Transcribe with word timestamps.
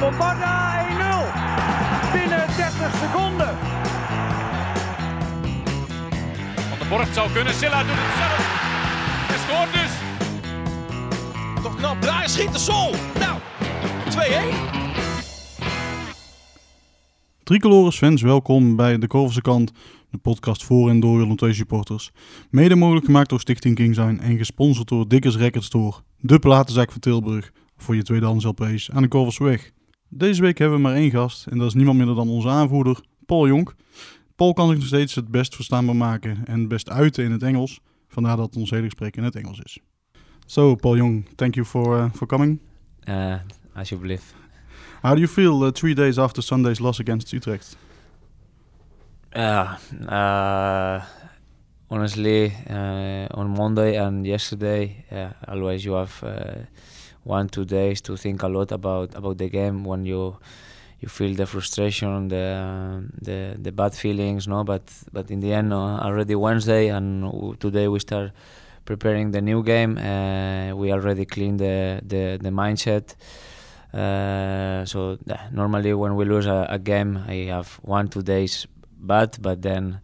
Bombarda 0.00 0.86
1-0. 0.88 2.12
Binnen 2.12 2.46
30 2.56 2.94
seconden. 3.02 3.56
Van 6.68 6.78
de 6.78 6.86
Borg 6.88 7.14
zou 7.14 7.30
kunnen. 7.32 7.54
Silla 7.54 7.82
doet 7.82 7.92
het 7.92 8.16
zelf. 8.18 8.42
Hij 9.28 9.38
scoort 9.38 9.72
dus. 9.72 9.92
Toch 11.62 11.76
knap 11.76 12.00
draaien, 12.00 12.30
schieten, 12.30 12.60
Sol. 12.60 12.94
Nou, 13.18 13.38
2-1. 14.10 14.70
Tricolores 17.42 17.96
fans, 17.96 18.22
welkom 18.22 18.76
bij 18.76 18.98
De 18.98 19.06
Korverse 19.06 19.40
Kant, 19.40 19.72
de 20.10 20.18
podcast 20.18 20.64
voor 20.64 20.90
en 20.90 21.00
door 21.00 21.18
Willem 21.18 21.36
II 21.36 21.54
supporters. 21.54 22.10
Mede 22.50 22.76
mogelijk 22.76 23.06
gemaakt 23.06 23.28
door 23.28 23.40
Stichting 23.40 23.74
King 23.74 23.94
Zijn 23.94 24.20
en 24.20 24.36
gesponsord 24.36 24.88
door 24.88 25.08
Dikkers 25.08 25.36
Record 25.36 25.64
Store, 25.64 25.96
de 26.20 26.38
platenzaak 26.38 26.92
van 26.92 27.00
Tilburg, 27.00 27.50
voor 27.76 27.96
je 27.96 28.02
tweedehands 28.02 28.44
LP's 28.44 28.90
aan 28.90 29.02
de 29.02 29.08
Korversweg. 29.08 29.72
Deze 30.12 30.42
week 30.42 30.58
hebben 30.58 30.76
we 30.76 30.82
maar 30.82 30.94
één 30.94 31.10
gast 31.10 31.46
en 31.46 31.58
dat 31.58 31.66
is 31.66 31.74
niemand 31.74 31.98
minder 31.98 32.14
dan 32.14 32.28
onze 32.28 32.48
aanvoerder, 32.48 33.00
Paul 33.26 33.46
Jonk. 33.46 33.74
Paul 34.36 34.52
kan 34.52 34.68
zich 34.68 34.76
nog 34.76 34.86
steeds 34.86 35.14
het 35.14 35.28
best 35.28 35.54
verstaanbaar 35.54 35.96
maken 35.96 36.38
en 36.44 36.58
het 36.58 36.68
best 36.68 36.90
uiten 36.90 37.24
in 37.24 37.30
het 37.30 37.42
Engels, 37.42 37.80
vandaar 38.08 38.36
dat 38.36 38.56
ons 38.56 38.70
hele 38.70 38.84
gesprek 38.84 39.16
in 39.16 39.24
het 39.24 39.36
Engels 39.36 39.60
is. 39.60 39.78
So, 40.46 40.74
Paul 40.74 40.96
Young, 40.96 41.26
thank 41.34 41.54
you 41.54 41.66
for, 41.66 41.98
uh, 41.98 42.10
for 42.12 42.26
coming. 42.26 42.58
Uh, 43.04 43.34
alsjeblieft. 43.74 44.34
How 45.00 45.12
do 45.12 45.18
you 45.18 45.28
feel 45.28 45.66
uh, 45.66 45.70
three 45.70 45.94
days 45.94 46.18
after 46.18 46.42
Sunday's 46.42 46.78
loss 46.78 47.00
against 47.00 47.32
Utrecht? 47.32 47.76
Uh, 49.36 49.72
uh, 50.08 51.04
honestly, 51.86 52.52
on 53.34 53.48
Monday 53.48 53.98
and 53.98 54.26
yesterday, 54.26 55.04
always 55.46 55.82
you 55.82 55.96
have 55.96 56.26
uh, 56.26 56.64
one 57.24 57.48
two 57.48 57.64
days 57.64 58.00
to 58.02 58.16
think 58.16 58.42
a 58.42 58.48
lot 58.48 58.72
about 58.72 59.14
about 59.14 59.38
the 59.38 59.48
game 59.48 59.84
when 59.84 60.04
you 60.04 60.36
you 61.00 61.08
feel 61.08 61.34
the 61.34 61.46
frustration, 61.46 62.28
the 62.28 63.02
the 63.20 63.56
the 63.58 63.72
bad 63.72 63.94
feelings, 63.94 64.46
no. 64.46 64.64
But 64.64 64.82
but 65.12 65.30
in 65.30 65.40
the 65.40 65.52
end, 65.52 65.72
uh, 65.72 65.76
already 65.76 66.34
Wednesday 66.34 66.88
and 66.88 67.58
today 67.58 67.88
we 67.88 67.98
start 67.98 68.32
preparing 68.84 69.30
the 69.30 69.40
new 69.40 69.62
game. 69.62 69.96
Uh, 69.96 70.74
we 70.76 70.92
already 70.92 71.24
clean 71.24 71.56
the 71.56 72.00
the 72.04 72.38
the 72.40 72.50
mindset. 72.50 73.14
Uh, 73.92 74.84
so 74.84 75.18
normally 75.52 75.92
when 75.94 76.14
we 76.16 76.24
lose 76.24 76.46
a, 76.46 76.66
a 76.70 76.78
game, 76.78 77.18
I 77.26 77.46
have 77.46 77.80
one 77.82 78.08
two 78.08 78.22
days 78.22 78.66
bad, 78.98 79.38
but 79.40 79.62
then 79.62 80.00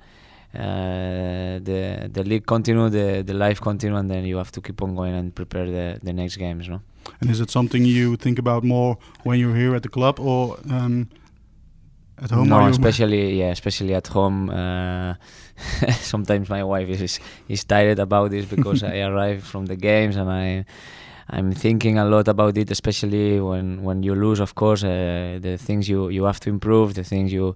uh, 0.57 1.59
the 1.62 2.09
the 2.12 2.25
league 2.25 2.47
continue, 2.47 2.89
the 2.89 3.23
the 3.23 3.35
life 3.35 3.61
continue, 3.61 3.97
and 3.97 4.11
then 4.11 4.25
you 4.25 4.37
have 4.37 4.51
to 4.53 4.61
keep 4.61 4.83
on 4.83 4.95
going 4.95 5.15
and 5.15 5.35
prepare 5.35 5.67
the 5.67 6.01
the 6.03 6.12
next 6.12 6.37
games. 6.37 6.69
No. 6.69 6.81
And 7.21 7.31
is 7.31 7.41
it 7.41 7.51
something 7.51 7.85
you 7.85 8.17
think 8.17 8.39
about 8.39 8.65
more 8.65 8.99
when 9.23 9.39
you're 9.39 9.55
here 9.55 9.75
at 9.77 9.83
the 9.83 9.89
club 9.89 10.19
or 10.19 10.59
um, 10.71 11.09
at 12.19 12.31
home? 12.31 12.49
no, 12.49 12.67
especially 12.67 13.39
yeah, 13.39 13.51
especially 13.51 13.95
at 13.95 14.07
home. 14.09 14.51
Uh, 14.51 15.15
sometimes 16.01 16.49
my 16.49 16.62
wife 16.65 16.89
is 16.89 17.21
is 17.49 17.65
tired 17.65 17.99
about 17.99 18.31
this 18.31 18.47
because 18.47 18.83
I 18.93 19.01
arrive 19.01 19.45
from 19.45 19.67
the 19.67 19.77
games 19.77 20.17
and 20.17 20.31
I. 20.31 20.65
I'm 21.28 21.52
thinking 21.52 21.98
a 21.98 22.05
lot 22.05 22.28
about 22.28 22.56
it, 22.56 22.70
especially 22.70 23.41
when, 23.41 23.82
when 23.82 24.02
you 24.05 24.14
lose. 24.14 24.38
Of 24.38 24.55
course, 24.55 24.84
uh, 24.84 25.38
the 25.41 25.58
things 25.58 25.88
you, 25.88 26.08
you 26.08 26.22
have 26.24 26.38
to 26.41 26.50
improve, 26.50 26.94
the 26.94 27.02
things 27.02 27.32
you 27.32 27.55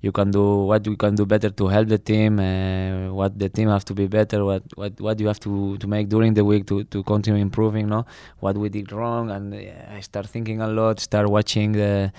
you 0.00 0.10
can 0.10 0.32
do, 0.32 0.64
what 0.64 0.84
you 0.84 0.96
can 0.96 1.14
do 1.14 1.24
better 1.24 1.50
to 1.50 1.68
help 1.68 1.86
the 1.86 1.98
team, 1.98 2.40
uh, 2.40 3.12
what 3.14 3.38
the 3.38 3.48
team 3.48 3.68
have 3.68 3.84
to 3.84 3.94
be 3.94 4.08
better, 4.08 4.44
what 4.44 4.64
what, 4.74 5.00
what 5.00 5.20
you 5.20 5.28
have 5.28 5.38
to, 5.40 5.78
to 5.78 5.86
make 5.86 6.08
during 6.08 6.34
the 6.34 6.44
week 6.44 6.66
to, 6.66 6.82
to 6.84 7.04
continue 7.04 7.40
improving. 7.40 7.88
No, 7.88 8.04
what 8.40 8.56
we 8.56 8.68
did 8.68 8.90
wrong, 8.90 9.30
and 9.30 9.54
uh, 9.54 9.94
I 9.96 10.00
start 10.00 10.26
thinking 10.26 10.60
a 10.60 10.66
lot. 10.66 10.98
Start 10.98 11.28
watching 11.28 11.72
the 11.72 12.12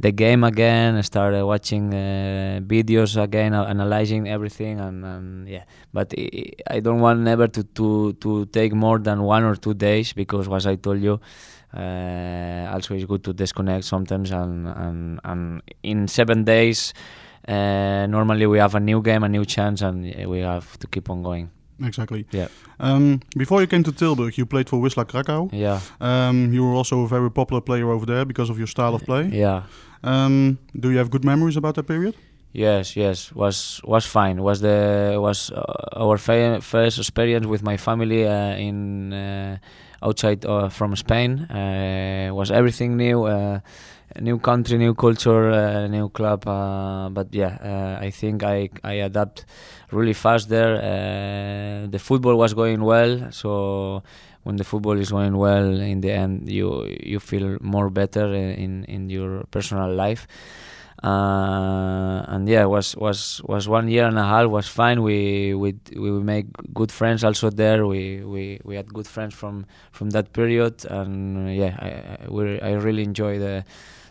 the 0.00 0.12
game 0.12 0.44
again. 0.44 0.96
I 0.96 1.00
start 1.02 1.34
uh, 1.34 1.44
watching 1.46 1.92
uh, 1.92 2.60
videos 2.62 3.20
again, 3.20 3.52
uh, 3.54 3.64
analyzing 3.64 4.28
everything, 4.28 4.80
and, 4.80 5.04
and 5.04 5.48
yeah. 5.48 5.64
But 5.92 6.14
I, 6.16 6.52
I 6.76 6.80
don't 6.80 7.00
want 7.00 7.20
never 7.20 7.48
to, 7.48 7.62
to 7.64 8.12
to 8.14 8.46
take 8.46 8.72
more 8.74 8.98
than 8.98 9.22
one 9.22 9.44
or 9.44 9.56
two 9.56 9.74
days 9.74 10.12
because, 10.12 10.48
as 10.48 10.66
I 10.66 10.76
told 10.76 11.00
you, 11.02 11.20
uh, 11.74 12.70
also 12.72 12.94
it's 12.94 13.04
good 13.04 13.22
to 13.24 13.32
disconnect 13.32 13.84
sometimes. 13.84 14.30
And 14.30 14.68
and, 14.68 15.20
and 15.24 15.62
in 15.82 16.08
seven 16.08 16.44
days, 16.44 16.94
uh, 17.46 18.06
normally 18.06 18.46
we 18.46 18.58
have 18.58 18.74
a 18.74 18.80
new 18.80 19.02
game, 19.02 19.22
a 19.24 19.28
new 19.28 19.44
chance, 19.44 19.82
and 19.82 20.02
we 20.26 20.40
have 20.40 20.78
to 20.78 20.86
keep 20.86 21.10
on 21.10 21.22
going. 21.22 21.50
Exactly. 21.80 22.26
Yeah. 22.32 22.48
Um, 22.80 23.20
before 23.36 23.60
you 23.60 23.68
came 23.68 23.84
to 23.84 23.92
Tilburg, 23.92 24.36
you 24.36 24.46
played 24.46 24.68
for 24.68 24.80
Wisla 24.80 25.04
Krakow. 25.06 25.48
Yeah, 25.52 25.78
Um, 26.00 26.52
you 26.52 26.64
were 26.64 26.74
also 26.74 27.02
a 27.04 27.08
very 27.08 27.30
popular 27.30 27.60
player 27.60 27.88
over 27.90 28.04
there 28.04 28.24
because 28.24 28.50
of 28.50 28.58
your 28.58 28.66
style 28.66 28.94
of 28.96 29.02
play. 29.04 29.28
yeah. 29.32 29.62
Um, 30.02 30.58
do 30.78 30.90
you 30.90 30.98
have 30.98 31.10
good 31.10 31.24
memories 31.24 31.56
about 31.56 31.74
that 31.76 31.84
period? 31.86 32.14
Yes, 32.52 32.96
yes, 32.96 33.32
was 33.34 33.80
was 33.84 34.06
fine. 34.06 34.42
Was 34.42 34.60
the 34.60 35.16
was 35.20 35.50
uh, 35.50 35.62
our 35.96 36.16
first 36.16 36.98
experience 36.98 37.46
with 37.46 37.62
my 37.62 37.76
family 37.76 38.26
uh, 38.26 38.56
in 38.56 39.12
uh, 39.12 39.58
outside 40.02 40.46
uh, 40.46 40.68
from 40.70 40.96
Spain. 40.96 41.40
Uh, 41.40 42.30
was 42.32 42.50
everything 42.50 42.96
new, 42.96 43.24
uh, 43.24 43.60
new 44.20 44.38
country, 44.38 44.78
new 44.78 44.94
culture, 44.94 45.86
new 45.88 46.08
club. 46.08 46.44
But 47.14 47.28
yeah, 47.32 47.98
I 48.00 48.10
think 48.10 48.42
I 48.42 48.70
I 48.82 48.94
adapt 49.04 49.44
really 49.92 50.14
fast 50.14 50.48
there. 50.48 51.86
The 51.86 51.98
football 51.98 52.36
was 52.36 52.54
going 52.54 52.82
well, 52.82 53.30
so 53.30 54.02
when 54.44 54.56
the 54.56 54.64
football 54.64 54.98
is 54.98 55.10
going 55.10 55.36
well, 55.36 55.66
in 55.80 56.00
the 56.00 56.10
end 56.12 56.50
you 56.50 56.86
you 57.02 57.20
feel 57.20 57.58
more 57.60 57.90
better 57.90 58.32
in 58.34 58.84
in 58.84 59.10
your 59.10 59.44
personal 59.50 59.92
life 59.92 60.26
uh, 61.02 62.24
and 62.28 62.48
yeah, 62.48 62.64
was 62.64 62.96
was 62.96 63.40
was 63.44 63.68
one 63.68 63.88
year 63.88 64.06
and 64.06 64.18
a 64.18 64.24
half 64.24 64.46
was 64.48 64.66
fine. 64.66 65.02
We 65.02 65.54
we 65.54 65.76
we 65.94 66.10
make 66.10 66.46
good 66.74 66.90
friends 66.90 67.22
also 67.22 67.50
there. 67.50 67.86
We 67.86 68.24
we, 68.24 68.60
we 68.64 68.74
had 68.76 68.92
good 68.92 69.06
friends 69.06 69.34
from 69.34 69.66
from 69.92 70.10
that 70.10 70.32
period, 70.32 70.84
and 70.90 71.54
yeah, 71.54 71.76
I 71.78 72.24
I, 72.24 72.28
we, 72.28 72.60
I 72.60 72.72
really 72.72 73.04
enjoy 73.04 73.38
the 73.38 73.64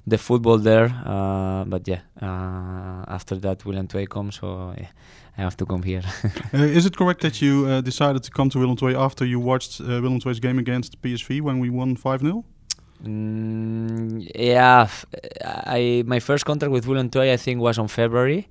the 0.05 0.17
football 0.17 0.57
there. 0.59 0.85
Uh, 1.05 1.65
but 1.65 1.87
yeah, 1.87 1.99
uh, 2.21 3.03
after 3.07 3.35
that, 3.35 3.65
Willem 3.65 3.87
II 3.93 4.07
comes, 4.07 4.39
so 4.39 4.73
yeah, 4.77 4.87
I 5.37 5.41
have 5.41 5.55
to 5.57 5.65
come 5.65 5.83
here. 5.83 6.01
Uh, 6.53 6.77
is 6.77 6.85
it 6.85 6.95
correct 6.97 7.21
that 7.21 7.41
you 7.41 7.65
uh, 7.67 7.81
decided 7.81 8.23
to 8.23 8.31
come 8.31 8.49
to 8.49 8.59
Willem 8.59 8.77
II 8.81 8.95
after 8.95 9.25
you 9.25 9.39
watched 9.39 9.79
uh, 9.81 9.85
Willem 10.01 10.19
II's 10.25 10.39
game 10.39 10.57
against 10.59 11.01
PSV 11.01 11.41
when 11.41 11.59
we 11.59 11.69
won 11.69 11.95
5-0? 11.95 12.43
Mm, 13.05 14.27
yeah, 14.35 14.87
I 15.79 16.03
my 16.07 16.19
first 16.19 16.45
contract 16.45 16.71
with 16.71 16.87
Willem 16.87 17.09
II 17.15 17.31
I 17.31 17.37
think 17.37 17.61
was 17.61 17.77
on 17.77 17.87
February. 17.87 18.47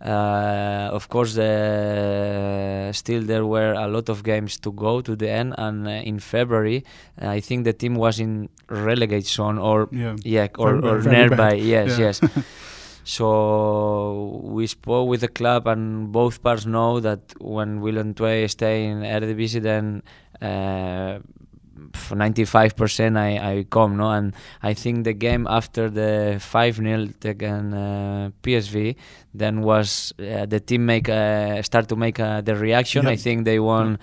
Uh, 0.00 0.90
of 0.98 1.08
course, 1.08 1.36
uh, 1.38 2.92
still 2.92 3.22
there 3.22 3.44
were 3.46 3.72
a 3.72 3.88
lot 3.88 4.08
of 4.08 4.22
games 4.22 4.56
to 4.58 4.70
go 4.72 5.00
to 5.00 5.16
the 5.16 5.28
end, 5.30 5.54
and 5.58 5.86
uh, 5.88 5.90
in 5.90 6.18
February 6.20 6.84
I 7.20 7.40
think 7.40 7.64
the 7.64 7.72
team 7.72 7.94
was 7.94 8.20
in 8.20 8.48
relegate 8.68 9.26
zone 9.26 9.58
or 9.58 9.88
Yeah. 9.90 10.16
yeah 10.24 10.48
or, 10.58 10.76
Very 10.80 10.88
or 10.88 10.98
very 11.00 11.16
nearby. 11.16 11.36
bad. 11.36 11.58
Yes, 11.60 11.98
Yeah. 11.98 12.06
yes. 12.06 12.20
So 13.08 14.42
we 14.44 14.66
spoke 14.66 15.08
with 15.08 15.22
the 15.22 15.28
club, 15.28 15.66
and 15.66 16.12
both 16.12 16.42
parts 16.42 16.66
know 16.66 17.00
that 17.00 17.20
when 17.40 17.80
Willem 17.80 18.14
II 18.20 18.46
stay 18.48 18.84
in 18.84 19.00
Eredivisie, 19.00 19.62
then. 19.62 20.02
Uh, 20.42 21.20
for 21.94 22.16
95% 22.16 23.16
I, 23.16 23.52
I 23.52 23.64
come 23.70 23.96
no 23.96 24.10
and 24.10 24.34
I 24.62 24.74
think 24.74 25.04
the 25.04 25.12
game 25.12 25.46
after 25.48 25.88
the 25.88 26.36
5-0 26.38 27.24
against 27.24 27.74
uh, 27.74 28.30
PSV 28.42 28.96
then 29.32 29.62
was 29.62 30.12
uh, 30.18 30.44
the 30.46 30.58
team 30.58 30.86
make 30.86 31.08
uh, 31.08 31.62
start 31.62 31.88
to 31.90 31.96
make 31.96 32.18
uh, 32.18 32.40
the 32.40 32.56
reaction 32.56 33.04
Yeah. 33.04 33.10
I 33.10 33.16
think 33.16 33.44
they 33.44 33.60
won 33.60 33.94
uh, 33.94 33.98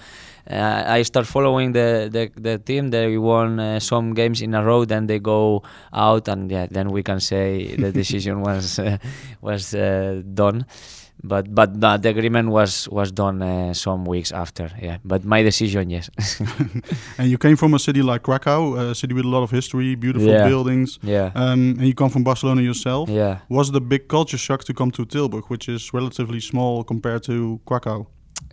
I 0.47 1.01
start 1.03 1.25
following 1.27 1.71
the, 1.73 2.09
the, 2.11 2.29
the 2.39 2.57
team 2.59 2.89
they 2.91 3.17
won 3.17 3.59
uh, 3.59 3.79
some 3.79 4.13
games 4.13 4.41
in 4.41 4.53
a 4.53 4.63
row 4.63 4.85
then 4.85 5.07
they 5.07 5.19
go 5.19 5.63
out 5.91 6.27
and 6.27 6.51
yeah 6.51 6.67
then 6.69 6.89
we 6.89 7.01
can 7.03 7.19
say 7.19 7.75
the 7.83 7.91
decision 7.91 8.41
was 8.41 8.77
uh, 8.79 8.97
was 9.41 9.73
uh, 9.73 10.21
done 10.33 10.65
but 11.23 11.55
but 11.55 11.75
no, 11.75 11.97
the 11.97 12.09
agreement 12.09 12.49
was 12.49 12.87
was 12.91 13.11
done 13.11 13.41
uh, 13.41 13.73
some 13.73 14.05
weeks 14.05 14.31
after 14.31 14.69
yeah 14.81 14.97
but 15.03 15.23
my 15.25 15.41
decision 15.43 15.89
yes 15.89 16.09
And 17.17 17.29
you 17.29 17.37
came 17.37 17.55
from 17.55 17.73
a 17.73 17.79
city 17.79 18.01
like 18.01 18.21
Krakow, 18.23 18.75
a 18.91 18.93
city 18.95 19.13
with 19.13 19.25
a 19.25 19.29
lot 19.29 19.43
of 19.43 19.51
history, 19.51 19.95
beautiful 19.95 20.29
Yeah. 20.33 20.47
buildings. 20.47 20.99
yeah 21.01 21.31
Um, 21.35 21.77
and 21.79 21.87
you 21.87 21.93
come 21.95 22.09
from 22.09 22.23
Barcelona 22.23 22.61
yourself. 22.61 23.09
yeah 23.09 23.37
Was 23.49 23.71
the 23.71 23.81
big 23.81 24.07
culture 24.07 24.37
shock 24.37 24.63
to 24.65 24.73
come 24.73 24.91
to 24.91 25.05
Tilburg, 25.05 25.45
which 25.49 25.67
is 25.69 25.93
relatively 25.93 26.39
small 26.39 26.83
compared 26.83 27.23
to 27.23 27.59
Krakow? 27.65 28.07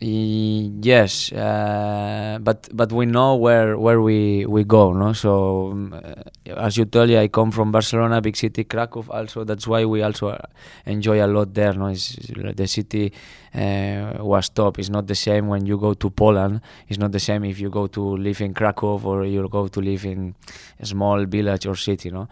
Yes, 0.04 1.30
uh, 1.32 2.38
but 2.42 2.68
but 2.72 2.90
we 2.90 3.06
know 3.06 3.36
where 3.36 3.78
where 3.78 4.00
we 4.02 4.44
we 4.46 4.64
go, 4.64 4.92
no. 4.92 5.12
So 5.12 5.78
uh, 5.92 6.58
as 6.58 6.76
you 6.76 6.86
told 6.86 7.08
you, 7.10 7.18
I 7.18 7.28
come 7.28 7.52
from 7.52 7.70
Barcelona, 7.70 8.20
big 8.20 8.34
city, 8.36 8.64
Krakow. 8.64 9.04
Also, 9.10 9.44
that's 9.44 9.66
why 9.68 9.84
we 9.84 10.02
also 10.02 10.30
uh, 10.30 10.38
enjoy 10.86 11.24
a 11.24 11.28
lot 11.28 11.54
there. 11.54 11.72
No, 11.74 11.86
it's, 11.86 12.16
the 12.16 12.66
city 12.66 13.12
uh, 13.54 14.14
was 14.18 14.48
top. 14.48 14.80
It's 14.80 14.90
not 14.90 15.06
the 15.06 15.14
same 15.14 15.46
when 15.46 15.66
you 15.66 15.78
go 15.78 15.94
to 15.94 16.10
Poland. 16.10 16.62
It's 16.88 16.98
not 16.98 17.12
the 17.12 17.20
same 17.20 17.44
if 17.44 17.60
you 17.60 17.70
go 17.70 17.86
to 17.86 18.16
live 18.16 18.40
in 18.40 18.54
Krakow 18.54 19.00
or 19.04 19.24
you 19.24 19.46
go 19.48 19.68
to 19.68 19.80
live 19.80 20.04
in 20.04 20.34
a 20.80 20.86
small 20.86 21.24
village 21.26 21.66
or 21.66 21.76
city, 21.76 22.10
no. 22.10 22.26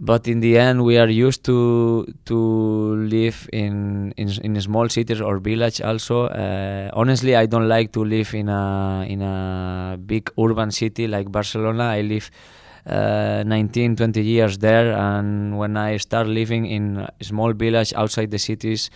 But 0.00 0.26
in 0.26 0.40
the 0.40 0.56
end 0.58 0.82
we 0.82 0.96
are 0.96 1.08
used 1.08 1.44
to 1.44 2.06
to 2.24 2.38
live 2.96 3.48
in 3.52 4.12
in, 4.16 4.28
in 4.42 4.60
small 4.60 4.88
cities 4.88 5.20
or 5.20 5.38
village 5.38 5.80
also. 5.82 6.24
Uh, 6.24 6.90
honestly 6.94 7.36
i 7.36 7.44
don't 7.44 7.68
like 7.68 7.92
to 7.92 8.02
live 8.02 8.34
in 8.34 8.48
a 8.48 9.04
in 9.06 9.20
a 9.20 9.98
big 9.98 10.30
urban 10.38 10.70
city 10.70 11.06
like 11.06 11.30
barcelona. 11.30 11.84
I 11.84 12.00
live 12.00 12.30
uh, 12.86 13.44
19 13.44 13.96
20 13.96 14.22
years 14.22 14.56
there 14.58 14.92
and 14.92 15.58
when 15.58 15.76
i 15.76 15.98
start 15.98 16.26
living 16.26 16.64
in 16.64 16.96
a 16.96 17.24
small 17.24 17.52
village 17.52 17.92
outside 17.94 18.30
the 18.30 18.38
cities 18.38 18.90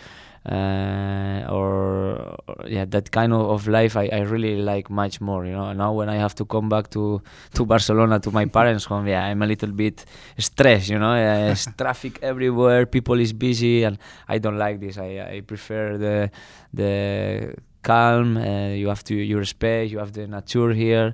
uh, 0.45 1.45
or, 1.49 2.37
or 2.47 2.67
yeah 2.67 2.85
that 2.85 3.11
kind 3.11 3.33
of, 3.33 3.49
of 3.49 3.67
life 3.67 3.97
I, 3.97 4.07
I 4.11 4.19
really 4.19 4.57
like 4.57 4.89
much 4.89 5.19
more 5.21 5.45
you 5.45 5.53
know. 5.53 5.73
Now 5.73 5.93
when 5.93 6.09
I 6.09 6.15
have 6.15 6.35
to 6.35 6.45
come 6.45 6.69
back 6.69 6.89
to 6.91 7.21
to 7.53 7.65
Barcelona 7.65 8.19
to 8.19 8.31
my 8.31 8.45
parents 8.45 8.85
home 8.85 9.07
yeah 9.07 9.25
I'm 9.25 9.41
a 9.41 9.47
little 9.47 9.71
bit 9.71 10.05
stressed 10.37 10.89
you 10.89 10.99
know. 10.99 11.13
Uh, 11.13 11.51
it's 11.51 11.67
traffic 11.77 12.19
everywhere 12.21 12.85
people 12.85 13.19
is 13.19 13.33
busy 13.33 13.83
and 13.83 13.97
I 14.27 14.37
don't 14.37 14.57
like 14.57 14.79
this. 14.79 14.97
I, 14.97 15.37
I 15.37 15.41
prefer 15.41 15.97
the 15.97 16.31
the 16.73 17.55
calm 17.81 18.37
uh, 18.37 18.69
you 18.69 18.87
have 18.87 19.03
to 19.03 19.15
your 19.15 19.45
space 19.45 19.91
you 19.91 19.99
have 19.99 20.11
the 20.11 20.27
nature 20.27 20.71
here 20.73 21.13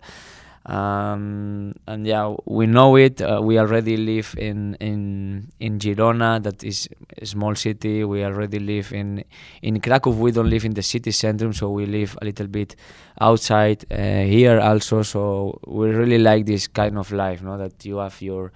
um, 0.65 1.73
and 1.87 2.05
yeah, 2.05 2.35
we 2.45 2.67
know 2.67 2.95
it. 2.95 3.21
Uh, 3.21 3.41
we 3.41 3.57
already 3.57 3.97
live 3.97 4.35
in 4.37 4.75
in 4.75 5.51
in 5.59 5.79
Girona, 5.79 6.41
that 6.43 6.63
is 6.63 6.87
a 7.21 7.25
small 7.25 7.55
city. 7.55 8.03
We 8.03 8.23
already 8.23 8.59
live 8.59 8.93
in 8.93 9.23
in 9.61 9.79
Krakow. 9.81 10.11
We 10.11 10.31
don't 10.31 10.49
live 10.49 10.65
in 10.65 10.73
the 10.73 10.83
city 10.83 11.11
center, 11.11 11.51
so 11.53 11.71
we 11.71 11.85
live 11.85 12.17
a 12.21 12.25
little 12.25 12.47
bit 12.47 12.75
outside 13.19 13.85
uh, 13.91 13.97
here 14.23 14.59
also. 14.59 15.01
So 15.01 15.59
we 15.65 15.89
really 15.89 16.19
like 16.19 16.45
this 16.45 16.67
kind 16.67 16.97
of 16.97 17.11
life, 17.11 17.41
no? 17.41 17.57
That 17.57 17.83
you 17.83 17.97
have 17.97 18.21
your 18.21 18.51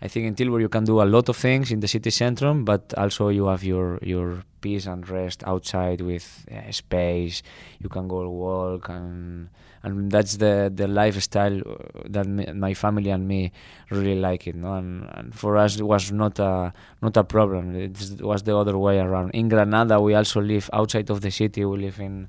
I 0.00 0.08
think 0.08 0.26
in 0.26 0.34
Tilburg 0.34 0.60
you 0.60 0.68
can 0.68 0.84
do 0.84 1.00
a 1.02 1.04
lot 1.04 1.28
of 1.28 1.36
things 1.36 1.72
in 1.72 1.80
the 1.80 1.88
city 1.88 2.10
center, 2.10 2.52
but 2.54 2.94
also 2.96 3.30
you 3.30 3.46
have 3.46 3.64
your 3.64 3.98
your 4.02 4.44
peace 4.60 4.86
and 4.86 5.08
rest 5.08 5.42
outside 5.46 6.00
with 6.02 6.46
uh, 6.52 6.70
space. 6.72 7.42
You 7.80 7.88
can 7.88 8.06
go 8.06 8.28
walk 8.28 8.88
and 8.90 9.48
and 9.82 10.10
that's 10.10 10.36
the 10.36 10.70
the 10.74 10.88
lifestyle 10.88 11.58
uh, 11.58 11.74
that 12.06 12.26
me, 12.26 12.46
my 12.52 12.74
family 12.74 13.10
and 13.10 13.26
me 13.26 13.52
really 13.90 14.14
like 14.14 14.46
it. 14.46 14.54
No? 14.54 14.74
And, 14.74 15.08
and 15.12 15.34
for 15.34 15.56
us 15.56 15.78
it 15.78 15.82
was 15.82 16.10
not 16.12 16.38
a 16.38 16.72
not 17.02 17.16
a 17.16 17.24
problem. 17.24 17.74
It 17.74 18.20
was 18.20 18.42
the 18.42 18.56
other 18.56 18.76
way 18.76 18.98
around. 18.98 19.30
In 19.30 19.48
Granada 19.48 20.00
we 20.00 20.14
also 20.14 20.40
live 20.40 20.68
outside 20.72 21.10
of 21.10 21.20
the 21.20 21.30
city. 21.30 21.64
We 21.64 21.78
live 21.78 22.00
in 22.00 22.28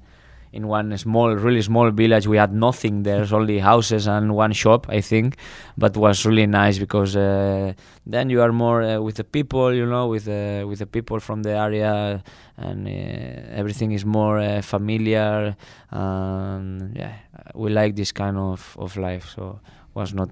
in 0.52 0.68
one 0.68 0.98
small, 0.98 1.36
really 1.36 1.62
small 1.62 1.92
village. 1.92 2.28
We 2.28 2.38
had 2.38 2.54
nothing. 2.54 3.04
There's 3.04 3.32
only 3.32 3.60
houses 3.60 4.08
and 4.08 4.36
one 4.36 4.54
shop, 4.54 4.88
I 4.90 5.02
think, 5.02 5.38
but 5.78 5.96
was 5.96 6.26
really 6.26 6.48
nice 6.48 6.80
because 6.80 7.16
uh, 7.16 7.74
then 8.06 8.30
you 8.30 8.42
are 8.42 8.52
more 8.52 8.82
uh, 8.82 9.00
with 9.00 9.16
the 9.16 9.24
people, 9.24 9.74
you 9.74 9.86
know, 9.86 10.08
with 10.08 10.28
uh, 10.28 10.66
with 10.68 10.80
the 10.80 10.88
people 10.88 11.20
from 11.20 11.44
the 11.44 11.52
area, 11.52 12.24
and 12.58 12.88
uh, 12.88 13.60
everything 13.60 13.92
is 13.92 14.06
more 14.06 14.40
uh, 14.40 14.62
familiar. 14.62 15.56
Um, 15.92 16.94
yeah, 16.96 17.14
we 17.54 17.70
like 17.70 17.96
this 17.96 18.12
kind 18.12 18.38
of, 18.38 18.76
of 18.80 18.98
life, 18.98 19.30
so 19.36 19.60
was 19.94 20.14
not 20.14 20.30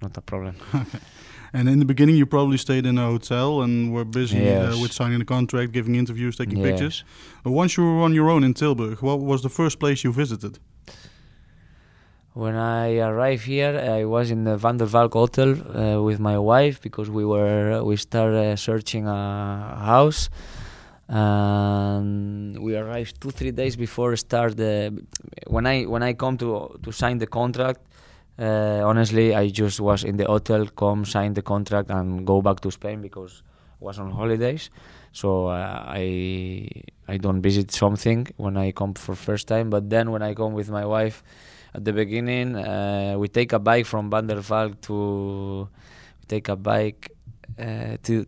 not 0.00 0.16
a 0.16 0.20
problem. 0.20 0.56
And 1.54 1.68
in 1.68 1.78
the 1.80 1.84
beginning, 1.84 2.16
you 2.16 2.26
probably 2.26 2.56
stayed 2.56 2.86
in 2.86 2.96
a 2.98 3.06
hotel 3.06 3.60
and 3.62 3.92
were 3.92 4.04
busy 4.06 4.38
Yes. 4.38 4.74
uh, 4.74 4.78
with 4.82 4.92
signing 4.92 5.18
the 5.18 5.24
contract, 5.26 5.72
giving 5.72 5.94
interviews, 5.96 6.36
taking 6.36 6.58
Yes. 6.58 6.66
pictures. 6.68 7.04
But 7.44 7.52
once 7.52 7.76
you 7.76 7.84
were 7.84 8.02
on 8.02 8.14
your 8.14 8.28
own 8.30 8.42
in 8.44 8.54
Tilburg, 8.54 9.02
what 9.02 9.20
was 9.20 9.42
the 9.42 9.50
first 9.50 9.78
place 9.78 10.02
you 10.04 10.12
visited? 10.12 10.58
When 12.34 12.54
I 12.54 12.98
arrived 13.00 13.44
here, 13.44 13.74
I 13.98 14.06
was 14.06 14.30
in 14.30 14.44
the 14.44 14.56
Van 14.56 14.78
der 14.78 14.86
Valk 14.86 15.12
hotel 15.12 15.50
uh, 15.52 16.02
with 16.02 16.18
my 16.18 16.38
wife 16.38 16.80
because 16.80 17.10
we 17.10 17.24
were 17.26 17.82
we 17.84 17.96
started 17.96 18.56
searching 18.58 19.06
a 19.06 19.76
house, 19.94 20.30
and 21.08 22.58
we 22.58 22.74
arrived 22.74 23.20
two 23.20 23.30
three 23.30 23.50
days 23.50 23.76
before 23.76 24.16
start 24.16 24.56
the. 24.56 24.74
When 25.46 25.66
I 25.66 25.84
when 25.84 26.02
I 26.02 26.14
come 26.14 26.38
to 26.38 26.48
to 26.84 26.90
sign 26.92 27.18
the 27.18 27.26
contract, 27.26 27.80
uh, 28.38 28.80
honestly, 28.84 29.34
I 29.34 29.48
just 29.48 29.80
was 29.80 30.04
in 30.04 30.16
the 30.16 30.26
hotel, 30.26 30.66
come 30.66 31.04
sign 31.04 31.34
the 31.34 31.42
contract, 31.42 31.90
and 31.90 32.26
go 32.26 32.40
back 32.40 32.60
to 32.60 32.70
Spain 32.70 33.02
because 33.02 33.42
I 33.80 33.84
was 33.84 33.98
on 33.98 34.10
holidays. 34.10 34.70
So 35.12 35.48
uh, 35.48 35.84
I 35.86 36.68
I 37.08 37.18
don't 37.18 37.42
visit 37.42 37.70
something 37.70 38.28
when 38.36 38.56
I 38.56 38.72
come 38.72 38.94
for 38.94 39.14
first 39.14 39.48
time, 39.48 39.68
but 39.70 39.90
then 39.90 40.10
when 40.10 40.22
I 40.22 40.34
come 40.34 40.54
with 40.54 40.70
my 40.70 40.86
wife 40.86 41.22
at 41.74 41.84
the 41.84 41.92
beginning, 41.92 42.56
uh, 42.56 43.16
we 43.18 43.28
take 43.28 43.52
a 43.52 43.58
bike 43.58 43.86
from 43.86 44.10
Van 44.10 44.26
to 44.28 45.68
take 46.28 46.48
a 46.48 46.56
bike 46.56 47.10
uh, 47.58 47.96
to 48.04 48.26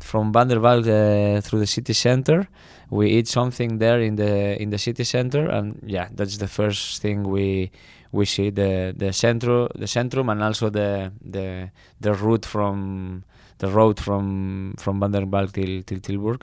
from 0.00 0.32
Van 0.32 0.48
der 0.48 0.58
uh, 0.58 1.40
through 1.40 1.60
the 1.60 1.66
city 1.66 1.92
center. 1.92 2.48
We 2.90 3.10
eat 3.10 3.28
something 3.28 3.78
there 3.78 4.00
in 4.00 4.16
the 4.16 4.60
in 4.60 4.70
the 4.70 4.78
city 4.78 5.04
center, 5.04 5.48
and 5.48 5.80
yeah, 5.86 6.08
that's 6.12 6.38
the 6.38 6.48
first 6.48 7.00
thing 7.02 7.22
we 7.22 7.70
we 8.14 8.24
see 8.24 8.50
the 8.50 8.94
the 8.96 9.12
centro 9.12 9.68
the 9.74 9.86
centrum 9.86 10.30
and 10.30 10.40
also 10.42 10.70
the 10.70 11.10
the 11.34 11.70
the 12.00 12.12
route 12.14 12.46
from 12.46 13.24
the 13.58 13.68
road 13.68 13.98
from 14.00 14.74
from 14.78 15.00
Van 15.00 15.12
till 15.12 15.82
till 15.82 16.00
Tilburg. 16.00 16.42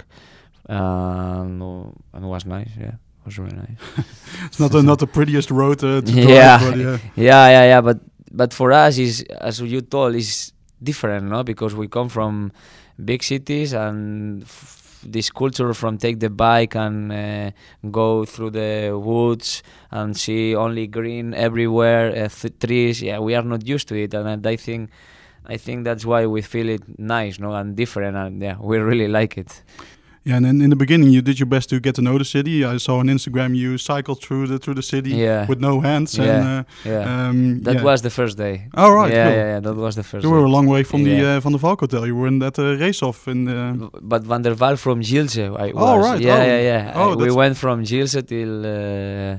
Um, 0.70 1.94
and 2.14 2.24
it 2.26 2.28
was 2.28 2.46
nice, 2.46 2.70
yeah. 2.78 2.96
It 3.22 3.26
was 3.26 3.38
really 3.40 3.58
nice. 3.58 3.78
It's 4.48 4.60
not 4.60 4.72
the, 4.72 4.82
not 4.82 5.00
the 5.00 5.08
prettiest 5.08 5.52
road 5.52 5.84
uh, 5.84 6.02
to 6.02 6.12
Yeah. 6.12 6.60
yeah. 6.76 6.98
yeah 7.16 7.46
yeah 7.56 7.66
yeah 7.72 7.82
but 7.82 8.00
but 8.32 8.54
for 8.54 8.72
us 8.72 8.98
is 8.98 9.24
as 9.40 9.60
you 9.62 9.82
told 9.82 10.16
is 10.16 10.54
different 10.82 11.26
no 11.30 11.44
because 11.44 11.76
we 11.76 11.88
come 11.88 12.10
from 12.10 12.52
big 13.04 13.22
cities 13.24 13.74
and 13.74 14.44
f- 14.44 14.81
this 15.04 15.30
culture 15.30 15.74
from 15.74 15.98
take 15.98 16.20
the 16.20 16.30
bike 16.30 16.76
and 16.76 17.12
uh, 17.12 17.52
go 17.92 18.26
through 18.26 18.52
the 18.52 18.92
woods 18.98 19.64
and 19.92 20.16
see 20.16 20.56
only 20.56 20.88
green 20.88 21.34
everywhere 21.34 22.10
uh, 22.12 22.30
th- 22.30 22.54
trees. 22.60 23.02
Yeah 23.02 23.20
we 23.20 23.36
are 23.36 23.44
not 23.44 23.68
used 23.68 23.88
to 23.90 23.96
it 23.96 24.14
and 24.14 24.46
i 24.48 24.56
think 24.56 24.90
i 25.46 25.58
think 25.58 25.84
that's 25.84 26.06
why 26.06 26.26
we 26.26 26.42
feel 26.42 26.70
it 26.70 26.82
nice 27.00 27.40
no 27.40 27.54
and 27.54 27.76
different 27.76 28.16
and 28.16 28.42
yeah 28.42 28.58
we 28.60 28.78
really 28.78 29.08
like 29.08 29.38
it 29.38 29.64
Yeah, 30.24 30.38
and 30.38 30.46
in, 30.46 30.62
in 30.62 30.70
the 30.70 30.76
beginning, 30.76 31.10
you 31.10 31.22
did 31.24 31.40
your 31.40 31.48
best 31.48 31.70
to 31.70 31.80
get 31.80 31.96
to 31.96 32.02
know 32.02 32.18
the 32.20 32.26
city. 32.26 32.64
I 32.64 32.78
saw 32.78 32.98
on 33.00 33.08
Instagram 33.08 33.56
you 33.56 33.78
cycled 33.80 34.22
through 34.22 34.46
the 34.52 34.60
through 34.60 34.76
the 34.76 34.84
city 34.84 35.10
Yeah. 35.16 35.48
with 35.50 35.60
no 35.60 35.82
hands. 35.82 36.16
Yeah. 36.16 36.24
And, 36.36 36.44
uh, 36.48 36.64
yeah 36.92 37.28
um, 37.30 37.62
that 37.64 37.76
yeah. 37.78 37.84
was 37.90 38.02
the 38.02 38.10
first 38.12 38.38
day 38.38 38.56
Oh, 38.76 38.92
right, 38.92 39.12
yeah, 39.12 39.26
cool. 39.26 39.36
yeah 39.38 39.48
yeah 39.54 39.60
that 39.66 39.74
was 39.86 39.96
the 39.96 40.04
first 40.04 40.24
You 40.24 40.30
day. 40.30 40.36
were 40.36 40.46
a 40.46 40.54
long 40.58 40.68
way 40.68 40.84
from 40.84 41.02
the 41.04 41.16
uh, 41.26 41.40
from 41.44 41.54
the 41.54 41.58
Valk 41.66 41.80
Hotel. 41.80 42.06
You 42.06 42.16
were 42.16 42.28
in 42.34 42.38
that 42.40 42.56
uh, 42.60 42.64
race 42.86 43.02
off 43.02 43.28
in 43.28 43.46
the. 43.46 43.90
But 44.12 44.22
Van 44.30 44.42
der 44.44 44.54
Valk 44.54 44.78
from 44.78 45.02
Gilze. 45.02 45.40
I 45.66 45.72
Oh, 45.74 45.96
was. 45.98 46.06
right. 46.08 46.22
Yeah, 46.22 46.38
Oh. 46.42 46.46
yeah, 46.52 46.62
yeah. 46.72 46.94
Oh, 47.02 47.12
I- 47.14 47.16
we 47.24 47.32
went 47.42 47.56
from 47.58 47.78
Gilze 47.84 48.22
till, 48.34 48.54
uh, 48.66 49.38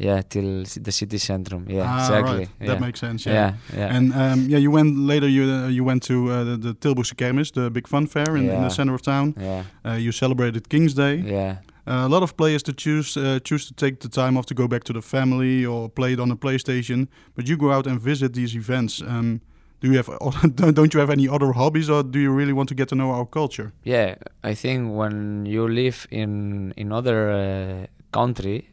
yeah, 0.00 0.22
till 0.28 0.64
the 0.84 0.90
city 0.92 1.18
centrum. 1.18 1.64
Yeah, 1.68 1.84
ah, 1.86 2.00
exactly. 2.00 2.38
Right. 2.38 2.48
Yeah. 2.60 2.66
That 2.74 2.80
makes 2.80 3.00
sense. 3.00 3.26
Yeah. 3.30 3.34
yeah, 3.34 3.78
yeah. 3.78 3.96
And 3.96 4.12
um, 4.12 4.48
yeah, 4.48 4.60
you 4.60 4.70
went 4.72 4.96
later. 4.96 5.28
You 5.28 5.44
uh, 5.44 5.68
you 5.68 5.84
went 5.84 6.02
to 6.02 6.14
uh, 6.14 6.44
the, 6.44 6.56
the 6.56 6.74
Tilburgse 6.74 7.14
Kermis, 7.14 7.50
the 7.52 7.70
big 7.70 7.88
fun 7.88 8.06
fair 8.06 8.36
in, 8.36 8.48
in 8.50 8.60
the 8.62 8.68
center 8.70 8.94
of 8.94 9.02
town. 9.02 9.34
yeah, 9.40 9.62
Uh, 9.84 9.98
you 10.04 10.12
celebrated 10.12 10.68
King's 10.68 10.94
Day. 10.94 11.16
yeah. 11.26 11.56
Uh, 11.86 12.06
a 12.06 12.08
lot 12.08 12.22
of 12.22 12.34
players 12.36 12.62
to 12.62 12.72
choose 12.72 13.16
uh, 13.20 13.38
choose 13.42 13.66
to 13.66 13.74
take 13.74 13.96
the 14.00 14.08
time 14.08 14.38
off 14.38 14.44
to 14.46 14.54
go 14.54 14.68
back 14.68 14.84
to 14.84 14.92
the 14.92 15.00
family 15.02 15.66
or 15.66 15.88
play 15.88 16.12
it 16.12 16.20
on 16.20 16.30
a 16.30 16.36
PlayStation. 16.36 17.06
But 17.34 17.48
you 17.48 17.56
go 17.56 17.70
out 17.72 17.86
and 17.86 18.00
visit 18.04 18.32
these 18.32 18.54
events. 18.58 19.00
Um, 19.02 19.40
do 19.80 19.88
you 19.88 19.96
have 19.96 20.08
don't 20.56 20.74
don't 20.76 20.92
you 20.94 21.00
have 21.00 21.12
any 21.12 21.28
other 21.28 21.52
hobbies, 21.52 21.88
or 21.88 22.02
do 22.04 22.18
you 22.18 22.36
really 22.36 22.52
want 22.52 22.68
to 22.68 22.74
get 22.74 22.88
to 22.88 22.94
know 22.94 23.10
our 23.10 23.26
culture? 23.26 23.72
Yeah, 23.82 24.14
I 24.50 24.54
think 24.54 24.94
when 24.98 25.46
you 25.46 25.66
live 25.68 26.06
in 26.10 26.72
in 26.76 26.92
other 26.92 27.30
uh, 27.30 27.86
country, 28.12 28.68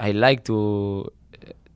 I 0.00 0.12
like 0.12 0.44
to 0.44 1.10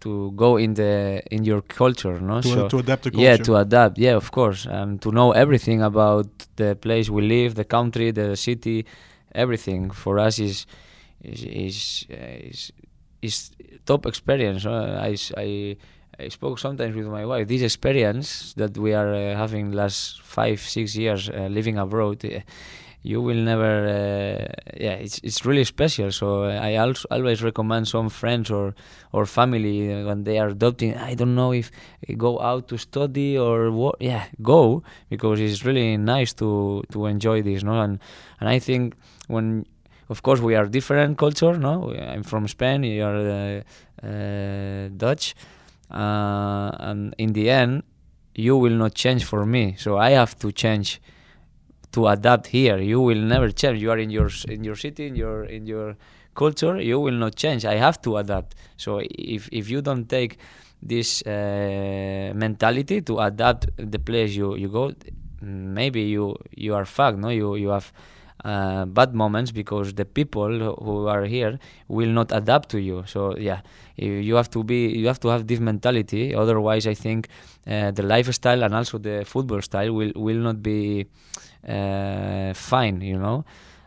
to 0.00 0.32
go 0.32 0.56
in 0.56 0.74
the 0.74 1.22
in 1.30 1.44
your 1.44 1.62
culture, 1.62 2.20
no? 2.20 2.40
To, 2.40 2.48
so 2.48 2.68
to 2.68 2.78
adapt 2.78 3.02
culture. 3.04 3.18
yeah, 3.18 3.36
to 3.36 3.56
adapt. 3.56 3.98
Yeah, 3.98 4.16
of 4.16 4.30
course, 4.30 4.66
and 4.66 5.00
to 5.02 5.10
know 5.10 5.32
everything 5.32 5.82
about 5.82 6.26
the 6.56 6.74
place 6.76 7.08
we 7.10 7.22
live, 7.22 7.54
the 7.54 7.64
country, 7.64 8.10
the 8.12 8.36
city, 8.36 8.84
everything 9.34 9.90
for 9.90 10.18
us 10.18 10.38
is 10.38 10.66
is 11.22 11.44
is 11.44 12.06
uh, 12.10 12.50
is, 12.50 12.72
is 13.22 13.50
top 13.86 14.06
experience. 14.06 14.66
Uh, 14.66 14.98
I, 15.00 15.12
s- 15.12 15.32
I 15.36 15.76
I 16.18 16.28
spoke 16.28 16.58
sometimes 16.58 16.94
with 16.96 17.06
my 17.06 17.24
wife. 17.24 17.46
This 17.48 17.62
experience 17.62 18.54
that 18.56 18.76
we 18.76 18.92
are 18.94 19.14
uh, 19.14 19.36
having 19.36 19.72
last 19.72 20.20
five 20.22 20.60
six 20.60 20.96
years 20.96 21.28
uh, 21.30 21.46
living 21.50 21.78
abroad. 21.78 22.24
You 23.04 23.20
will 23.20 23.36
never, 23.36 23.86
uh, 23.88 24.70
yeah. 24.78 24.94
It's 24.94 25.18
it's 25.24 25.44
really 25.44 25.64
special. 25.64 26.12
So 26.12 26.44
uh, 26.44 26.50
I 26.50 26.76
also 26.76 27.08
always 27.10 27.42
recommend 27.42 27.88
some 27.88 28.08
friends 28.08 28.50
or 28.50 28.74
or 29.12 29.26
family 29.26 30.04
when 30.04 30.22
they 30.24 30.38
are 30.38 30.48
adopting. 30.48 30.96
I 30.96 31.14
don't 31.14 31.34
know 31.34 31.52
if 31.52 31.70
go 32.16 32.40
out 32.40 32.68
to 32.68 32.78
study 32.78 33.36
or 33.36 33.72
what. 33.72 33.96
Yeah, 34.00 34.26
go 34.40 34.82
because 35.10 35.40
it's 35.40 35.64
really 35.64 35.96
nice 35.96 36.32
to 36.34 36.82
to 36.92 37.06
enjoy 37.06 37.42
this. 37.42 37.64
No, 37.64 37.80
and 37.80 37.98
and 38.40 38.48
I 38.48 38.58
think 38.60 38.94
when 39.26 39.66
of 40.08 40.22
course 40.22 40.40
we 40.40 40.54
are 40.54 40.66
different 40.66 41.18
culture. 41.18 41.58
No, 41.58 41.92
I'm 41.94 42.22
from 42.22 42.46
Spain. 42.46 42.84
You 42.84 43.04
are 43.04 43.16
uh, 43.18 44.06
uh, 44.06 44.88
Dutch, 44.96 45.34
uh, 45.90 46.70
and 46.78 47.14
in 47.18 47.32
the 47.32 47.50
end. 47.50 47.82
you 48.34 48.56
will 48.56 48.72
not 48.72 48.94
change 48.94 49.24
for 49.24 49.44
me. 49.44 49.74
So 49.78 49.98
I 49.98 50.10
have 50.12 50.38
to 50.38 50.52
change 50.52 51.00
to 51.92 52.08
adapt 52.08 52.48
here. 52.48 52.78
You 52.78 53.00
will 53.00 53.20
never 53.20 53.50
change. 53.50 53.80
You 53.80 53.90
are 53.90 53.98
in 53.98 54.10
your 54.10 54.28
in 54.48 54.64
your 54.64 54.76
city, 54.76 55.06
in 55.06 55.16
your 55.16 55.44
in 55.44 55.66
your 55.66 55.96
culture. 56.34 56.80
You 56.80 57.00
will 57.00 57.18
not 57.24 57.34
change. 57.36 57.64
I 57.64 57.76
have 57.76 58.00
to 58.02 58.16
adapt. 58.16 58.54
So 58.76 59.00
if 59.02 59.48
if 59.52 59.70
you 59.70 59.82
don't 59.82 60.08
take 60.08 60.38
this 60.82 61.22
uh, 61.22 62.32
mentality 62.34 63.02
to 63.02 63.20
adapt 63.20 63.68
the 63.76 63.98
place 63.98 64.34
you 64.34 64.56
you 64.56 64.68
go, 64.68 64.92
maybe 65.40 66.02
you 66.02 66.36
you 66.56 66.74
are 66.74 66.84
fucked. 66.84 67.18
No, 67.18 67.28
you 67.28 67.56
you 67.56 67.68
have. 67.68 67.92
Uh, 68.44 68.84
bad 68.86 69.14
moments 69.14 69.52
because 69.52 69.94
the 69.94 70.04
people 70.04 70.74
who 70.82 71.06
are 71.06 71.24
here 71.24 71.60
will 71.86 72.08
not 72.08 72.32
adapt 72.32 72.68
to 72.70 72.80
you. 72.80 73.04
So 73.06 73.36
yeah, 73.38 73.60
you 73.94 74.34
have 74.34 74.50
to 74.50 74.64
be 74.64 74.88
you 74.88 75.06
have 75.06 75.20
to 75.20 75.28
have 75.28 75.46
this 75.46 75.60
mentality. 75.60 76.34
Otherwise, 76.34 76.88
I 76.88 76.94
think 76.94 77.28
uh, 77.68 77.92
the 77.92 78.02
lifestyle 78.02 78.64
and 78.64 78.74
also 78.74 78.98
the 78.98 79.24
football 79.24 79.62
style 79.62 79.92
will 79.92 80.10
will 80.16 80.38
not 80.38 80.60
be 80.60 81.06
uh, 81.68 82.52
fine. 82.54 83.00
You 83.00 83.18
know, 83.18 83.44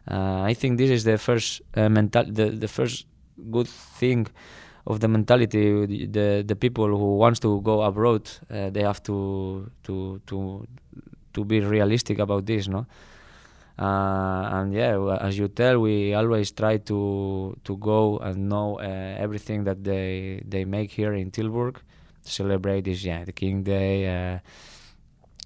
uh, 0.10 0.44
I 0.44 0.54
think 0.54 0.78
this 0.78 0.90
is 0.90 1.04
the 1.04 1.18
first 1.18 1.62
uh, 1.76 1.90
mental 1.90 2.24
the 2.24 2.52
the 2.52 2.70
first 2.70 3.08
good 3.52 3.68
thing 3.68 4.28
of 4.88 5.02
the 5.02 5.10
mentality. 5.10 5.86
The 6.06 6.44
the 6.48 6.56
people 6.56 6.88
who 6.88 7.18
wants 7.18 7.42
to 7.42 7.60
go 7.60 7.82
abroad, 7.82 8.30
uh, 8.50 8.70
they 8.70 8.84
have 8.84 9.04
to 9.04 9.70
to 9.84 10.22
to 10.28 10.66
to 11.34 11.44
be 11.44 11.60
realistic 11.60 12.20
about 12.20 12.46
this. 12.46 12.70
No. 12.70 12.86
Uh, 13.78 14.50
and 14.54 14.74
yeah, 14.74 15.18
as 15.20 15.38
you 15.38 15.50
tell, 15.50 15.80
we 15.80 16.14
always 16.14 16.52
try 16.52 16.78
to 16.78 17.58
to 17.64 17.78
go 17.78 18.18
and 18.20 18.48
know 18.48 18.80
uh, 18.80 18.84
everything 19.20 19.66
that 19.66 19.84
they 19.84 20.42
they 20.48 20.64
make 20.64 20.92
here 20.92 21.14
in 21.14 21.30
Tilburg. 21.30 21.78
Celebrate 22.22 22.86
this, 22.86 23.04
yeah, 23.04 23.24
the 23.26 23.34
King 23.34 23.64
Day, 23.64 24.08
uh, 24.08 24.40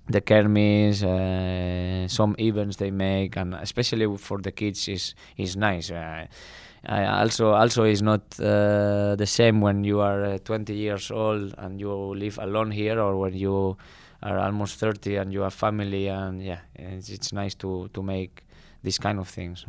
the 0.07 0.21
kermis, 0.21 1.03
uh, 1.03 2.07
some 2.07 2.36
events 2.39 2.77
they 2.77 2.91
make, 2.91 3.36
and 3.36 3.55
especially 3.55 4.05
for 4.17 4.38
the 4.38 4.51
kids 4.51 4.88
is 4.88 5.15
is 5.36 5.57
nice. 5.57 5.91
Uh, 5.91 6.27
also 6.88 7.51
also 7.51 7.83
is 7.83 8.01
not 8.01 8.21
uh, 8.39 9.15
the 9.15 9.25
same 9.25 9.59
when 9.59 9.83
you 9.83 10.00
are 10.00 10.24
uh, 10.24 10.38
20 10.38 10.74
years 10.74 11.12
old 11.12 11.53
and 11.57 11.79
you 11.79 11.91
live 12.15 12.38
alone 12.41 12.71
here, 12.71 13.00
or 13.00 13.17
when 13.17 13.33
you 13.33 13.75
are 14.21 14.38
almost 14.39 14.79
30 14.79 15.15
and 15.17 15.33
you 15.33 15.41
have 15.41 15.53
family, 15.53 16.07
and 16.09 16.41
yeah, 16.43 16.59
it's, 16.75 17.09
it's 17.09 17.31
nice 17.33 17.55
to 17.55 17.88
to 17.93 18.01
make 18.03 18.43
these 18.83 18.97
kind 19.01 19.19
of 19.19 19.27
things. 19.29 19.65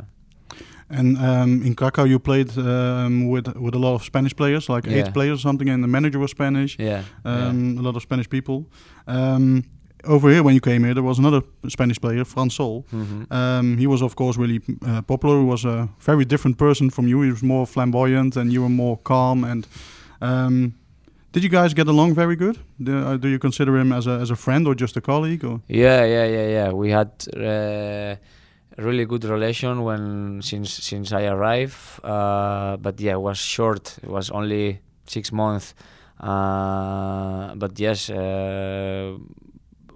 And 0.89 1.17
um, 1.17 1.61
in 1.65 1.75
Krakow, 1.75 2.03
you 2.03 2.19
played 2.19 2.57
um, 2.57 3.29
with 3.29 3.47
with 3.55 3.75
a 3.75 3.79
lot 3.79 3.93
of 3.95 4.03
Spanish 4.03 4.33
players, 4.35 4.67
like 4.69 4.87
eight 4.87 5.13
players 5.13 5.39
or 5.39 5.41
something, 5.41 5.69
and 5.69 5.81
the 5.83 5.87
manager 5.87 6.19
was 6.19 6.31
Spanish. 6.31 6.75
Yeah, 6.79 7.03
yeah. 7.25 7.47
Um, 7.49 7.77
A 7.77 7.81
lot 7.81 7.95
of 7.95 8.01
Spanish 8.01 8.27
people. 8.29 8.65
Um, 9.07 9.63
over 10.03 10.29
here, 10.31 10.41
when 10.43 10.53
you 10.55 10.59
came 10.61 10.83
here, 10.83 10.93
there 10.93 11.03
was 11.03 11.19
another 11.19 11.41
Spanish 11.69 11.99
player, 12.01 12.25
Fran 12.25 12.49
Sol. 12.49 12.85
Mhm. 12.91 13.25
Um, 13.31 13.77
he 13.77 13.87
was, 13.87 14.01
of 14.01 14.15
course, 14.15 14.39
really 14.41 14.59
uh, 14.85 15.01
popular. 15.01 15.39
He 15.39 15.45
was 15.45 15.63
a 15.65 15.87
very 15.99 16.25
different 16.25 16.57
person 16.57 16.89
from 16.89 17.07
you. 17.07 17.21
He 17.21 17.29
was 17.31 17.41
more 17.43 17.65
flamboyant, 17.67 18.35
and 18.37 18.51
you 18.51 18.61
were 18.61 18.69
more 18.75 18.97
calm. 19.03 19.43
And 19.43 19.67
um, 20.21 20.73
did 21.31 21.43
you 21.43 21.49
guys 21.49 21.73
get 21.73 21.87
along 21.87 22.13
very 22.13 22.35
good? 22.35 22.57
Do, 22.81 22.97
uh, 22.97 23.17
do 23.17 23.27
you 23.29 23.39
consider 23.39 23.77
him 23.77 23.91
as 23.93 24.07
a 24.07 24.19
as 24.19 24.31
a 24.31 24.35
friend 24.35 24.67
or 24.67 24.75
just 24.75 24.97
a 24.97 25.01
colleague? 25.01 25.45
Or 25.45 25.61
Yeah, 25.67 26.03
yeah, 26.05 26.25
yeah, 26.25 26.47
yeah. 26.47 26.71
We 26.71 26.91
had 26.91 27.11
uh, 27.35 28.15
really 28.77 29.05
good 29.05 29.23
relation 29.23 29.83
when 29.83 30.41
since 30.41 30.71
since 30.73 31.13
I 31.13 31.27
arrived. 31.27 31.77
Uh, 32.03 32.77
but 32.77 32.99
yeah, 32.99 33.13
it 33.13 33.21
was 33.21 33.37
short. 33.37 33.97
It 34.03 34.09
was 34.09 34.29
only 34.29 34.81
six 35.05 35.31
months. 35.31 35.73
Uh, 36.19 37.55
but 37.55 37.79
yes, 37.79 38.09
uh, 38.09 39.17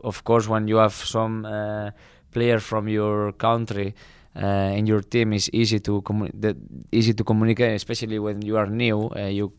of 0.04 0.24
course, 0.24 0.48
when 0.48 0.68
you 0.68 0.78
have 0.78 0.94
some 0.94 1.46
uh, 1.46 1.92
player 2.32 2.60
from 2.60 2.88
your 2.88 3.34
country 3.34 3.94
in 4.36 4.86
your 4.86 5.02
team, 5.02 5.34
it's 5.34 5.50
easy 5.54 5.80
to 5.80 6.02
commu- 6.02 6.56
easy 6.92 7.14
to 7.14 7.24
communicate, 7.24 7.76
especially 7.76 8.20
when 8.20 8.42
you 8.42 8.58
are 8.58 8.68
new. 8.68 9.10
You 9.16 9.54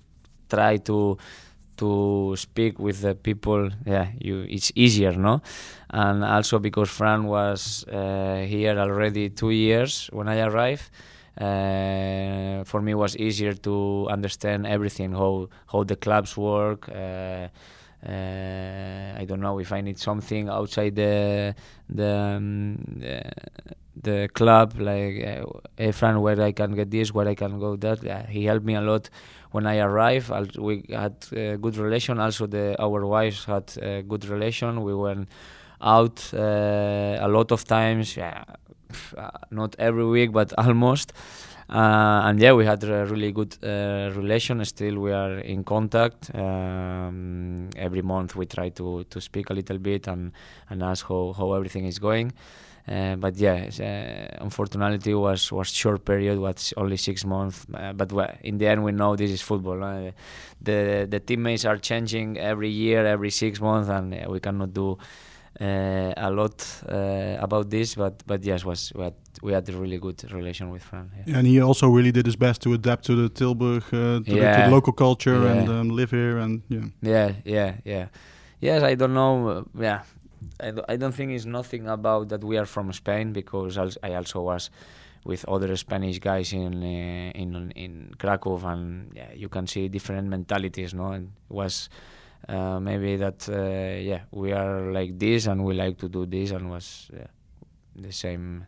try 0.49 0.78
to 0.78 1.16
to 1.76 2.35
speak 2.37 2.78
with 2.78 3.00
the 3.00 3.14
people 3.14 3.71
yeah 3.85 4.09
you 4.21 4.47
it's 4.49 4.73
easier 4.75 5.12
no? 5.12 5.42
And 5.90 6.25
also 6.25 6.59
because 6.59 6.90
fran 6.90 7.25
was 7.25 7.85
uh, 7.88 8.45
here 8.47 8.78
already 8.78 9.30
two 9.30 9.50
years 9.50 10.09
when 10.12 10.28
i 10.28 10.40
arrived 10.40 10.90
uh, 11.38 12.64
for 12.64 12.80
me 12.80 12.92
it 12.92 12.97
was 12.97 13.16
easier 13.16 13.54
to 13.54 14.06
understand 14.11 14.66
everything 14.66 15.12
how 15.12 15.49
how 15.73 15.85
the 15.85 15.97
clubs 15.97 16.37
work 16.37 16.88
uh, 16.88 17.49
uh, 18.06 19.14
I 19.18 19.25
don't 19.26 19.40
know 19.40 19.59
if 19.59 19.73
I 19.73 19.80
need 19.80 19.99
something 19.99 20.49
outside 20.49 20.95
the 20.95 21.54
the 21.88 22.12
um, 22.37 22.76
the, 23.00 23.23
the 24.00 24.28
club 24.33 24.78
like 24.78 25.25
uh, 25.25 25.45
hey 25.76 25.92
Fran 25.92 26.21
where 26.21 26.40
I 26.40 26.52
can 26.52 26.75
get 26.75 26.90
this 26.90 27.12
where 27.12 27.26
I 27.26 27.35
can 27.35 27.59
go 27.59 27.76
that? 27.76 28.28
He 28.28 28.45
helped 28.45 28.64
me 28.64 28.75
a 28.75 28.80
lot 28.80 29.09
when 29.50 29.67
I 29.67 29.79
arrived 29.79 30.31
I'll, 30.31 30.49
we 30.59 30.85
had 30.91 31.17
a 31.33 31.57
good 31.57 31.76
relation. 31.76 32.19
Also 32.19 32.47
the 32.47 32.76
our 32.81 33.07
wives 33.07 33.45
had 33.45 33.73
a 33.81 34.03
good 34.03 34.25
relation. 34.26 34.83
We 34.83 34.95
went 34.95 35.29
out 35.81 36.31
uh, 36.33 37.19
a 37.21 37.29
lot 37.29 37.53
of 37.53 37.65
times 37.65 38.17
yeah 38.17 38.45
uh, 39.17 39.31
not 39.50 39.76
every 39.79 40.07
week 40.07 40.33
but 40.33 40.53
almost. 40.59 41.12
Uh, 41.69 42.23
and 42.25 42.41
yeah 42.41 42.53
we 42.53 42.65
had 42.65 42.83
a 42.85 43.07
really 43.07 43.33
good 43.33 43.57
uh, 43.62 44.12
relation. 44.15 44.65
Still 44.65 44.99
we 44.99 45.12
are 45.12 45.38
in 45.38 45.65
contact. 45.65 46.31
Um, 46.35 47.71
every 47.76 48.03
month 48.03 48.37
we 48.37 48.47
try 48.47 48.69
to 48.71 49.05
to 49.05 49.21
speak 49.21 49.50
a 49.50 49.55
little 49.55 49.79
bit 49.79 50.07
and 50.07 50.33
and 50.71 50.83
ask 50.83 51.07
how, 51.07 51.35
how 51.37 51.53
everything 51.55 51.87
is 51.87 51.99
going 51.99 52.33
uh, 52.88 53.16
but 53.16 53.37
yeah, 53.37 53.69
uh, 53.81 54.45
unfortunately, 54.45 55.14
was 55.14 55.50
was 55.50 55.69
short 55.69 56.05
period, 56.05 56.38
was 56.38 56.73
only 56.76 56.97
six 56.97 57.25
months. 57.25 57.66
Uh, 57.75 57.93
but 57.93 58.12
in 58.43 58.59
the 58.59 58.66
end, 58.69 58.85
we 58.85 58.93
know 58.93 59.16
this 59.16 59.31
is 59.31 59.43
football. 59.43 59.83
Uh, 59.83 60.12
the 60.61 61.07
the 61.11 61.19
teammates 61.19 61.64
are 61.64 61.78
changing 61.78 62.38
every 62.38 62.71
year, 62.71 63.05
every 63.05 63.31
six 63.31 63.61
months, 63.61 63.88
and 63.88 64.14
uh, 64.14 64.31
we 64.31 64.38
cannot 64.38 64.73
do 64.73 64.99
uh, 65.61 66.12
a 66.16 66.31
lot 66.31 66.83
uh, 66.88 67.37
about 67.40 67.71
this. 67.71 67.97
But 67.97 68.23
but 68.26 68.45
yes, 68.45 68.64
was 68.64 68.93
we 68.95 69.02
had, 69.02 69.14
we 69.43 69.52
had 69.52 69.69
a 69.69 69.73
really 69.73 69.99
good 69.99 70.23
relation 70.33 70.71
with 70.71 70.83
Fran. 70.83 71.11
Yeah. 71.26 71.38
and 71.38 71.47
he 71.47 71.61
also 71.61 71.88
really 71.88 72.12
did 72.12 72.26
his 72.26 72.37
best 72.37 72.62
to 72.62 72.73
adapt 72.73 73.05
to 73.07 73.16
the 73.16 73.28
Tilburg, 73.28 73.83
uh, 73.87 73.90
to, 73.90 74.23
the, 74.23 74.35
to 74.35 74.62
the 74.64 74.71
local 74.71 74.93
culture 74.93 75.47
and 75.49 75.69
um, 75.69 75.88
live 75.88 76.12
here. 76.12 76.38
And 76.38 76.62
yeah, 76.69 76.85
Yeah, 77.02 77.33
yeah, 77.45 77.75
yeah. 77.85 78.07
Yes, 78.61 78.83
I 78.83 78.95
don't 78.95 79.12
know. 79.12 79.49
Uh, 79.49 79.62
yeah, 79.83 80.02
I, 80.61 80.71
do, 80.71 80.83
I 80.88 80.97
don't 80.97 81.12
think 81.12 81.33
it's 81.33 81.45
nothing 81.45 81.88
about 81.88 82.29
that 82.31 82.43
we 82.43 82.57
are 82.57 82.67
from 82.67 82.93
Spain 82.93 83.33
because 83.33 83.79
I 83.79 84.15
also 84.15 84.43
was 84.43 84.71
with 85.25 85.45
other 85.49 85.76
Spanish 85.76 86.19
guys 86.19 86.53
in 86.53 86.83
uh, 86.83 87.33
in 87.35 87.73
in 87.73 88.15
Krakow, 88.19 88.59
and 88.65 89.12
yeah, 89.15 89.33
you 89.35 89.49
can 89.49 89.67
see 89.67 89.88
different 89.88 90.29
mentalities. 90.29 90.95
No, 90.95 91.12
and 91.12 91.33
it 91.50 91.55
was 91.55 91.88
uh, 92.49 92.79
maybe 92.81 93.17
that 93.17 93.49
uh, 93.49 94.00
yeah 94.00 94.23
we 94.31 94.53
are 94.53 94.93
like 94.93 95.19
this 95.19 95.47
and 95.47 95.65
we 95.65 95.75
like 95.75 95.99
to 95.99 96.09
do 96.09 96.26
this 96.26 96.53
and 96.53 96.71
was 96.71 97.11
yeah, 97.12 97.26
the 97.97 98.12
same 98.12 98.67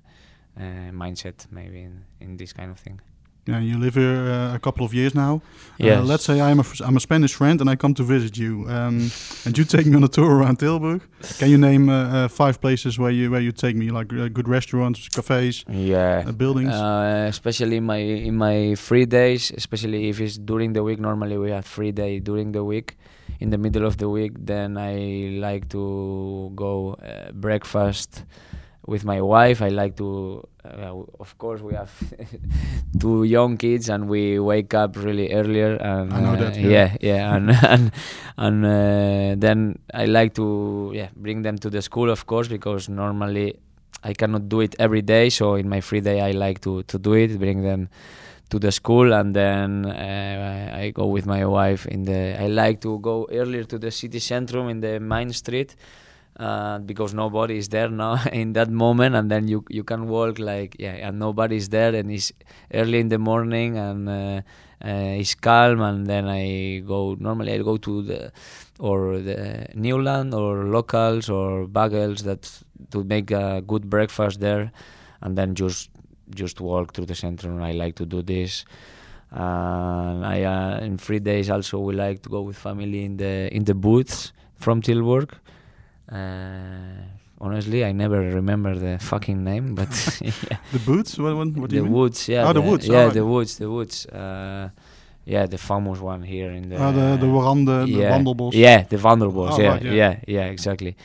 uh, 0.58 0.90
mindset 0.92 1.47
maybe 1.50 1.82
in, 1.82 2.04
in 2.20 2.37
this 2.37 2.52
kind 2.52 2.70
of 2.70 2.78
thing. 2.78 3.00
Yeah. 3.49 3.61
You 3.61 3.78
live 3.78 3.95
here 4.02 4.19
uh, 4.31 4.55
a 4.55 4.59
couple 4.59 4.85
of 4.87 4.93
years 4.93 5.14
now. 5.14 5.40
Yes. 5.78 5.99
Uh, 5.99 6.02
let's 6.11 6.25
say 6.25 6.40
I'm 6.40 6.59
a 6.59 6.67
f- 6.71 6.81
I'm 6.88 6.97
a 6.97 7.00
Spanish 7.00 7.35
friend 7.35 7.61
and 7.61 7.71
I 7.71 7.76
come 7.76 7.95
to 7.95 8.02
visit 8.02 8.37
you, 8.37 8.52
um, 8.69 9.11
and 9.45 9.57
you 9.59 9.64
take 9.64 9.87
me 9.87 9.95
on 9.97 10.05
a 10.05 10.09
tour 10.09 10.31
around 10.38 10.59
Tilburg. 10.59 11.00
Can 11.38 11.49
you 11.50 11.59
name 11.59 11.88
uh, 11.88 11.95
uh, 12.25 12.28
five 12.28 12.57
places 12.61 12.99
where 12.99 13.12
you 13.19 13.31
where 13.33 13.40
you 13.43 13.52
take 13.52 13.75
me, 13.76 13.87
like 13.99 14.12
uh, 14.12 14.28
good 14.28 14.49
restaurants, 14.49 15.09
cafes, 15.09 15.64
Yeah. 15.69 16.31
buildings? 16.33 16.75
Uh, 16.75 17.26
especially 17.28 17.76
in 17.76 17.85
my 17.85 18.00
in 18.28 18.35
my 18.37 18.75
free 18.76 19.07
days, 19.07 19.52
especially 19.57 20.09
if 20.11 20.21
it's 20.21 20.37
during 20.38 20.73
the 20.75 20.83
week. 20.83 20.99
Normally 21.00 21.37
we 21.38 21.50
have 21.52 21.64
free 21.64 21.93
day 21.93 22.21
during 22.21 22.52
the 22.52 22.62
week. 22.64 22.97
In 23.40 23.50
the 23.50 23.59
middle 23.59 23.87
of 23.87 23.97
the 23.97 24.09
week, 24.09 24.33
then 24.47 24.76
I 24.76 25.38
like 25.49 25.69
to 25.69 26.50
go 26.57 26.95
uh, 26.95 27.31
breakfast 27.33 28.25
with 28.88 29.04
my 29.04 29.21
wife. 29.21 29.61
I 29.61 29.68
like 29.68 29.97
to, 29.97 30.42
uh, 30.64 31.02
of 31.21 31.37
course, 31.37 31.61
we 31.61 31.75
have 31.75 31.92
two 33.00 33.25
young 33.25 33.57
kids, 33.59 33.88
and 33.90 34.09
we 34.09 34.38
wake 34.40 34.73
up 34.73 34.97
really 34.97 35.30
earlier. 35.33 35.76
And 35.76 36.12
I 36.12 36.21
know 36.21 36.33
uh, 36.33 36.37
that, 36.37 36.57
yeah. 36.57 36.71
yeah, 36.71 36.97
yeah, 37.00 37.37
and 37.37 37.50
and 37.75 37.92
and 38.37 38.64
uh, 38.64 39.35
then 39.38 39.78
I 39.92 40.07
like 40.07 40.35
to 40.35 40.92
yeah 40.95 41.09
bring 41.14 41.42
them 41.42 41.59
to 41.59 41.71
the 41.71 41.83
school, 41.83 42.11
of 42.11 42.26
course, 42.26 42.49
because 42.49 42.88
normally 42.88 43.57
I 44.02 44.14
cannot 44.14 44.49
do 44.49 44.61
it 44.61 44.75
every 44.78 45.02
day. 45.02 45.28
So 45.28 45.54
in 45.54 45.68
my 45.68 45.80
free 45.83 46.00
day, 46.00 46.21
I 46.23 46.30
like 46.33 46.61
to 46.62 46.83
to 46.85 46.99
do 46.99 47.12
it, 47.12 47.38
bring 47.38 47.62
them 47.62 47.90
to 48.49 48.59
the 48.59 48.73
school, 48.73 49.12
and 49.12 49.37
then 49.37 49.85
uh, 49.85 50.73
I 50.83 50.90
go 50.90 51.07
with 51.07 51.26
my 51.26 51.45
wife 51.45 51.85
in 51.87 52.04
the. 52.04 52.40
I 52.40 52.47
like 52.47 52.80
to 52.80 52.99
go 53.00 53.28
earlier 53.30 53.64
to 53.64 53.78
the 53.78 53.90
city 53.90 54.18
centrum 54.18 54.71
in 54.71 54.80
the 54.80 54.99
main 54.99 55.30
street. 55.33 55.76
Uh, 56.38 56.78
because 56.78 57.14
nobody 57.14 57.59
is 57.59 57.68
there 57.68 57.88
now 57.88 58.16
in 58.33 58.52
that 58.52 58.71
moment, 58.71 59.16
and 59.16 59.28
then 59.28 59.49
you 59.49 59.64
you 59.68 59.83
can 59.83 60.07
walk 60.07 60.38
like 60.38 60.76
yeah, 60.78 61.09
and 61.09 61.18
nobody 61.18 61.57
is 61.57 61.68
there, 61.68 61.92
and 61.92 62.12
it's 62.12 62.33
early 62.73 63.00
in 63.00 63.09
the 63.09 63.18
morning, 63.18 63.76
and 63.76 64.09
uh, 64.09 64.40
uh, 64.85 65.18
it's 65.18 65.35
calm, 65.35 65.80
and 65.80 66.07
then 66.07 66.28
I 66.28 66.78
go. 66.87 67.16
Normally, 67.18 67.54
I 67.54 67.59
go 67.59 67.76
to 67.78 68.02
the 68.02 68.33
or 68.78 69.18
the 69.18 69.66
Newland 69.75 70.33
or 70.33 70.66
locals 70.66 71.28
or 71.28 71.66
bagels 71.66 72.23
that 72.23 72.62
to 72.92 73.02
make 73.02 73.33
a 73.33 73.61
good 73.66 73.90
breakfast 73.90 74.38
there, 74.38 74.71
and 75.21 75.37
then 75.37 75.57
just 75.57 75.90
just 76.30 76.61
walk 76.61 76.95
through 76.95 77.07
the 77.07 77.16
center. 77.16 77.50
And 77.50 77.64
I 77.64 77.73
like 77.73 77.97
to 77.97 78.07
do 78.07 78.23
this. 78.23 78.64
And 79.33 80.25
I 80.25 80.45
uh, 80.45 80.78
in 80.85 80.99
three 80.99 81.18
days 81.18 81.50
also 81.50 81.80
we 81.80 81.95
like 81.95 82.23
to 82.23 82.28
go 82.28 82.42
with 82.42 82.57
family 82.57 83.04
in 83.04 83.16
the 83.16 83.52
in 83.52 83.64
the 83.64 83.75
booths 83.75 84.33
from 84.57 84.83
Tilburg. 84.83 85.30
Uh, 86.10 87.02
honestly, 87.40 87.84
I 87.84 87.92
never 87.92 88.18
remember 88.20 88.74
the 88.74 88.98
fucking 88.98 89.42
name, 89.44 89.74
but 89.74 89.88
yeah. 90.22 90.32
The 90.72 90.78
boots? 90.78 91.18
What, 91.18 91.36
what, 91.36 91.48
what 91.48 91.54
do 91.54 91.66
the 91.68 91.76
you 91.76 91.82
mean? 91.84 91.92
woods, 91.92 92.28
yeah. 92.28 92.48
Oh, 92.48 92.52
the 92.52 92.60
woods, 92.62 92.86
Yeah, 92.88 92.98
alright. 92.98 93.14
the 93.14 93.24
woods, 93.26 93.58
the 93.58 93.70
woods. 93.70 94.06
Uh, 94.06 94.70
yeah, 95.24 95.44
the 95.46 95.58
famous 95.58 96.00
one 96.00 96.22
here 96.22 96.50
in 96.50 96.70
the. 96.70 96.76
Ah, 96.76 96.90
the, 96.90 97.16
the 97.18 97.26
Warande, 97.26 97.84
the 97.84 97.86
yeah, 98.00 98.10
Wandelbos. 98.18 98.52
Yeah, 98.54 98.82
the 98.84 98.96
Wandelbos. 98.96 99.50
Oh, 99.52 99.60
yeah, 99.60 99.68
right, 99.72 99.82
yeah. 99.82 99.92
yeah, 99.92 100.16
yeah, 100.26 100.44
exactly. 100.46 100.96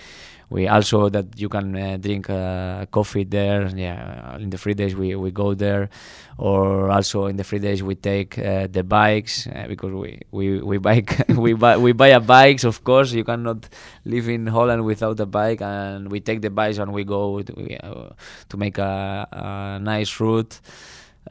We 0.54 0.68
also 0.68 1.10
that 1.10 1.26
you 1.42 1.50
can 1.50 1.76
uh, 1.76 1.98
drink 1.98 2.30
uh, 2.30 2.86
coffee 2.92 3.24
there. 3.24 3.68
Yeah, 3.76 4.38
in 4.38 4.52
the 4.52 4.60
free 4.60 4.76
days 4.76 4.96
we, 4.96 5.16
we 5.16 5.32
go 5.32 5.56
there, 5.56 5.90
or 6.38 6.92
also 6.92 7.26
in 7.26 7.38
the 7.38 7.44
free 7.44 7.58
days 7.58 7.82
we 7.82 7.96
take 7.96 8.38
uh, 8.38 8.68
the 8.70 8.84
bikes 8.84 9.48
uh, 9.48 9.66
because 9.68 9.92
we 9.92 10.22
we 10.30 10.62
we 10.62 10.78
bike 10.78 11.26
we 11.46 11.54
buy 11.54 11.76
we 11.78 11.92
buy 11.92 12.10
a 12.10 12.20
bikes. 12.20 12.66
Of 12.66 12.84
course, 12.84 13.14
you 13.14 13.24
cannot 13.24 13.68
live 14.06 14.30
in 14.30 14.46
Holland 14.46 14.86
without 14.86 15.20
a 15.20 15.26
bike, 15.26 15.64
and 15.64 16.12
we 16.12 16.20
take 16.20 16.42
the 16.42 16.52
bikes 16.52 16.78
and 16.78 16.94
we 16.94 17.04
go 17.04 17.42
to, 17.42 17.54
uh, 17.84 18.14
to 18.50 18.58
make 18.58 18.78
a, 18.78 19.28
a 19.32 19.80
nice 19.82 20.20
route. 20.20 20.62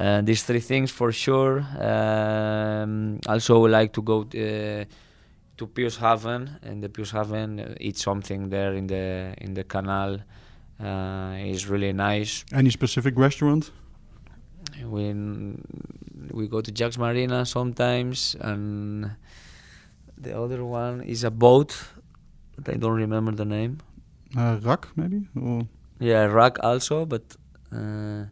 Uh, 0.00 0.20
these 0.22 0.42
three 0.42 0.58
things 0.58 0.90
for 0.90 1.12
sure. 1.12 1.60
Um, 1.78 3.20
also, 3.28 3.60
we 3.60 3.70
like 3.70 3.92
to 3.92 4.02
go 4.02 4.26
to 5.62 5.68
Piushaven, 5.68 6.58
and 6.62 6.82
the 6.82 6.88
Piushaven 6.88 7.50
uh, 7.60 7.74
eat 7.80 7.96
something 7.96 8.50
there 8.50 8.72
in 8.74 8.86
the 8.88 9.34
in 9.38 9.54
the 9.54 9.64
canal. 9.64 10.18
Uh, 10.80 11.36
is 11.54 11.68
really 11.68 11.92
nice. 11.92 12.44
Any 12.52 12.70
specific 12.70 13.14
restaurant? 13.16 13.70
We 14.84 15.04
we 16.38 16.48
go 16.48 16.60
to 16.60 16.70
Jack's 16.72 16.98
Marina 16.98 17.46
sometimes, 17.46 18.34
and 18.40 19.12
the 20.18 20.32
other 20.42 20.64
one 20.64 21.02
is 21.02 21.22
a 21.22 21.30
boat, 21.30 21.70
but 22.56 22.74
I 22.74 22.76
don't 22.78 22.98
remember 23.06 23.32
the 23.32 23.44
name. 23.44 23.78
Uh, 24.36 24.58
Rak, 24.62 24.88
maybe? 24.96 25.28
Or 25.40 25.68
Yeah, 26.00 26.24
Rack 26.24 26.58
also, 26.64 27.06
but 27.06 27.36
uh, 27.70 28.24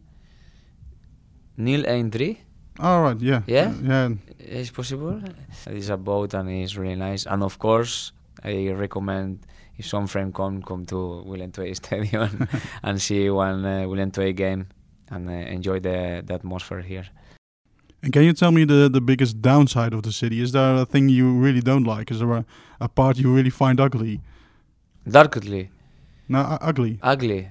Neil 1.57 1.85
Eindri. 1.85 2.39
Oh, 2.83 3.01
right, 3.03 3.21
yeah. 3.21 3.43
Yeah? 3.47 3.73
yeah. 3.83 4.09
It's 4.39 4.71
possible. 4.71 5.21
It's 5.67 5.89
a 5.91 5.97
boat 5.97 6.35
and 6.35 6.49
it's 6.51 6.77
really 6.77 6.97
nice. 6.97 7.27
And 7.27 7.43
of 7.43 7.59
course, 7.59 8.13
I 8.43 8.71
recommend 8.71 9.41
if 9.77 9.87
some 9.87 10.07
friend 10.07 10.33
come 10.35 10.63
come 10.63 10.85
to 10.87 11.23
Willem 11.27 11.53
II 11.59 11.75
Stadium 11.83 12.49
and 12.83 13.01
see 13.01 13.29
one 13.31 13.65
uh, 13.65 13.87
Willem 13.89 14.11
II 14.17 14.33
game 14.33 14.67
and 15.11 15.29
uh, 15.29 15.33
enjoy 15.33 15.81
the, 15.81 16.23
the 16.27 16.35
atmosphere 16.35 16.81
here. 16.81 17.07
And 18.03 18.13
can 18.15 18.23
you 18.23 18.33
tell 18.33 18.51
me 18.51 18.65
the, 18.65 18.89
the 18.89 19.01
biggest 19.01 19.43
downside 19.43 19.93
of 19.93 20.03
the 20.03 20.13
city? 20.13 20.41
Is 20.41 20.53
there 20.53 20.75
a 20.77 20.87
thing 20.87 21.11
you 21.11 21.35
really 21.35 21.61
don't 21.61 21.85
like? 21.85 22.11
Is 22.11 22.21
there 22.21 22.33
a, 22.33 22.45
a 22.81 22.89
part 22.89 23.19
you 23.19 23.31
really 23.35 23.51
find 23.51 23.79
ugly? 23.79 24.21
Darkly, 25.07 25.71
No, 26.29 26.41
u- 26.41 26.59
ugly. 26.63 26.99
ugly. 27.03 27.51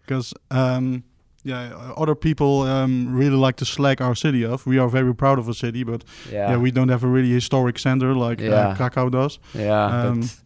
Because 0.00 0.32
um, 0.50 1.02
yeah, 1.46 1.74
uh, 1.76 2.02
other 2.02 2.14
people 2.14 2.46
um, 2.62 3.16
really 3.20 3.36
like 3.46 3.56
to 3.56 3.64
slag 3.64 4.00
our 4.00 4.14
city 4.14 4.44
off. 4.46 4.66
We 4.66 4.78
are 4.80 4.88
very 4.88 5.14
proud 5.14 5.38
of 5.38 5.48
a 5.48 5.54
city, 5.54 5.84
but 5.84 6.04
Yeah, 6.32 6.50
yeah, 6.50 6.60
we 6.62 6.70
don't 6.70 6.88
have 6.90 7.04
a 7.06 7.08
really 7.08 7.30
historic 7.34 7.78
center 7.78 8.14
like 8.14 8.40
Yeah. 8.44 8.68
uh, 8.70 8.76
Krakow 8.76 9.10
does. 9.10 9.38
yeah, 9.54 9.86
um, 9.86 10.20
but 10.20 10.36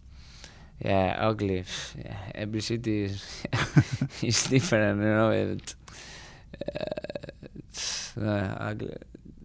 yeah, 0.91 1.29
ugly. 1.31 1.65
Yeah, 2.05 2.17
every 2.35 2.61
city 2.61 3.05
is 3.05 3.25
is 4.23 4.45
different, 4.51 5.01
you 5.03 5.09
know. 5.09 5.31
It, 5.33 5.75
uh, 6.69 7.59
it's, 7.59 8.17
uh, 8.17 8.57
ugly. 8.71 8.95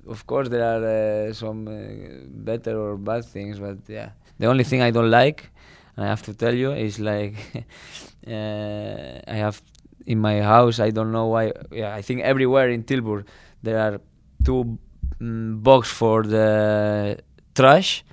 Of 0.08 0.26
course, 0.28 0.50
there 0.50 0.64
are 0.64 0.84
uh, 1.30 1.34
some 1.34 1.68
uh, 1.68 2.26
better 2.46 2.78
or 2.80 2.98
bad 2.98 3.26
things, 3.26 3.60
but 3.60 3.78
yeah, 3.88 4.10
the 4.40 4.48
only 4.48 4.64
thing 4.64 4.82
I 4.82 4.92
don't 4.92 5.10
like, 5.10 5.50
I 5.98 6.06
have 6.06 6.22
to 6.24 6.34
tell 6.34 6.54
you, 6.54 6.74
is 6.74 7.00
like 7.00 7.36
uh, 8.28 9.20
I 9.28 9.36
have 9.36 9.62
in 10.06 10.20
my 10.20 10.42
house. 10.42 10.80
I 10.80 10.92
don't 10.92 11.12
know 11.12 11.28
why. 11.28 11.52
Yeah, 11.72 11.96
I 11.96 12.02
think 12.02 12.22
everywhere 12.22 12.70
in 12.70 12.84
Tilburg 12.84 13.26
there 13.64 13.80
are 13.80 14.00
two 14.44 14.78
mm, 15.22 15.62
box 15.64 15.90
for 15.90 16.24
the 16.24 17.18
trash. 17.56 18.04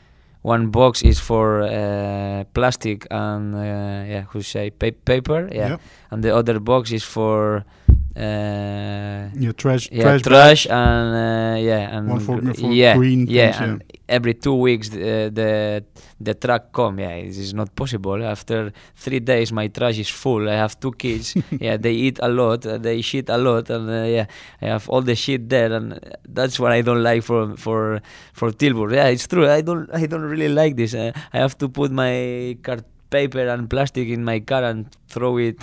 One 0.42 0.70
box 0.70 1.02
is 1.02 1.20
for 1.20 1.62
uh, 1.62 2.42
plastic 2.52 3.06
and 3.10 3.54
uh, 3.54 3.58
yeah, 4.12 4.22
who 4.30 4.42
say 4.42 4.70
pa- 4.70 4.90
paper. 5.04 5.48
Yeah, 5.52 5.68
Yep. 5.70 5.80
and 6.10 6.24
the 6.24 6.34
other 6.34 6.58
box 6.58 6.90
is 6.90 7.04
for 7.04 7.64
uh, 8.16 9.28
Yeah, 9.38 9.52
trash, 9.56 9.88
yeah, 9.92 10.02
trash, 10.02 10.22
trash, 10.22 10.66
and 10.66 11.08
uh, 11.14 11.56
yeah, 11.60 11.96
and 11.96 12.08
One 12.08 12.20
for- 12.20 12.40
for 12.54 12.72
yeah, 12.72 12.96
green 12.96 13.26
yeah, 13.28 13.52
things, 13.52 13.60
and 13.70 13.82
every 14.12 14.34
two 14.34 14.54
weeks 14.54 14.92
uh, 14.92 15.30
the 15.32 15.82
the 16.20 16.34
truck 16.34 16.72
come. 16.72 17.00
Yeah, 17.00 17.16
it 17.16 17.36
is 17.36 17.54
not 17.54 17.74
possible. 17.74 18.22
After 18.22 18.72
three 18.94 19.20
days, 19.20 19.52
my 19.52 19.68
trash 19.68 19.98
is 19.98 20.08
full. 20.08 20.48
I 20.48 20.56
have 20.64 20.78
two 20.78 20.92
kids. 20.92 21.34
yeah, 21.66 21.76
they 21.76 21.92
eat 21.92 22.18
a 22.22 22.28
lot. 22.28 22.66
Uh, 22.66 22.78
they 22.78 23.00
shit 23.00 23.28
a 23.28 23.38
lot, 23.38 23.70
and 23.70 23.88
uh, 23.88 24.04
yeah, 24.16 24.26
I 24.60 24.66
have 24.66 24.88
all 24.88 25.02
the 25.02 25.16
shit 25.16 25.48
there, 25.48 25.72
and 25.72 25.98
that's 26.28 26.60
what 26.60 26.72
I 26.72 26.82
don't 26.82 27.02
like 27.02 27.22
for 27.22 27.56
for 27.56 28.00
for 28.32 28.52
Tilburg. 28.52 28.92
Yeah, 28.94 29.08
it's 29.08 29.26
true. 29.26 29.48
I 29.48 29.62
don't 29.62 29.88
I 29.92 30.06
don't 30.06 30.28
really 30.34 30.52
like 30.60 30.76
this. 30.76 30.94
Uh, 30.94 31.12
I 31.32 31.38
have 31.38 31.56
to 31.58 31.68
put 31.68 31.90
my 31.90 32.56
cart 32.62 32.84
paper 33.10 33.46
and 33.46 33.68
plastic 33.68 34.08
in 34.08 34.24
my 34.24 34.40
car 34.40 34.64
and 34.64 34.86
throw 35.08 35.36
it 35.36 35.58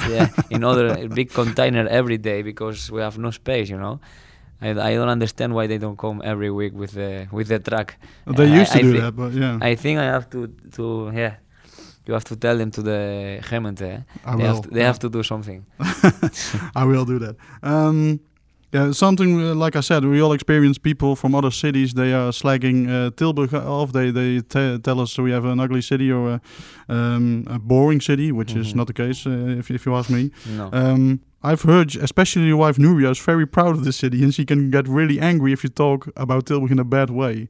in 0.51 0.63
other 0.63 1.07
big 1.19 1.33
container 1.33 1.87
every 1.87 2.17
day 2.17 2.43
because 2.43 2.91
we 2.91 3.01
have 3.01 3.17
no 3.17 3.31
space, 3.31 3.69
you 3.69 3.77
know. 3.77 3.99
I, 4.61 4.69
I 4.71 4.95
don't 4.95 5.09
understand 5.09 5.53
why 5.53 5.67
they 5.67 5.77
don't 5.77 5.97
come 5.97 6.21
every 6.23 6.51
week 6.51 6.73
with 6.73 6.91
the 6.91 7.27
with 7.31 7.47
the 7.47 7.59
truck. 7.59 7.95
They 8.27 8.43
I- 8.51 8.59
used 8.61 8.71
to 8.73 8.79
I 8.79 8.81
do 8.81 8.99
that, 9.01 9.15
but 9.15 9.31
yeah, 9.33 9.57
I 9.61 9.75
think 9.75 9.99
I 9.99 10.05
have 10.05 10.29
to 10.31 10.47
to 10.75 11.11
yeah. 11.13 11.35
You 12.07 12.13
have 12.13 12.23
to 12.25 12.35
tell 12.35 12.57
them 12.57 12.71
to 12.71 12.81
the 12.81 13.39
gemeente. 13.49 13.81
eh? 13.85 13.99
I 14.25 14.35
they 14.35 14.43
will. 14.43 14.53
have 14.55 14.61
to, 14.63 14.69
they 14.69 14.83
have 14.83 14.99
to 14.99 15.09
do 15.09 15.21
something. 15.21 15.63
I 16.75 16.83
will 16.83 17.05
do 17.05 17.19
that. 17.19 17.35
Um, 17.61 18.19
yeah, 18.71 18.91
something 18.91 19.41
uh, 19.41 19.55
like 19.55 19.75
I 19.75 19.81
said, 19.81 20.03
we 20.05 20.21
all 20.21 20.33
experience 20.33 20.77
people 20.79 21.15
from 21.15 21.33
other 21.35 21.51
cities. 21.51 21.93
They 21.93 22.13
are 22.13 22.31
slagging 22.31 22.87
uh, 22.87 23.09
Tilburg 23.11 23.53
off. 23.53 23.91
They 23.91 24.11
they 24.11 24.41
te- 24.41 24.77
tell 24.79 24.99
us 25.01 25.17
we 25.17 25.31
have 25.31 25.45
an 25.45 25.59
ugly 25.59 25.81
city 25.81 26.11
or 26.11 26.29
a, 26.29 26.41
um, 26.93 27.43
a 27.47 27.57
boring 27.59 28.01
city, 28.01 28.31
which 28.31 28.55
is 28.55 28.67
Mhm. 28.67 28.75
not 28.75 28.87
the 28.87 28.93
case 28.93 29.25
uh, 29.29 29.59
if 29.59 29.69
if 29.71 29.85
you 29.85 29.95
ask 29.95 30.09
me. 30.09 30.29
No. 30.57 30.69
Um, 30.71 31.19
I've 31.41 31.61
heard, 31.63 31.95
especially 31.95 32.47
your 32.47 32.57
wife 32.57 32.77
Nuria 32.81 33.09
is 33.11 33.19
very 33.25 33.45
proud 33.47 33.75
of 33.77 33.83
this 33.83 33.95
city, 33.97 34.23
and 34.23 34.33
she 34.33 34.45
can 34.45 34.69
get 34.71 34.87
really 34.87 35.19
angry 35.21 35.51
if 35.53 35.63
you 35.63 35.69
talk 35.69 36.07
about 36.15 36.45
Tilburg 36.45 36.71
in 36.71 36.79
a 36.79 36.83
bad 36.83 37.09
way. 37.09 37.47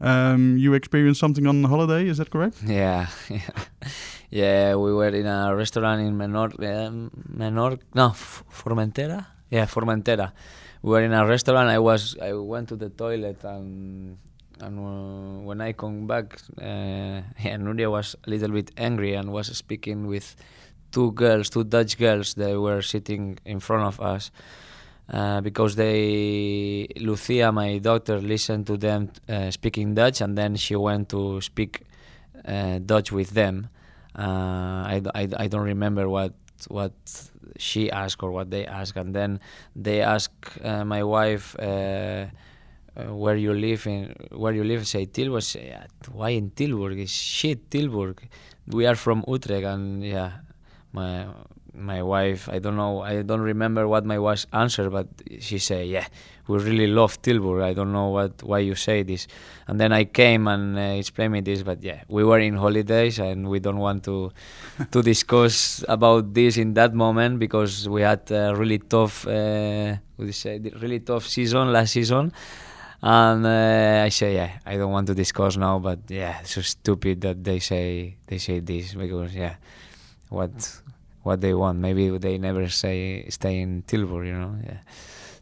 Um, 0.00 0.56
you 0.58 0.74
experienced 0.74 1.20
something 1.20 1.46
on 1.46 1.64
holiday, 1.64 2.08
is 2.08 2.16
that 2.18 2.30
correct? 2.30 2.56
Yeah, 2.66 3.06
yeah, 3.30 3.50
yeah. 4.30 4.74
We 4.76 4.92
were 4.92 5.14
in 5.20 5.26
a 5.26 5.54
restaurant 5.54 6.00
in 6.00 6.16
Menor, 6.18 6.48
um, 6.86 7.10
Menor, 7.38 7.78
no, 7.94 8.06
F- 8.10 8.42
Formentera. 8.50 9.26
Yeah, 9.52 9.66
Formentera. 9.66 10.32
We 10.80 10.92
were 10.92 11.02
in 11.02 11.12
a 11.12 11.26
restaurant. 11.26 11.68
I 11.68 11.78
was, 11.78 12.16
I 12.22 12.32
went 12.32 12.70
to 12.70 12.76
the 12.76 12.88
toilet, 12.88 13.44
and 13.44 14.16
and 14.62 14.78
uh, 14.78 15.44
when 15.44 15.60
I 15.60 15.72
come 15.74 16.06
back, 16.06 16.38
uh, 16.58 16.64
yeah, 17.44 17.56
Nuria 17.58 17.90
was 17.90 18.16
a 18.26 18.30
little 18.30 18.48
bit 18.48 18.70
angry 18.78 19.12
and 19.12 19.30
was 19.30 19.48
speaking 19.54 20.06
with 20.06 20.36
two 20.90 21.12
girls, 21.12 21.50
two 21.50 21.64
Dutch 21.64 21.98
girls. 21.98 22.32
They 22.32 22.56
were 22.56 22.80
sitting 22.80 23.38
in 23.44 23.60
front 23.60 23.84
of 23.84 24.00
us. 24.00 24.30
Uh, 25.12 25.42
because 25.42 25.76
they, 25.76 26.88
Lucia, 26.96 27.52
my 27.52 27.76
daughter, 27.76 28.18
listened 28.18 28.66
to 28.68 28.78
them 28.78 29.10
uh, 29.28 29.50
speaking 29.50 29.94
Dutch, 29.94 30.22
and 30.22 30.38
then 30.38 30.56
she 30.56 30.76
went 30.76 31.10
to 31.10 31.42
speak 31.42 31.82
uh, 32.46 32.78
Dutch 32.78 33.12
with 33.12 33.30
them. 33.30 33.68
Uh, 34.16 34.22
I, 34.94 35.02
I 35.14 35.28
I 35.36 35.46
don't 35.48 35.66
remember 35.66 36.08
what 36.08 36.32
what 36.68 36.94
she 37.58 37.90
asked 37.90 38.22
or 38.22 38.30
what 38.30 38.50
they 38.50 38.66
asked, 38.66 38.96
and 38.96 39.14
then 39.14 39.40
they 39.74 40.00
asked 40.00 40.32
uh, 40.64 40.84
my 40.84 41.02
wife 41.02 41.56
uh, 41.58 42.26
uh, 42.96 43.14
where 43.14 43.36
you 43.36 43.52
live 43.54 43.86
in 43.86 44.14
where 44.32 44.52
you 44.52 44.64
live. 44.64 44.86
Say 44.86 45.06
Tilburg. 45.06 45.42
Say, 45.42 45.68
"Yeah, 45.68 45.86
why 46.12 46.30
in 46.30 46.50
Tilburg? 46.50 46.98
is 46.98 47.10
shit 47.10 47.70
Tilburg. 47.70 48.18
We 48.66 48.86
are 48.86 48.94
from 48.96 49.24
Utrecht, 49.26 49.64
and 49.64 50.04
yeah, 50.04 50.32
my 50.92 51.26
my 51.74 52.02
wife. 52.02 52.48
I 52.48 52.58
don't 52.58 52.76
know. 52.76 53.00
I 53.00 53.22
don't 53.22 53.40
remember 53.40 53.88
what 53.88 54.04
my 54.04 54.18
wife 54.18 54.46
answered, 54.52 54.90
but 54.90 55.08
she 55.40 55.58
said, 55.58 55.86
"Yeah, 55.88 56.06
we 56.52 56.58
really 56.68 56.86
love 56.86 57.20
Tilburg. 57.22 57.62
I 57.62 57.72
don't 57.78 57.92
know 57.92 58.08
what 58.16 58.42
why 58.42 58.60
you 58.68 58.74
say 58.74 59.02
this." 59.02 59.26
And 59.68 59.80
then 59.80 59.92
I 59.92 60.04
came 60.04 60.42
and 60.54 60.64
uh, 60.78 61.00
explained 61.02 61.32
me 61.32 61.40
this, 61.40 61.62
but 61.62 61.82
yeah, 61.82 62.00
we 62.08 62.22
were 62.24 62.40
in 62.48 62.56
holidays 62.56 63.18
and 63.18 63.48
we 63.52 63.58
don't 63.60 63.78
want 63.78 64.04
to 64.04 64.16
to 64.94 65.02
discuss 65.02 65.84
about 65.88 66.34
this 66.34 66.56
in 66.56 66.74
that 66.74 66.92
moment 66.94 67.38
because 67.38 67.88
we 67.88 68.02
had 68.02 68.22
a 68.30 68.54
really 68.54 68.78
tough, 68.78 69.26
uh, 69.26 69.96
you 70.18 70.32
say, 70.32 70.58
really 70.84 71.00
tough 71.00 71.26
season 71.26 71.72
last 71.72 71.92
season. 71.92 72.32
and 73.02 73.44
uh, 73.46 74.04
I 74.06 74.10
say, 74.10 74.34
yeah, 74.34 74.50
I 74.64 74.76
don't 74.76 74.92
want 74.92 75.08
to 75.08 75.14
discuss 75.14 75.56
now, 75.56 75.78
but 75.80 75.98
yeah, 76.08 76.38
it's 76.40 76.54
so 76.54 76.62
stupid 76.62 77.20
that 77.22 77.42
they 77.42 77.58
say 77.58 78.16
they 78.26 78.38
say 78.38 78.60
this 78.60 78.94
because 78.94 79.34
yeah, 79.34 79.56
what 80.28 80.52
what 81.22 81.40
they 81.40 81.54
want. 81.54 81.78
Maybe 81.78 82.16
they 82.18 82.38
never 82.38 82.68
say 82.68 83.26
stay 83.28 83.60
in 83.60 83.82
Tilburg, 83.82 84.26
you 84.26 84.38
know. 84.38 84.56
Yeah. 84.64 84.78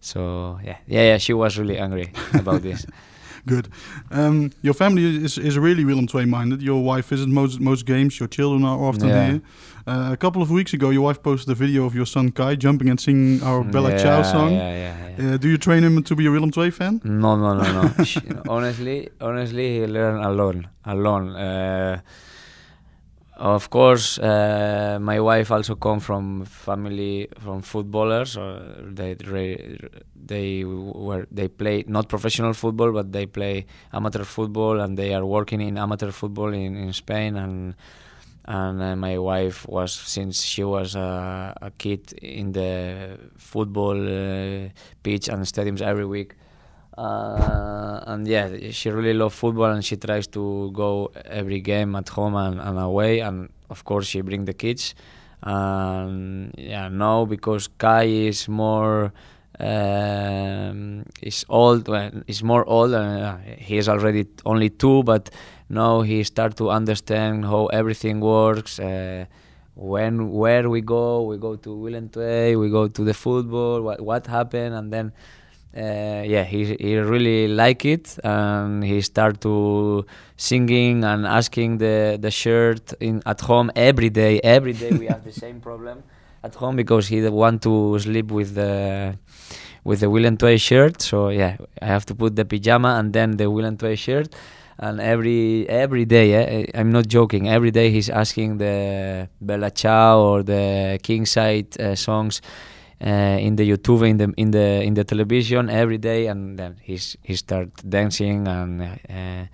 So 0.01 0.59
yeah, 0.65 0.77
yeah, 0.87 1.03
yeah. 1.03 1.19
She 1.19 1.33
was 1.33 1.59
really 1.59 1.79
angry 1.79 2.13
about 2.35 2.63
this. 2.63 2.87
Good. 3.47 3.69
Um, 4.11 4.51
your 4.61 4.75
family 4.75 5.25
is, 5.25 5.39
is 5.39 5.59
really 5.59 5.83
Willem 5.85 6.07
II 6.15 6.27
minded. 6.27 6.61
Your 6.63 6.83
wife 6.85 7.07
visits 7.09 7.29
most 7.31 7.59
most 7.61 7.87
games. 7.87 8.19
Your 8.21 8.29
children 8.29 8.65
are 8.65 8.79
often 8.79 9.09
Yeah. 9.09 9.27
here. 9.31 9.41
Uh, 9.87 10.11
a 10.13 10.17
couple 10.17 10.43
of 10.43 10.51
weeks 10.51 10.75
ago, 10.75 10.91
your 10.91 11.03
wife 11.03 11.23
posted 11.23 11.51
a 11.51 11.55
video 11.55 11.85
of 11.87 11.95
your 11.95 12.07
son 12.07 12.31
Kai 12.33 12.55
jumping 12.57 12.91
and 12.91 13.01
singing 13.01 13.43
our 13.43 13.65
Bella 13.65 13.91
yeah, 13.91 14.03
Ciao 14.03 14.23
song. 14.23 14.53
Yeah, 14.53 14.73
yeah, 14.73 14.95
yeah. 15.19 15.35
Uh, 15.35 15.37
do 15.39 15.49
you 15.49 15.57
train 15.59 15.83
him 15.83 16.03
to 16.03 16.15
be 16.15 16.27
a 16.27 16.31
Willem 16.31 16.51
II 16.57 16.71
fan? 16.71 17.01
No, 17.03 17.37
no, 17.37 17.55
no, 17.55 17.65
no. 17.83 18.43
Honestly, 18.49 19.09
honestly, 19.21 19.81
he 19.81 19.87
learned 19.87 20.23
alone, 20.25 20.69
alone. 20.85 21.35
Uh, 21.35 22.01
of 23.41 23.71
course, 23.71 24.19
uh, 24.19 24.99
my 25.01 25.19
wife 25.19 25.51
also 25.51 25.75
come 25.75 26.01
from 26.01 26.45
family 26.45 27.29
from 27.39 27.63
footballers. 27.63 28.37
They 28.83 29.17
they 30.15 30.65
were 30.65 31.27
they 31.31 31.49
play 31.49 31.85
not 31.89 32.09
professional 32.09 32.53
football, 32.53 32.93
but 32.93 33.13
they 33.13 33.27
play 33.27 33.67
amateur 33.93 34.25
football, 34.25 34.81
and 34.81 34.97
they 34.99 35.15
are 35.15 35.25
working 35.25 35.61
in 35.63 35.79
amateur 35.79 36.11
football 36.11 36.53
in, 36.53 36.77
in 36.77 36.93
Spain. 36.93 37.37
And 37.37 37.75
and 38.45 38.83
uh, 38.83 38.97
my 38.97 39.17
wife 39.17 39.67
was 39.69 39.93
since 39.93 40.43
she 40.43 40.65
was 40.65 40.95
uh, 40.97 41.55
a 41.63 41.71
kid 41.79 42.13
in 42.15 42.53
the 42.53 43.19
football 43.37 43.97
uh, 43.97 44.69
pitch 45.03 45.29
and 45.29 45.45
stadiums 45.45 45.81
every 45.81 46.05
week 46.07 46.35
uh, 47.01 48.05
and 48.07 48.27
yeah 48.27 48.71
she 48.71 48.91
really 48.91 49.15
loves 49.15 49.35
football 49.35 49.71
and 49.71 49.83
she 49.85 49.97
tries 49.97 50.27
to 50.27 50.71
go 50.73 51.11
every 51.25 51.61
game 51.61 51.97
at 51.97 52.09
home 52.11 52.35
and, 52.35 52.61
and 52.61 52.79
away. 52.79 53.21
And 53.21 53.49
of 53.71 53.85
course 53.85 54.07
she 54.07 54.21
bring 54.21 54.45
the 54.45 54.53
kids. 54.53 54.95
And 55.43 56.55
yeah 56.59 56.89
now 56.89 57.25
because 57.25 57.69
Kai 57.79 58.05
is 58.05 58.49
more 58.49 59.13
um, 59.59 61.05
is 61.23 61.45
old 61.49 61.89
well, 61.89 62.11
is 62.27 62.43
more 62.43 62.65
old 62.69 62.93
and 62.93 63.23
uh, 63.23 63.37
he 63.57 63.79
is 63.79 63.89
already 63.89 64.27
only 64.45 64.69
two 64.69 65.03
but 65.05 65.31
now 65.71 66.03
he 66.03 66.23
start 66.25 66.57
to 66.57 66.71
understand 66.71 67.47
how 67.47 67.67
everything 67.67 68.21
works. 68.21 68.79
Uh, 68.79 69.25
when 69.75 70.31
where 70.31 70.69
we 70.69 70.83
go 70.83 71.23
we 71.23 71.39
go 71.39 71.57
to 71.57 71.73
Willem 71.75 72.11
II 72.15 72.57
we 72.57 72.69
go 72.69 72.87
to 72.87 73.03
the 73.03 73.15
football 73.15 73.81
what, 73.81 74.01
what 74.03 74.27
happened 74.27 74.75
and 74.75 74.93
then 74.93 75.11
uh, 75.77 76.23
yeah 76.27 76.43
he, 76.45 76.77
he 76.81 76.99
really 76.99 77.47
like 77.47 77.85
it 77.85 78.19
and 78.25 78.83
he 78.85 79.01
start 79.01 79.41
to 79.41 80.05
singing 80.37 81.05
and 81.05 81.27
asking 81.27 81.79
the 81.79 82.19
the 82.21 82.31
shirt 82.31 82.93
in 83.01 83.23
at 83.27 83.41
home 83.43 83.71
every 83.77 84.11
day. 84.11 84.41
Every 84.43 84.73
day 84.73 84.91
we 84.91 85.07
have 85.07 85.25
the 85.25 85.33
same 85.33 85.61
problem 85.69 86.03
at 86.43 86.55
home 86.55 86.77
because 86.77 87.09
he 87.09 87.21
want 87.29 87.63
to 87.63 87.99
sleep 88.01 88.31
with 88.33 88.55
the 88.55 89.17
with 89.85 90.01
the 90.01 90.11
Willem 90.11 90.37
II 90.43 90.59
shirt. 90.59 91.01
So 91.03 91.29
yeah 91.29 91.57
I 91.81 91.87
have 91.87 92.05
to 92.07 92.15
put 92.15 92.35
the 92.37 92.45
pajama 92.45 92.97
and 92.99 93.13
then 93.13 93.37
the 93.37 93.51
Willem 93.51 93.77
II 93.83 93.95
shirt. 93.97 94.35
And 94.79 94.99
every 94.99 95.69
every 95.69 96.07
day 96.07 96.33
eh, 96.35 96.67
I'm 96.75 96.91
not 96.91 97.07
joking 97.07 97.49
every 97.49 97.71
day 97.71 97.91
he's 97.91 98.09
asking 98.09 98.59
the 98.59 99.29
Bella 99.41 99.71
Ciao 99.71 100.19
or 100.19 100.43
the 100.43 100.99
Kingside 101.03 101.79
uh, 101.79 101.95
songs 101.95 102.41
in 103.01 103.57
the 103.57 103.69
YouTube 103.69 104.09
in 104.09 104.19
the 104.19 104.33
in 104.37 104.51
the 104.51 104.83
in 104.83 104.95
the 104.95 105.05
television 105.05 105.71
every 105.71 105.99
day 105.99 106.27
and 106.27 106.59
then 106.59 106.77
he's 106.83 107.17
he 107.23 107.35
start 107.35 107.71
dancing 107.89 108.47
and 108.47 108.83
uh, 108.83 109.45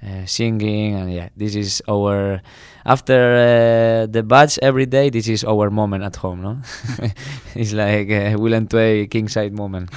uh, 0.00 0.24
singing 0.26 0.94
and 0.94 1.12
yeah 1.12 1.28
this 1.36 1.54
is 1.54 1.82
our 1.88 2.40
after 2.84 3.14
uh, 3.34 4.06
the 4.06 4.22
batch 4.22 4.58
every 4.62 4.86
day 4.86 5.10
this 5.10 5.28
is 5.28 5.44
our 5.44 5.70
moment 5.70 6.04
at 6.04 6.16
home 6.16 6.40
no 6.42 6.58
it's 7.54 7.72
like 7.72 8.10
uh, 8.10 8.36
Willem 8.38 8.68
II 8.72 9.06
Kingside 9.08 9.52
moment 9.52 9.90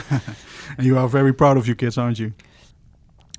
And 0.77 0.85
you 0.87 0.97
are 0.97 1.07
very 1.07 1.33
proud 1.33 1.57
of 1.57 1.67
your 1.67 1.75
kids, 1.75 1.97
aren't 1.97 2.19
you? 2.19 2.33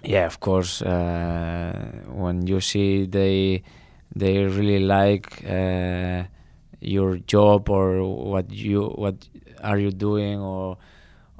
yeah 0.04 0.26
of 0.26 0.40
course 0.40 0.82
uh, 0.82 1.72
when 2.08 2.46
you 2.46 2.60
see 2.60 3.06
they 3.06 3.62
they 4.14 4.44
really 4.44 4.80
like 4.80 5.44
uh, 5.48 6.24
your 6.80 7.16
job 7.18 7.68
or 7.70 8.02
what 8.02 8.50
you 8.52 8.82
what 8.96 9.28
are 9.62 9.78
you 9.78 9.90
doing 9.90 10.38
or 10.40 10.76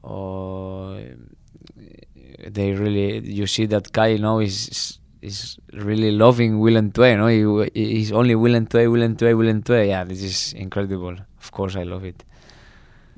or 0.02 1.00
they 2.48 2.72
really 2.72 3.20
you 3.20 3.46
see 3.46 3.66
that 3.66 3.92
Kai 3.92 4.16
now 4.16 4.38
is 4.38 4.98
is 5.20 5.58
really 5.72 6.10
loving 6.10 6.58
Willem 6.60 6.92
II 6.98 7.16
no 7.16 7.26
he, 7.28 7.70
he's 7.74 8.10
only 8.12 8.34
Willem 8.34 8.66
II 8.74 8.88
Willem 8.88 9.16
II 9.20 9.34
Willem 9.34 9.62
II 9.68 9.88
yeah 9.88 10.04
this 10.04 10.22
is 10.22 10.52
incredible 10.54 11.16
of 11.40 11.50
course 11.52 11.76
I 11.76 11.84
love 11.84 12.04
it 12.04 12.24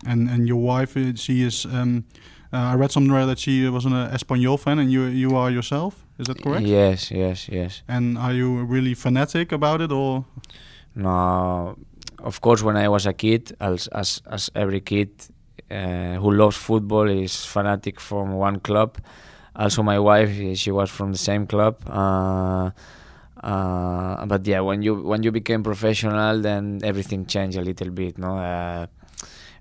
And 0.07 0.29
and 0.29 0.47
your 0.47 0.61
wife, 0.61 0.99
uh, 1.01 1.14
she 1.17 1.43
is. 1.49 1.64
Um, 1.64 2.05
uh, 2.53 2.73
I 2.73 2.75
read 2.77 2.90
somewhere 2.93 3.25
that 3.27 3.38
she 3.38 3.55
was 3.71 3.85
an 3.87 3.95
uh, 3.95 4.12
Espanyol 4.17 4.59
fan, 4.59 4.79
and 4.79 4.88
you 4.93 5.03
you 5.23 5.31
are 5.40 5.51
yourself. 5.51 6.05
Is 6.19 6.27
that 6.27 6.43
correct? 6.43 6.67
yes 6.67 7.11
yes 7.11 7.49
yes 7.49 7.83
And 7.88 8.19
are 8.19 8.35
you 8.35 8.49
really 8.75 8.95
fanatic 8.95 9.53
about 9.53 9.81
it, 9.81 9.90
or 9.93 10.25
No, 10.95 11.77
of 12.24 12.40
course, 12.40 12.62
when 12.62 12.76
I 12.76 12.88
was 12.88 13.06
a 13.06 13.12
kid, 13.12 13.56
as 13.60 13.87
as, 13.88 14.22
as 14.30 14.50
every 14.54 14.80
kid 14.80 15.10
uh, 15.70 16.14
who 16.14 16.30
loves 16.32 16.56
football 16.56 17.08
is 17.08 17.44
fanatic 17.44 18.00
from 18.00 18.32
one 18.32 18.60
club. 18.60 18.98
Also, 19.56 19.82
my 19.82 19.98
wife, 19.98 20.30
she 20.56 20.70
was 20.72 20.90
from 20.90 21.12
the 21.12 21.18
same 21.18 21.46
club. 21.46 21.76
Uh, 21.87 22.70
uh, 23.42 24.26
but 24.26 24.46
yeah, 24.46 24.60
when 24.60 24.82
you 24.82 24.94
when 24.94 25.22
you 25.22 25.30
became 25.30 25.62
professional, 25.62 26.40
then 26.40 26.80
everything 26.82 27.26
changed 27.26 27.58
a 27.58 27.62
little 27.62 27.90
bit. 27.90 28.18
No, 28.18 28.38
uh, 28.38 28.87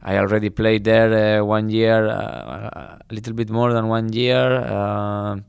I 0.01 0.17
already 0.17 0.49
played 0.49 0.83
there 0.83 1.41
uh, 1.41 1.45
one 1.45 1.69
year, 1.69 2.07
uh, 2.07 2.97
a 3.09 3.13
little 3.13 3.33
bit 3.33 3.49
more 3.49 3.73
than 3.73 3.87
one 3.87 4.11
year. 4.13 5.43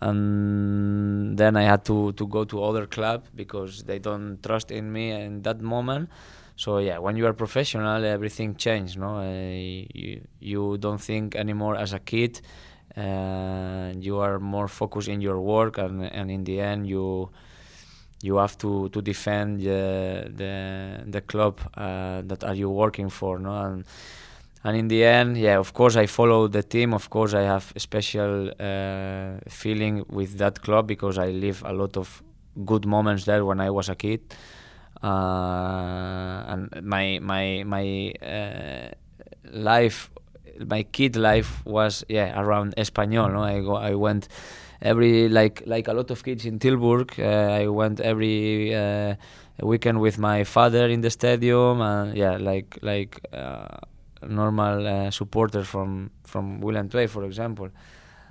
And 0.00 1.38
then 1.38 1.56
I 1.56 1.62
had 1.62 1.84
to, 1.86 2.12
to 2.12 2.26
go 2.26 2.44
to 2.44 2.62
other 2.62 2.86
club 2.86 3.26
because 3.34 3.84
they 3.84 3.98
don't 3.98 4.42
trust 4.42 4.70
in 4.70 4.92
me 4.92 5.12
in 5.12 5.42
that 5.42 5.60
moment. 5.60 6.10
So 6.56 6.78
yeah, 6.78 6.98
when 6.98 7.16
you 7.16 7.26
are 7.26 7.32
professional, 7.32 8.04
everything 8.04 8.54
changed. 8.54 8.98
No, 8.98 9.16
uh, 9.16 9.24
you 9.24 10.20
you 10.40 10.78
don't 10.78 11.00
think 11.00 11.34
anymore 11.34 11.76
as 11.76 11.92
a 11.92 11.98
kid. 11.98 12.40
Uh, 12.96 13.92
you 13.98 14.18
are 14.18 14.38
more 14.38 14.68
focused 14.68 15.08
in 15.08 15.20
your 15.20 15.40
work, 15.40 15.78
and 15.78 16.04
and 16.04 16.30
in 16.30 16.44
the 16.44 16.60
end, 16.60 16.86
you 16.86 17.30
you 18.22 18.36
have 18.36 18.56
to 18.58 18.88
to 18.90 19.02
defend 19.02 19.62
the 19.62 20.30
the, 20.32 21.02
the 21.10 21.20
club 21.22 21.60
uh, 21.76 22.22
that 22.22 22.44
are 22.44 22.54
you 22.54 22.70
working 22.70 23.10
for. 23.10 23.40
No, 23.40 23.50
and 23.50 23.84
and 24.64 24.76
in 24.78 24.88
the 24.88 25.04
end, 25.04 25.36
yeah, 25.36 25.58
of 25.58 25.74
course, 25.74 25.94
I 25.94 26.06
follow 26.06 26.48
the 26.48 26.62
team. 26.62 26.94
Of 26.94 27.10
course, 27.10 27.34
I 27.34 27.42
have 27.42 27.70
a 27.76 27.80
special 27.80 28.50
uh, 28.58 29.38
feeling 29.46 30.04
with 30.08 30.38
that 30.38 30.62
club 30.62 30.86
because 30.86 31.18
I 31.18 31.28
live 31.28 31.62
a 31.66 31.72
lot 31.74 31.98
of 31.98 32.22
good 32.64 32.86
moments 32.86 33.26
there 33.26 33.44
when 33.44 33.60
I 33.60 33.68
was 33.68 33.90
a 33.90 33.94
kid. 33.94 34.20
Uh, 35.02 36.44
and 36.48 36.70
my 36.82 37.18
my 37.20 37.62
my 37.66 38.14
uh, 38.22 38.88
life, 39.52 40.10
my 40.66 40.82
kid 40.82 41.16
life 41.16 41.62
was 41.66 42.02
yeah 42.08 42.40
around 42.40 42.74
Espanyol. 42.76 43.34
No, 43.34 43.42
I 43.42 43.60
go, 43.60 43.76
I 43.76 43.94
went 43.94 44.28
every 44.80 45.28
like 45.28 45.62
like 45.66 45.88
a 45.88 45.92
lot 45.92 46.10
of 46.10 46.24
kids 46.24 46.46
in 46.46 46.58
Tilburg. 46.58 47.18
Uh, 47.18 47.52
I 47.52 47.66
went 47.66 48.00
every 48.00 48.74
uh, 48.74 49.16
weekend 49.60 50.00
with 50.00 50.16
my 50.16 50.44
father 50.44 50.86
in 50.88 51.02
the 51.02 51.10
stadium, 51.10 51.82
and 51.82 52.16
yeah, 52.16 52.38
like 52.38 52.78
like. 52.80 53.20
Normal 54.28 54.86
uh, 54.86 55.10
supporter 55.10 55.64
from 55.64 56.10
from 56.24 56.60
Willem 56.60 56.88
II, 56.88 57.06
for 57.06 57.24
example. 57.24 57.68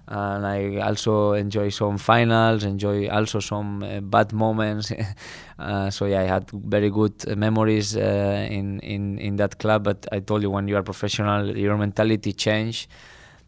And 0.06 0.46
I 0.46 0.80
also 0.80 1.32
enjoy 1.32 1.70
some 1.70 1.98
finals, 1.98 2.66
enjoy 2.66 3.08
also 3.08 3.40
some 3.40 3.84
uh, 3.84 4.02
bad 4.02 4.34
moments. 4.34 4.92
uh, 5.60 5.90
so 5.90 6.06
yeah, 6.06 6.22
I 6.22 6.24
had 6.26 6.50
very 6.52 6.90
good 6.90 7.14
uh, 7.26 7.36
memories 7.36 7.96
uh, 7.96 8.48
in 8.50 8.80
in 8.82 9.18
in 9.20 9.38
that 9.38 9.60
club. 9.60 9.86
But 9.86 10.06
I 10.12 10.20
told 10.20 10.42
you, 10.42 10.50
when 10.52 10.68
you 10.68 10.76
are 10.76 10.84
professional, 10.84 11.58
your 11.58 11.78
mentality 11.78 12.34
change. 12.34 12.90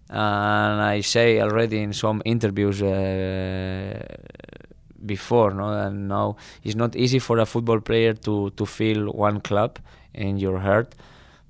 And 0.08 0.82
I 0.82 1.02
say 1.02 1.42
already 1.42 1.82
in 1.82 1.92
some 1.92 2.22
interviews 2.26 2.80
before, 5.06 5.52
no, 5.54 5.70
and 5.74 6.08
now 6.08 6.36
it's 6.64 6.76
not 6.76 6.96
easy 6.96 7.20
for 7.20 7.40
a 7.40 7.46
football 7.46 7.80
player 7.82 8.14
to 8.14 8.52
to 8.52 8.66
feel 8.66 9.12
one 9.12 9.42
club 9.42 9.80
in 10.14 10.38
your 10.38 10.60
heart 10.60 10.96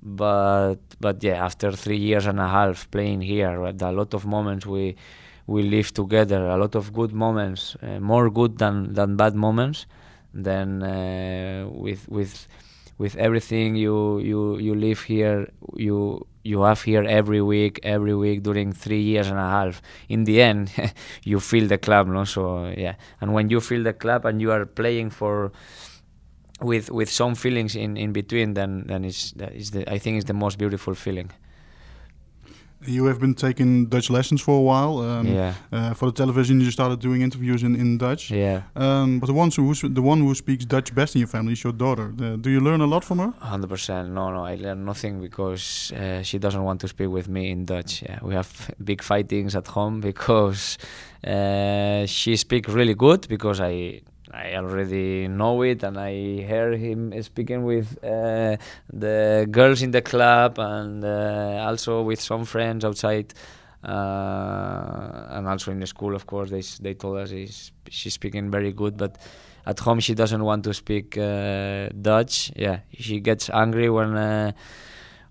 but 0.06 0.76
but 1.00 1.22
yeah, 1.22 1.44
after 1.44 1.72
three 1.72 1.98
years 1.98 2.26
and 2.26 2.38
a 2.38 2.48
half 2.48 2.88
playing 2.92 3.22
here, 3.22 3.60
a 3.60 3.92
lot 3.92 4.14
of 4.14 4.24
moments 4.24 4.64
we 4.64 4.96
we 5.48 5.62
live 5.62 5.92
together, 5.92 6.46
a 6.46 6.56
lot 6.56 6.76
of 6.76 6.92
good 6.92 7.12
moments, 7.12 7.76
uh, 7.82 7.98
more 7.98 8.30
good 8.30 8.58
than 8.58 8.94
than 8.94 9.16
bad 9.16 9.34
moments. 9.34 9.86
Then 10.32 10.82
uh, 10.82 11.68
with 11.70 12.08
with 12.08 12.46
with 12.98 13.16
everything 13.16 13.74
you 13.74 14.18
you 14.20 14.58
you 14.58 14.74
live 14.74 15.02
here 15.02 15.48
you 15.74 16.24
you 16.44 16.62
have 16.62 16.82
here 16.82 17.04
every 17.04 17.42
week 17.42 17.78
every 17.82 18.14
week 18.14 18.42
during 18.42 18.72
three 18.72 19.02
years 19.02 19.28
and 19.28 19.38
a 19.38 19.50
half 19.50 19.82
in 20.08 20.24
the 20.24 20.40
end 20.40 20.70
you 21.24 21.38
feel 21.40 21.66
the 21.66 21.76
club 21.76 22.06
no 22.06 22.24
so 22.24 22.72
yeah 22.76 22.94
and 23.20 23.34
when 23.34 23.50
you 23.50 23.60
feel 23.60 23.82
the 23.82 23.92
club 23.92 24.24
and 24.24 24.40
you 24.40 24.50
are 24.50 24.64
playing 24.64 25.10
for 25.10 25.52
with 26.60 26.90
with 26.90 27.10
some 27.10 27.34
feelings 27.34 27.74
in 27.76 27.96
in 27.96 28.12
between 28.12 28.54
then 28.54 28.84
then 28.86 29.02
that 29.36 29.52
is 29.54 29.70
the 29.70 29.82
i 29.94 29.98
think 29.98 30.16
it's 30.16 30.26
the 30.26 30.34
most 30.34 30.58
beautiful 30.58 30.94
feeling 30.94 31.30
You 32.88 33.06
have 33.06 33.18
been 33.18 33.34
taking 33.34 33.88
Dutch 33.88 34.10
lessons 34.10 34.40
for 34.42 34.54
a 34.58 34.60
while. 34.60 34.94
Um, 35.10 35.26
yeah 35.26 35.54
uh, 35.72 35.94
for 35.94 36.06
the 36.10 36.16
television, 36.22 36.60
you 36.60 36.70
started 36.70 37.00
doing 37.00 37.22
interviews 37.22 37.62
in, 37.62 37.74
in 37.74 37.98
Dutch. 37.98 38.30
yeah 38.30 38.60
Um, 38.76 39.18
but 39.20 39.26
the 39.26 39.32
one 39.32 39.50
who 39.56 39.74
the 39.94 40.02
one 40.02 40.20
who 40.20 40.34
speaks 40.34 40.64
Dutch 40.66 40.90
best 40.94 41.14
in 41.14 41.20
your 41.20 41.28
family 41.28 41.52
is 41.52 41.62
your 41.64 41.72
daughter. 41.76 42.12
Uh, 42.20 42.36
do 42.44 42.48
you 42.50 42.60
learn 42.60 42.80
a 42.80 42.86
lot 42.86 43.02
from 43.04 43.18
her? 43.18 43.32
Hundred 43.40 43.70
percent. 43.70 44.08
No, 44.10 44.30
no. 44.30 44.44
I 44.52 44.56
learn 44.56 44.84
nothing 44.84 45.20
because 45.20 45.92
uh, 45.92 46.22
she 46.22 46.38
doesn't 46.38 46.62
want 46.68 46.80
to 46.80 46.88
speak 46.88 47.08
with 47.08 47.28
me 47.28 47.42
in 47.50 47.64
Dutch. 47.64 48.02
Yeah, 48.02 48.18
we 48.22 48.34
have 48.34 48.48
big 48.90 49.02
fightings 49.02 49.54
at 49.56 49.66
home 49.68 50.00
because 50.00 50.78
uh, 51.26 52.06
she 52.06 52.36
speaks 52.36 52.68
really 52.68 52.94
good 52.94 53.26
because 53.28 53.58
I 53.72 54.02
I 54.32 54.54
already 54.56 55.28
know 55.28 55.62
it 55.62 55.82
and 55.84 55.98
I 55.98 56.12
hear 56.12 56.72
him 56.72 57.12
speaking 57.22 57.64
with 57.64 57.96
uh, 58.04 58.56
the 58.92 59.46
girls 59.50 59.82
in 59.82 59.92
the 59.92 60.02
club 60.02 60.58
and 60.58 61.04
uh, 61.04 61.64
also 61.66 62.02
with 62.02 62.20
some 62.20 62.44
friends 62.44 62.84
outside. 62.84 63.32
Uh, 63.84 65.26
and 65.30 65.46
also 65.46 65.70
in 65.70 65.78
the 65.78 65.86
school, 65.86 66.14
of 66.16 66.26
course, 66.26 66.50
they 66.50 66.62
they 66.82 66.94
told 66.94 67.18
us 67.18 67.30
he's, 67.30 67.70
she's 67.88 68.14
speaking 68.14 68.50
very 68.50 68.72
good, 68.72 68.96
but 68.96 69.16
at 69.64 69.78
home 69.78 70.00
she 70.00 70.12
doesn't 70.14 70.42
want 70.42 70.64
to 70.64 70.74
speak 70.74 71.16
uh, 71.16 71.88
Dutch. 72.00 72.50
Yeah, 72.56 72.80
she 72.98 73.20
gets 73.20 73.48
angry 73.48 73.88
when 73.88 74.16
uh, 74.16 74.52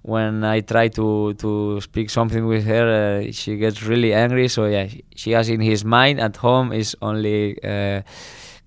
when 0.03 0.43
I 0.45 0.61
try 0.61 0.87
to 0.89 1.33
to 1.33 1.81
speak 1.81 2.09
something 2.09 2.45
with 2.45 2.65
her. 2.65 2.85
Uh, 3.27 3.31
she 3.31 3.57
gets 3.57 3.83
really 3.83 4.13
angry. 4.13 4.47
So 4.47 4.65
yeah, 4.65 4.87
she- 4.87 5.03
she 5.15 5.31
has 5.31 5.49
in 5.49 5.59
his 5.61 5.83
mind 5.83 6.19
at 6.21 6.37
home 6.37 6.71
is 6.71 6.95
only 7.01 7.57
uh, 7.63 8.01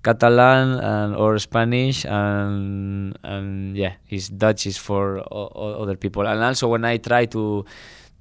Catalan 0.03 0.79
and 0.81 1.17
or 1.17 1.39
Spanish 1.39 2.05
and 2.05 3.19
and 3.23 3.77
yeah, 3.77 3.95
his 4.07 4.29
Dutch 4.29 4.67
is 4.67 4.79
for 4.79 5.23
other 5.33 5.97
people. 5.97 6.27
And 6.27 6.43
also 6.43 6.69
when 6.69 6.85
I 6.85 6.99
try 6.99 7.27
to 7.27 7.65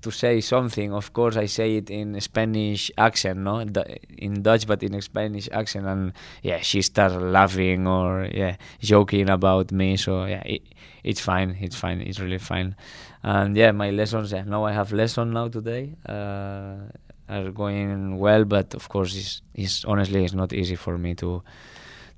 to 0.02 0.12
say 0.12 0.42
something, 0.42 0.94
of 0.94 1.14
course 1.14 1.38
I 1.38 1.46
say 1.46 1.78
it 1.78 1.90
in 1.90 2.20
Spanish 2.22 2.92
accent, 2.98 3.40
no, 3.40 3.60
in 3.60 4.42
Dutch 4.42 4.68
but 4.68 4.84
in 4.84 5.00
Spanish 5.02 5.50
accent, 5.52 5.86
and 5.86 6.14
yeah, 6.44 6.60
she 6.60 6.82
starts 6.82 7.16
laughing 7.16 7.88
or 7.88 8.28
yeah, 8.32 8.58
joking 8.80 9.30
about 9.30 9.72
me. 9.72 9.98
So 9.98 10.26
yeah, 10.26 10.44
it, 10.46 10.62
it's 11.04 11.22
fine, 11.22 11.58
it's 11.62 11.76
fine, 11.76 12.02
it's 12.02 12.20
really 12.20 12.38
fine. 12.38 12.76
And 13.24 13.56
yeah, 13.58 13.72
my 13.72 13.90
lessons. 13.90 14.32
Yeah, 14.32 14.44
now 14.44 14.64
I 14.66 14.72
have 14.72 14.94
lesson 14.94 15.32
now 15.32 15.48
today. 15.48 15.96
Uh, 16.08 16.90
are 17.30 17.52
going 17.52 18.18
well, 18.18 18.46
but 18.46 18.74
of 18.74 18.90
course, 18.90 19.16
it's, 19.16 19.42
it's 19.54 19.86
honestly 19.86 20.24
it's 20.24 20.34
not 20.34 20.54
easy 20.54 20.76
for 20.76 20.98
me 20.98 21.16
to 21.16 21.44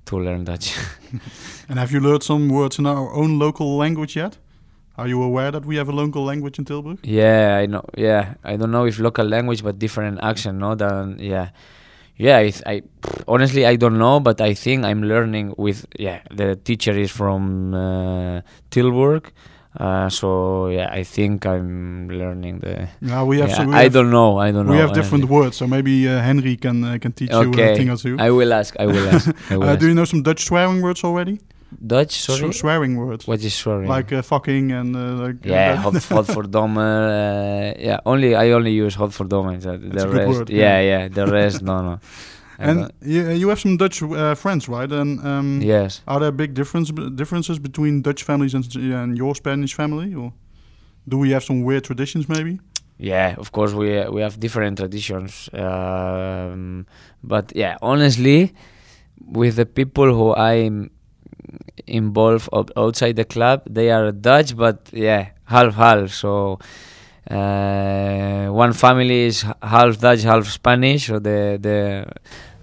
to 0.06 0.18
learn 0.18 0.44
Dutch. 0.44 0.76
And 1.68 1.78
have 1.78 1.92
you 1.92 2.00
learned 2.00 2.22
some 2.22 2.48
words 2.48 2.78
in 2.78 2.86
our 2.86 3.12
own 3.12 3.38
local 3.38 3.76
language 3.76 4.16
yet? 4.16 4.38
Are 4.96 5.08
you 5.08 5.22
aware 5.22 5.50
that 5.50 5.64
we 5.64 5.76
have 5.76 5.88
a 5.88 5.92
local 5.92 6.24
language 6.24 6.58
in 6.58 6.64
Tilburg? 6.64 6.98
Yeah, 7.02 7.56
I 7.56 7.66
know. 7.66 7.84
Yeah, 7.96 8.34
I 8.44 8.56
don't 8.56 8.70
know 8.70 8.84
if 8.86 8.98
local 8.98 9.24
language, 9.26 9.62
but 9.62 9.78
different 9.78 10.18
accent. 10.22 10.58
No, 10.58 10.74
than 10.74 11.18
yeah, 11.18 11.50
yeah. 12.16 12.38
I, 12.38 12.52
I 12.66 12.82
honestly 13.26 13.64
I 13.64 13.76
don't 13.76 13.98
know, 13.98 14.20
but 14.20 14.40
I 14.40 14.52
think 14.54 14.84
I'm 14.84 15.02
learning 15.02 15.54
with 15.56 15.86
yeah. 15.98 16.20
The 16.30 16.56
teacher 16.56 16.92
is 16.92 17.10
from 17.10 17.72
uh, 17.72 18.40
Tilburg, 18.70 19.30
uh, 19.78 20.08
so 20.08 20.66
yeah. 20.68 20.88
I 20.90 21.04
think 21.04 21.46
I'm 21.46 22.08
learning 22.08 22.58
the. 22.60 22.88
Yeah, 23.00 23.22
we 23.24 23.38
have. 23.40 23.50
yeah, 23.50 23.56
so 23.56 23.64
we 23.66 23.74
I 23.74 23.82
have, 23.84 23.92
don't 23.92 24.10
know. 24.10 24.38
I 24.38 24.50
don't 24.50 24.66
know. 24.66 24.72
We 24.72 24.78
have 24.78 24.92
different 24.92 25.26
words, 25.26 25.56
so 25.56 25.66
maybe 25.66 26.08
uh, 26.08 26.20
Henry 26.20 26.56
can 26.56 26.82
uh, 26.84 26.98
can 27.00 27.12
teach 27.12 27.30
you 27.30 27.36
a 27.36 27.48
Okay, 27.48 27.76
thing 27.76 27.90
or 27.90 27.96
two. 27.96 28.16
I 28.18 28.30
will 28.30 28.52
ask. 28.52 28.74
I 28.80 28.86
will 28.86 29.08
ask. 29.14 29.28
I 29.50 29.56
will 29.56 29.64
Uh, 29.68 29.72
ask. 29.72 29.80
do 29.80 29.86
you 29.88 29.94
know 29.94 30.04
some 30.04 30.22
Dutch 30.22 30.42
swearing 30.44 30.82
words 30.82 31.04
already? 31.04 31.38
Dutch? 31.86 32.20
Sorry. 32.20 32.52
Swearing 32.52 32.96
words, 32.96 33.28
what 33.28 33.38
is 33.44 33.54
sorry? 33.54 33.86
like 33.86 34.12
uh, 34.12 34.22
fucking 34.22 34.72
and 34.72 34.96
uh, 34.96 35.00
like. 35.24 35.46
uh, 35.46 35.50
Yeah, 35.54 35.76
hot, 35.84 35.94
hot 36.02 36.26
for 36.26 36.42
Domer. 36.42 36.80
Uh, 37.06 37.74
yeah, 37.78 38.00
only 38.04 38.34
I 38.34 38.50
only 38.50 38.72
use 38.72 38.96
hot 38.96 39.12
for 39.14 39.24
Domer. 39.24 39.60
The, 39.60 39.78
the 39.78 40.08
rest, 40.08 40.28
word, 40.28 40.50
yeah, 40.50 40.80
yeah. 40.80 40.98
yeah, 41.02 41.08
The 41.08 41.26
rest, 41.28 41.62
no, 41.62 41.80
no. 41.82 42.00
And 42.60 42.92
you, 43.02 43.30
you 43.30 43.48
have 43.48 43.58
some 43.60 43.76
Dutch 43.76 44.02
uh, 44.02 44.34
friends, 44.34 44.68
right? 44.68 44.90
And 44.92 45.20
um, 45.26 45.60
yes, 45.62 46.02
are 46.06 46.20
there 46.20 46.32
big 46.32 46.54
difference 46.54 46.90
differences 47.14 47.58
between 47.58 48.02
Dutch 48.02 48.22
families 48.22 48.54
and, 48.54 48.64
and 48.76 49.16
your 49.16 49.34
Spanish 49.34 49.74
family, 49.74 50.14
or 50.14 50.32
do 51.08 51.18
we 51.18 51.30
have 51.30 51.42
some 51.44 51.62
weird 51.62 51.84
traditions 51.84 52.28
maybe? 52.28 52.60
yeah. 52.98 53.34
Of 53.38 53.50
course, 53.52 53.72
we 53.72 53.88
we 54.10 54.20
have 54.20 54.38
different 54.38 54.78
traditions, 54.78 55.48
um, 55.54 56.86
but 57.24 57.52
yeah, 57.56 57.76
honestly, 57.80 58.52
with 59.24 59.56
the 59.56 59.66
people 59.66 60.12
who 60.12 60.34
I'm 60.34 60.90
involved 61.86 62.48
out- 62.52 62.70
outside 62.76 63.16
the 63.16 63.24
club, 63.24 63.62
they 63.68 63.90
are 63.90 64.12
Dutch, 64.12 64.56
but 64.56 64.88
yeah, 64.92 65.30
half 65.44 65.74
half. 65.74 66.10
So. 66.12 66.58
Uh, 67.30 68.48
one 68.48 68.72
family 68.72 69.26
is 69.26 69.44
half 69.62 69.98
Dutch, 70.00 70.22
half 70.22 70.46
Spanish. 70.48 71.06
So 71.06 71.18
the 71.20 71.58
the 71.60 72.06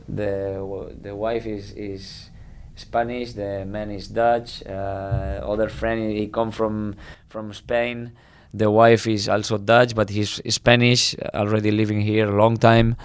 the 0.08 0.93
the 1.02 1.15
wife 1.15 1.46
is 1.46 1.72
is 1.74 2.30
Spanish, 2.76 3.34
the 3.34 3.65
man 3.65 3.91
is 3.91 4.08
Dutch. 4.08 4.63
Uh, 4.65 5.41
other 5.43 5.70
friend 5.70 6.12
he 6.12 6.28
come 6.28 6.52
from 6.52 6.96
from 7.30 7.54
Spain. 7.54 8.12
The 8.54 8.72
wife 8.72 9.08
is 9.08 9.28
also 9.30 9.58
Dutch, 9.58 9.93
but 9.96 10.10
he's 10.10 10.41
Spanish, 10.50 11.15
already 11.34 11.72
living 11.72 12.02
here 12.02 12.28
a 12.30 12.36
long 12.38 12.58
time. 12.58 12.96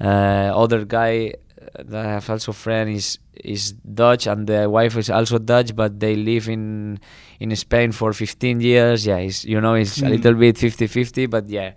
Uh, 0.00 0.50
other 0.54 0.84
guy 0.84 1.34
that 1.78 2.06
I 2.06 2.10
have 2.12 2.28
also 2.30 2.52
friend 2.52 2.90
is 2.90 3.18
is 3.44 3.72
Dutch, 3.72 4.26
and 4.26 4.46
the 4.46 4.68
wife 4.68 4.96
is 4.96 5.08
also 5.10 5.38
Dutch, 5.38 5.74
but 5.76 6.00
they 6.00 6.16
live 6.16 6.48
in 6.48 6.98
in 7.40 7.54
Spain 7.54 7.92
for 7.92 8.12
15 8.12 8.60
years. 8.60 9.06
Yeah, 9.06 9.18
it's, 9.18 9.44
you 9.44 9.60
know, 9.60 9.74
it's 9.74 9.98
a 10.02 10.06
Mm. 10.06 10.10
little 10.10 10.34
bit 10.34 10.56
50-50, 10.58 11.26
but 11.26 11.48
yeah. 11.48 11.72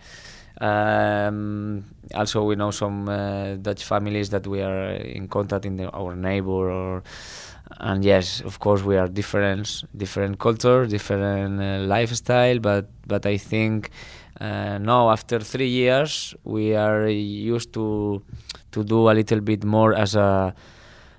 Um, 0.62 1.86
also, 2.14 2.44
we 2.44 2.56
know 2.56 2.72
some 2.72 3.10
uh, 3.10 3.56
Dutch 3.56 3.84
families 3.84 4.30
that 4.30 4.46
we 4.46 4.62
are 4.62 4.92
in 4.92 5.28
contact 5.28 5.66
in 5.66 5.78
the, 5.78 5.90
our 5.90 6.16
neighbor, 6.16 6.70
or 6.70 7.04
and 7.80 8.04
yes, 8.06 8.42
of 8.42 8.60
course, 8.60 8.84
we 8.84 8.96
are 8.98 9.08
different, 9.08 9.84
different 9.96 10.40
culture, 10.40 10.86
different 10.86 11.62
uh, 11.62 11.80
lifestyle. 11.88 12.60
But 12.60 12.90
but 13.08 13.26
I 13.26 13.38
think 13.38 13.90
uh, 14.40 14.78
now 14.78 15.10
after 15.10 15.40
three 15.40 15.70
years, 15.70 16.36
we 16.44 16.76
are 16.76 17.08
used 17.08 17.74
to 17.74 18.22
to 18.72 18.84
do 18.84 19.10
a 19.10 19.14
little 19.14 19.42
bit 19.42 19.64
more 19.64 19.96
as 19.96 20.16
a 20.16 20.54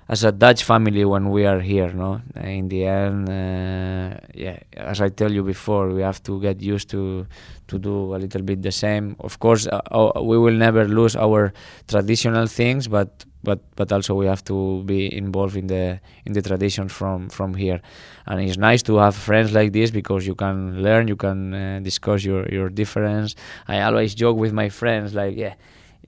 as 0.09 0.23
a 0.23 0.31
Dutch 0.31 0.63
family 0.63 1.05
when 1.05 1.29
we 1.29 1.45
are 1.45 1.59
here. 1.59 1.91
No, 1.91 2.21
in 2.35 2.67
the 2.69 2.85
end, 2.85 3.29
uh, 3.29 4.19
yeah, 4.33 4.59
as 4.75 5.01
I 5.01 5.09
tell 5.09 5.31
you 5.31 5.43
before, 5.43 5.89
we 5.89 6.01
have 6.01 6.21
to 6.23 6.41
get 6.41 6.61
used 6.61 6.89
to 6.89 7.25
to 7.67 7.79
do 7.79 8.15
a 8.15 8.17
little 8.17 8.41
bit 8.41 8.61
the 8.61 8.71
same. 8.71 9.15
Of 9.19 9.39
course, 9.39 9.67
uh, 9.67 9.81
uh, 9.91 10.21
we 10.21 10.37
will 10.37 10.53
never 10.53 10.85
lose 10.87 11.15
our 11.15 11.53
traditional 11.87 12.47
things, 12.47 12.87
but 12.87 13.25
but 13.43 13.59
but 13.75 13.91
also 13.91 14.15
we 14.15 14.25
have 14.25 14.43
to 14.45 14.83
be 14.83 15.13
involved 15.15 15.55
in 15.55 15.67
the 15.67 15.99
in 16.25 16.33
the 16.33 16.41
traditions 16.41 16.91
from 16.91 17.29
from 17.29 17.53
here. 17.53 17.81
And 18.25 18.41
it's 18.41 18.57
nice 18.57 18.83
to 18.83 18.97
have 18.97 19.15
friends 19.15 19.53
like 19.53 19.73
this 19.73 19.91
because 19.91 20.27
you 20.27 20.35
can 20.35 20.81
learn, 20.81 21.07
you 21.07 21.15
can 21.15 21.53
uh, 21.53 21.79
discuss 21.81 22.23
your 22.23 22.47
your 22.49 22.69
difference. 22.69 23.35
I 23.67 23.81
always 23.81 24.15
joke 24.15 24.37
with 24.37 24.53
my 24.53 24.69
friends 24.69 25.13
like, 25.13 25.35
yeah, 25.37 25.55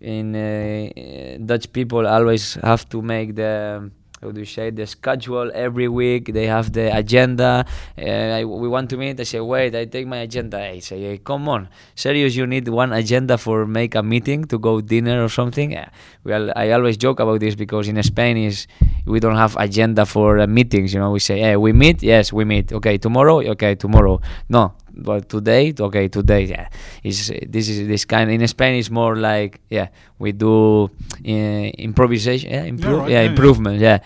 in 0.05 0.35
uh, 0.35 1.37
Dutch 1.43 1.71
people 1.73 2.05
always 2.07 2.53
have 2.61 2.87
to 2.89 3.01
make 3.01 3.35
the 3.35 3.89
how 4.21 4.31
do 4.31 4.39
you 4.39 4.45
say 4.45 4.69
the 4.71 4.87
schedule 4.87 5.51
every 5.53 5.87
week. 5.87 6.33
They 6.33 6.47
have 6.47 6.71
the 6.73 6.95
agenda. 6.95 7.65
Uh, 7.97 8.01
I, 8.39 8.43
we 8.45 8.67
want 8.67 8.89
to 8.91 8.97
meet. 8.97 9.19
I 9.19 9.23
say 9.23 9.39
wait 9.39 9.75
i 9.75 9.85
take 9.85 10.07
my 10.07 10.17
agenda. 10.19 10.57
I 10.61 10.79
say 10.79 11.01
hey, 11.01 11.17
come 11.17 11.49
on. 11.49 11.67
Serious 11.95 12.35
you 12.35 12.47
need 12.47 12.67
one 12.67 12.93
agenda 12.93 13.37
for 13.37 13.65
make 13.67 13.93
a 13.95 14.01
meeting 14.03 14.45
to 14.45 14.57
go 14.57 14.79
dinner 14.81 15.23
or 15.23 15.29
something? 15.29 15.71
Yeah. 15.71 15.89
we 16.23 16.33
al- 16.33 16.53
i 16.55 16.71
always 16.71 16.97
joke 16.97 17.19
about 17.19 17.39
this 17.39 17.55
because 17.55 17.87
in 17.87 18.01
spain 18.03 18.37
is 18.37 18.67
we 19.05 19.19
don't 19.19 19.35
have 19.37 19.55
agenda 19.57 20.05
for 20.05 20.39
uh, 20.39 20.47
meetings. 20.47 20.93
You 20.93 20.99
know 21.01 21.11
we 21.11 21.19
say 21.19 21.39
hey 21.39 21.55
we 21.57 21.73
meet? 21.73 22.01
Yes 22.01 22.31
we 22.31 22.45
meet. 22.45 22.71
Okay 22.73 22.97
tomorrow? 22.97 23.41
Okay 23.41 23.75
tomorrow. 23.75 24.21
No 24.49 24.73
but 24.95 25.29
today 25.29 25.73
okay 25.79 26.07
today 26.07 26.43
yeah 26.43 26.69
is 27.03 27.31
this 27.47 27.69
is 27.69 27.87
this 27.87 28.05
kind 28.05 28.31
in 28.31 28.47
spain 28.47 28.75
is 28.75 28.89
more 28.89 29.15
like 29.15 29.59
yeah 29.69 29.87
we 30.19 30.31
do 30.31 30.85
uh, 30.85 31.29
improvisation 31.29 32.49
yeah, 32.51 32.63
improve, 32.63 32.99
right, 32.99 33.09
yeah, 33.09 33.17
yeah, 33.17 33.23
yeah. 33.23 33.29
improvement 33.29 33.79
yeah 33.79 33.99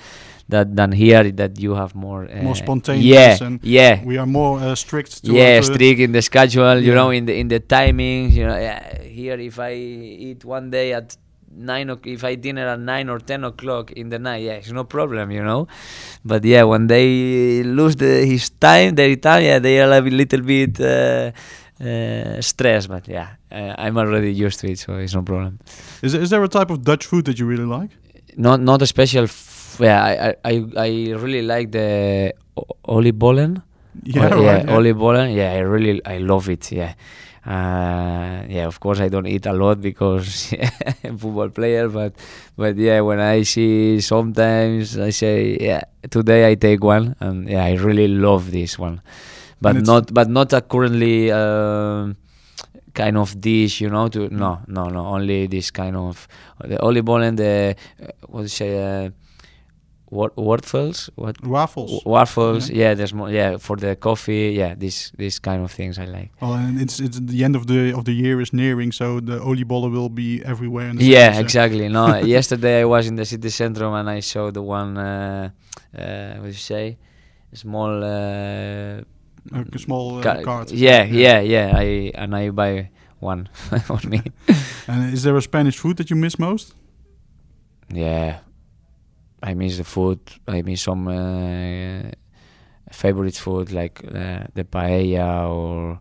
that 0.49 0.75
than 0.75 0.91
here 0.91 1.31
that 1.31 1.59
you 1.59 1.75
have 1.75 1.93
more 1.93 2.27
uh, 2.29 2.41
More 2.41 2.55
spontaneous 2.55 3.05
yeah 3.05 3.45
and 3.45 3.59
yeah 3.63 4.03
We 4.03 4.17
are 4.17 4.25
more 4.25 4.59
uh, 4.59 4.73
strict. 4.75 5.21
Yeah 5.23 5.61
strict 5.61 5.99
in 5.99 6.11
the 6.11 6.23
schedule 6.23 6.79
you 6.79 6.93
know 6.93 7.11
in 7.11 7.25
the 7.25 7.37
in 7.39 7.47
the 7.47 7.59
timings 7.59 8.33
you 8.33 8.47
know 8.47 8.57
yeah, 8.57 9.01
here 9.03 9.37
if 9.39 9.59
i 9.59 9.73
eat 9.73 10.43
one 10.43 10.71
day 10.71 10.93
at 10.93 11.15
nine. 11.55 11.89
o- 11.89 11.99
If 12.05 12.23
I 12.23 12.35
dinner 12.35 12.67
at 12.67 12.79
nine 12.79 13.09
or 13.09 13.19
ten 13.19 13.43
o'clock 13.43 13.91
in 13.91 14.09
the 14.09 14.19
night, 14.19 14.43
yeah, 14.43 14.53
it's 14.53 14.71
no 14.71 14.83
problem, 14.83 15.31
you 15.31 15.43
know. 15.43 15.67
But 16.25 16.43
yeah, 16.45 16.63
when 16.63 16.87
they 16.87 17.63
lose 17.63 17.95
the, 17.95 18.25
his 18.25 18.49
time, 18.49 18.95
their 18.95 19.15
time, 19.15 19.43
yeah, 19.43 19.59
they 19.59 19.79
are 19.81 19.91
a 19.91 20.01
little 20.01 20.41
bit 20.41 20.79
uh, 20.79 21.31
uh, 21.83 22.41
stressed. 22.41 22.89
But 22.89 23.07
yeah, 23.07 23.29
uh, 23.51 23.75
I'm 23.77 23.97
already 23.97 24.33
used 24.33 24.59
to 24.61 24.67
it, 24.71 24.79
so 24.79 24.95
it's 24.95 25.13
no 25.15 25.21
problem. 25.23 25.59
Is, 26.01 26.13
is 26.13 26.29
there 26.29 26.43
a 26.43 26.47
type 26.47 26.69
of 26.69 26.83
Dutch 26.83 27.05
food 27.05 27.25
that 27.25 27.39
you 27.39 27.45
really 27.45 27.65
like? 27.65 27.91
Not 28.37 28.59
not 28.61 28.81
a 28.81 28.85
special. 28.87 29.23
F- 29.23 29.77
yeah, 29.79 30.03
I, 30.03 30.35
I 30.51 30.65
I 30.77 30.89
really 31.15 31.41
like 31.41 31.71
the 31.71 32.33
o- 32.57 32.67
oliebollen. 32.87 33.61
Yeah, 34.03 34.29
Oh, 34.31 34.43
right. 34.45 34.63
yeah, 34.65 34.75
oliebollen. 34.75 35.35
Yeah, 35.35 35.51
I 35.53 35.59
really 35.59 36.01
I 36.05 36.17
love 36.19 36.47
it. 36.49 36.71
Yeah. 36.71 36.93
Uh, 37.49 38.45
yeah, 38.47 38.67
of 38.67 38.79
course 38.79 38.99
I 38.99 39.09
don't 39.09 39.25
eat 39.25 39.47
a 39.47 39.53
lot 39.53 39.81
because 39.81 40.53
I'm 41.03 41.15
a 41.15 41.17
football 41.17 41.49
player, 41.49 41.89
but 41.89 42.13
but 42.55 42.77
yeah, 42.77 43.01
when 43.01 43.19
I 43.19 43.41
see 43.41 43.99
sometimes 44.01 44.99
I 44.99 45.09
say 45.09 45.57
yeah, 45.59 45.81
today 46.11 46.47
I 46.51 46.53
take 46.53 46.83
one, 46.83 47.15
and 47.19 47.49
yeah, 47.49 47.65
I 47.65 47.73
really 47.73 48.07
love 48.07 48.51
this 48.51 48.77
one, 48.77 49.01
but 49.59 49.81
not 49.81 50.13
but 50.13 50.29
not 50.29 50.53
a 50.53 50.61
currently 50.61 51.31
um, 51.31 52.17
kind 52.93 53.17
of 53.17 53.41
dish, 53.41 53.81
you 53.81 53.89
know. 53.89 54.09
To 54.09 54.29
no 54.29 54.61
no 54.67 54.89
no, 54.89 55.07
only 55.07 55.47
this 55.47 55.71
kind 55.71 55.95
of 55.95 56.27
the 56.63 56.77
oliebollen, 56.77 57.35
the 57.35 57.75
uh, 57.99 58.11
what 58.27 58.41
do 58.41 58.43
you 58.43 58.49
say, 58.49 58.77
uh, 58.77 59.09
what 60.09 60.35
waffles, 60.37 61.09
what 61.15 61.35
Waffles. 61.43 62.01
Waffles 62.05 62.69
yeah. 62.69 62.95
there's 62.95 63.13
more 63.13 63.29
yeah 63.29 63.57
for 63.57 63.75
the 63.77 63.95
coffee 63.95 64.53
yeah 64.57 64.73
this 64.75 65.11
this 65.17 65.37
kind 65.39 65.61
of 65.63 65.71
things 65.71 65.97
i 65.99 66.05
like 66.05 66.31
oh 66.41 66.53
and 66.53 66.81
it's 66.81 66.99
it's 66.99 67.19
the 67.19 67.43
end 67.43 67.55
of 67.55 67.67
the 67.67 67.93
of 67.97 68.03
the 68.05 68.13
year 68.13 68.41
is 68.41 68.51
nearing, 68.51 68.91
so 68.91 69.19
the 69.19 69.37
oliebollen 69.39 69.91
will 69.91 70.09
be 70.09 70.41
everywhere. 70.43 70.89
In 70.89 70.95
the 70.97 71.05
yeah 71.05 71.35
uh, 71.37 71.39
exactly 71.41 71.87
no 71.89 72.05
yesterday 72.37 72.81
i 72.81 72.85
was 72.85 73.07
in 73.07 73.15
the 73.15 73.25
city 73.25 73.49
centrum 73.49 73.93
and 73.99 74.09
i 74.09 74.19
saw 74.21 74.49
the 74.51 74.61
one 74.63 74.97
uh, 74.97 75.49
uh 75.97 76.33
what 76.39 76.43
do 76.43 76.47
you 76.47 76.53
say 76.73 76.97
small 77.53 78.03
uh, 78.03 79.01
A 79.75 79.79
small 79.79 80.17
uh, 80.19 80.23
ca- 80.23 80.41
cart. 80.43 80.71
yeah 80.71 81.03
yeah 81.03 81.39
yeah 81.39 81.67
i 81.85 82.11
and 82.21 82.35
i 82.35 82.49
buy 82.51 82.89
one 83.19 83.47
for 83.87 83.99
me 84.07 84.21
And 84.87 85.13
is 85.13 85.21
there 85.23 85.37
a 85.37 85.41
Spanish 85.41 85.77
food 85.77 85.97
that 85.97 86.09
you 86.09 86.15
miss 86.15 86.37
most? 86.39 86.73
yeah 87.93 88.39
i 89.43 89.53
miss 89.53 89.77
the 89.77 89.83
food. 89.83 90.19
I 90.47 90.61
miss 90.61 90.81
some 90.83 91.07
uh, 91.07 92.11
favorite 92.91 93.35
food 93.35 93.71
like 93.71 94.01
uh, 94.03 94.43
the 94.53 94.63
paella 94.63 95.49
or 95.49 95.99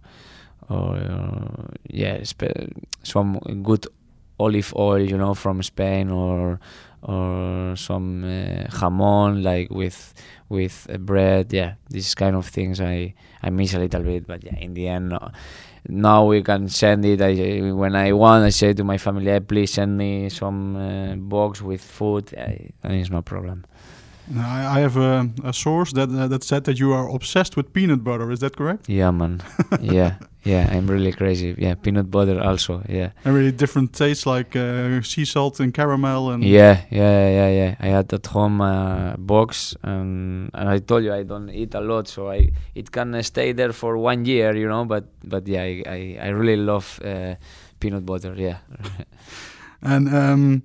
or 0.68 0.96
uh, 0.96 1.66
yeah 1.88 2.22
some 3.02 3.38
good 3.62 3.86
olive 4.38 4.72
oil 4.76 5.00
you 5.00 5.16
know 5.18 5.34
from 5.34 5.62
spain 5.62 6.10
or 6.10 6.60
or 7.02 7.74
some 7.76 8.24
uh, 8.24 8.64
jamon 8.70 9.42
like 9.42 9.70
with 9.70 10.14
with 10.48 10.86
bread. 11.00 11.52
Yeah 11.52 11.74
these 11.90 12.14
kind 12.14 12.36
of 12.36 12.46
things 12.46 12.80
i 12.80 13.14
i 13.42 13.50
miss 13.50 13.74
a 13.74 13.78
little 13.78 14.02
bit 14.02 14.26
but 14.26 14.42
yeah 14.44 14.56
in 14.56 14.74
the 14.74 14.88
end 14.88 15.12
now 15.86 16.24
we 16.26 16.42
can 16.42 16.68
send 16.68 17.04
it. 17.04 17.20
I, 17.20 17.70
when 17.72 17.94
i 17.94 18.12
want 18.12 18.44
i 18.44 18.50
say 18.50 18.72
to 18.74 18.84
my 18.84 18.98
family 18.98 19.26
"Hey, 19.26 19.40
please 19.40 19.72
send 19.72 19.96
me 19.96 20.28
some 20.28 20.76
uh, 20.76 21.14
box 21.16 21.60
with 21.62 21.80
food. 21.82 22.34
I, 22.36 22.70
and 22.82 22.94
it's 22.94 23.10
no 23.10 23.22
problem 23.22 23.64
I, 24.36 24.76
I 24.76 24.80
have 24.80 24.96
a, 24.96 25.28
a 25.44 25.52
source 25.52 25.92
that 25.94 26.08
uh, 26.10 26.28
that 26.28 26.44
said 26.44 26.64
that 26.64 26.78
you 26.78 26.92
are 26.92 27.08
obsessed 27.08 27.56
with 27.56 27.72
peanut 27.72 28.02
butter. 28.04 28.30
Is 28.30 28.40
that 28.40 28.56
correct? 28.56 28.88
yeah 28.88 29.10
man 29.10 29.40
yeah 29.80 30.14
yeah 30.44 30.68
i'm 30.70 30.86
really 30.86 31.12
crazy 31.12 31.54
yeah 31.58 31.74
peanut 31.74 32.10
butter 32.10 32.40
also 32.40 32.80
yeah 32.88 33.10
And 33.24 33.34
really 33.34 33.52
different 33.52 33.92
tastes 33.92 34.24
like 34.26 34.54
uh, 34.56 35.02
sea 35.02 35.24
salt 35.24 35.60
and 35.60 35.72
caramel 35.74 36.30
and 36.30 36.44
Yeah, 36.44 36.76
yeah, 36.90 37.28
yeah, 37.30 37.50
yeah. 37.50 37.74
I 37.80 37.88
had 37.96 38.12
at 38.12 38.26
home 38.26 38.60
a 38.62 39.14
box, 39.18 39.76
and 39.82 40.50
and 40.54 40.68
I 40.68 40.78
told 40.80 41.04
you 41.04 41.12
I 41.12 41.24
don't 41.24 41.50
eat 41.50 41.74
a 41.74 41.80
lot, 41.80 42.08
so 42.08 42.30
I 42.30 42.50
it 42.74 42.90
can 42.90 43.14
uh, 43.14 43.22
stay 43.22 43.52
there 43.54 43.72
for 43.72 43.96
one 43.98 44.24
year, 44.24 44.54
you 44.56 44.68
know. 44.68 44.84
But 44.86 45.04
but 45.24 45.46
yeah, 45.48 45.62
I 45.62 45.82
I, 45.86 46.18
I 46.26 46.28
really 46.28 46.56
love 46.62 47.00
uh, 47.04 47.34
peanut 47.80 48.04
butter. 48.06 48.34
Yeah, 48.36 48.58
And 49.82 50.08
um, 50.08 50.62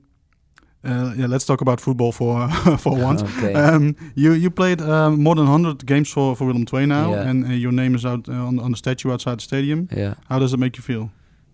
uh, 0.86 1.14
yeah, 1.18 1.28
let's 1.28 1.46
talk 1.46 1.62
about 1.62 1.80
football 1.82 2.12
for 2.12 2.48
for 2.78 2.96
once. 2.96 3.24
Okay. 3.24 3.54
Um, 3.54 3.96
you 4.16 4.34
you 4.34 4.50
played 4.52 4.82
um, 4.82 5.22
more 5.24 5.36
than 5.36 5.46
100 5.48 5.86
games 5.86 6.10
for 6.12 6.36
for 6.36 6.46
Willem 6.48 6.66
II 6.74 6.86
now, 6.86 7.12
Yeah. 7.14 7.30
and 7.30 7.46
uh, 7.46 7.50
your 7.50 7.72
name 7.72 7.96
is 7.96 8.06
out 8.06 8.28
uh, 8.30 8.48
on, 8.48 8.60
on 8.60 8.72
the 8.72 8.78
statue 8.78 9.12
outside 9.12 9.38
the 9.38 9.44
stadium. 9.44 9.88
yeah. 9.98 10.14
How 10.30 10.40
does 10.40 10.54
it 10.54 10.60
make 10.60 10.78
you 10.78 10.84
feel? 10.84 11.10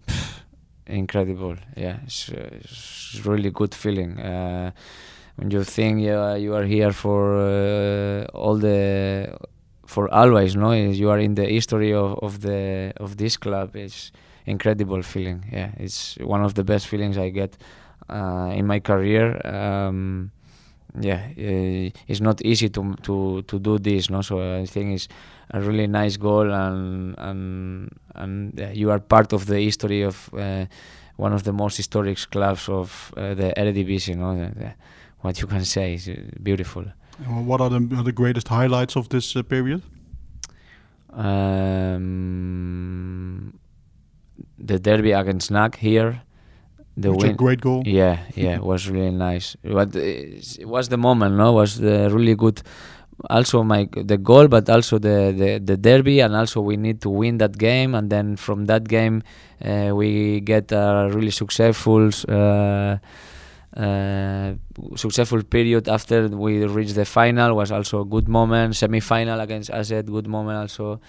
incredible 0.87 1.55
yeah 1.77 1.97
it's, 2.05 2.29
uh, 2.29 2.49
it's 2.51 3.21
really 3.23 3.51
good 3.51 3.75
feeling 3.75 4.19
uh, 4.19 4.71
when 5.35 5.51
you 5.51 5.63
think 5.63 6.01
you 6.01 6.13
are, 6.15 6.37
you 6.37 6.55
are 6.55 6.65
here 6.65 6.91
for 6.91 7.35
uh, 7.37 8.25
all 8.33 8.57
the 8.57 9.37
for 9.85 10.11
always 10.13 10.55
no 10.55 10.71
you 10.71 11.09
are 11.11 11.19
in 11.19 11.35
the 11.35 11.45
history 11.45 11.93
of, 11.93 12.17
of 12.23 12.41
the 12.41 12.91
of 12.97 13.17
this 13.17 13.37
club 13.37 13.75
it's 13.75 14.11
incredible 14.45 15.01
feeling 15.03 15.45
yeah 15.51 15.71
it's 15.77 16.17
one 16.21 16.43
of 16.43 16.53
the 16.55 16.63
best 16.63 16.87
feelings 16.87 17.17
i 17.17 17.29
get 17.29 17.55
uh, 18.09 18.51
in 18.53 18.65
my 18.65 18.79
career 18.79 19.39
um, 19.45 20.31
yeah 20.99 21.27
uh, 21.37 21.89
it's 22.07 22.21
not 22.21 22.41
easy 22.41 22.69
to 22.69 22.95
to 23.03 23.41
to 23.43 23.59
do 23.59 23.77
this 23.77 24.09
no? 24.09 24.21
So 24.21 24.39
i 24.39 24.65
think 24.65 24.95
it's 24.95 25.07
a 25.51 25.61
really 25.61 25.87
nice 25.87 26.17
goal 26.17 26.51
and 26.51 27.15
and 27.17 27.89
and 28.15 28.59
you 28.73 28.91
are 28.91 28.99
part 28.99 29.33
of 29.33 29.45
the 29.45 29.59
history 29.59 30.01
of 30.01 30.29
uh, 30.33 30.65
one 31.17 31.33
of 31.33 31.43
the 31.43 31.53
most 31.53 31.77
historic 31.77 32.17
clubs 32.31 32.69
of 32.69 33.13
uh, 33.17 33.33
the 33.33 33.53
Eredivisie 33.57 34.15
no? 34.15 34.35
The, 34.35 34.55
the, 34.55 34.73
what 35.21 35.41
you 35.41 35.47
can 35.47 35.65
say 35.65 35.95
is 35.95 36.09
beautiful. 36.41 36.85
And 37.25 37.45
what 37.45 37.59
are 37.59 37.69
the, 37.69 37.97
are 37.97 38.03
the 38.03 38.13
greatest 38.13 38.47
highlights 38.47 38.95
of 38.95 39.09
this 39.09 39.35
uh, 39.35 39.43
period? 39.43 39.81
um, 41.13 42.03
the 44.57 44.79
derby 44.79 45.11
against 45.11 45.51
NAC 45.51 45.75
here 45.77 46.21
the 47.01 47.11
Which 47.11 47.23
a 47.23 47.27
win 47.27 47.35
great 47.35 47.61
goal. 47.61 47.83
Yeah, 47.85 48.19
yeah, 48.35 48.55
it 48.55 48.63
was 48.63 48.89
really 48.89 49.11
nice. 49.11 49.55
But 49.63 49.95
uh, 49.95 49.99
it 49.99 50.67
was 50.67 50.89
the 50.89 50.97
moment, 50.97 51.35
no? 51.35 51.53
Was 51.53 51.77
the 51.79 52.09
really 52.11 52.35
good. 52.35 52.61
Also, 53.29 53.63
my 53.63 53.87
the 53.95 54.17
goal, 54.17 54.47
but 54.47 54.69
also 54.69 54.97
the, 54.97 55.33
the 55.35 55.59
the 55.59 55.77
derby, 55.77 56.21
and 56.21 56.35
also 56.35 56.61
we 56.61 56.77
need 56.77 57.01
to 57.01 57.09
win 57.09 57.37
that 57.39 57.57
game, 57.57 57.93
and 57.95 58.09
then 58.09 58.37
from 58.37 58.65
that 58.65 58.87
game, 58.87 59.23
uh, 59.63 59.91
we 59.93 60.39
get 60.41 60.71
a 60.71 61.09
really 61.11 61.31
successful. 61.31 62.09
Uh, 62.27 62.97
uh, 63.77 64.55
successful 64.95 65.43
period 65.43 65.87
after 65.87 66.27
we 66.27 66.65
reached 66.65 66.95
the 66.95 67.05
final 67.05 67.55
was 67.55 67.71
also 67.71 68.01
a 68.01 68.05
good 68.05 68.27
moment 68.27 68.75
semi-final 68.75 69.39
against 69.39 69.69
AZ 69.69 69.91
good 69.91 70.27
moment 70.27 70.57
also 70.57 70.99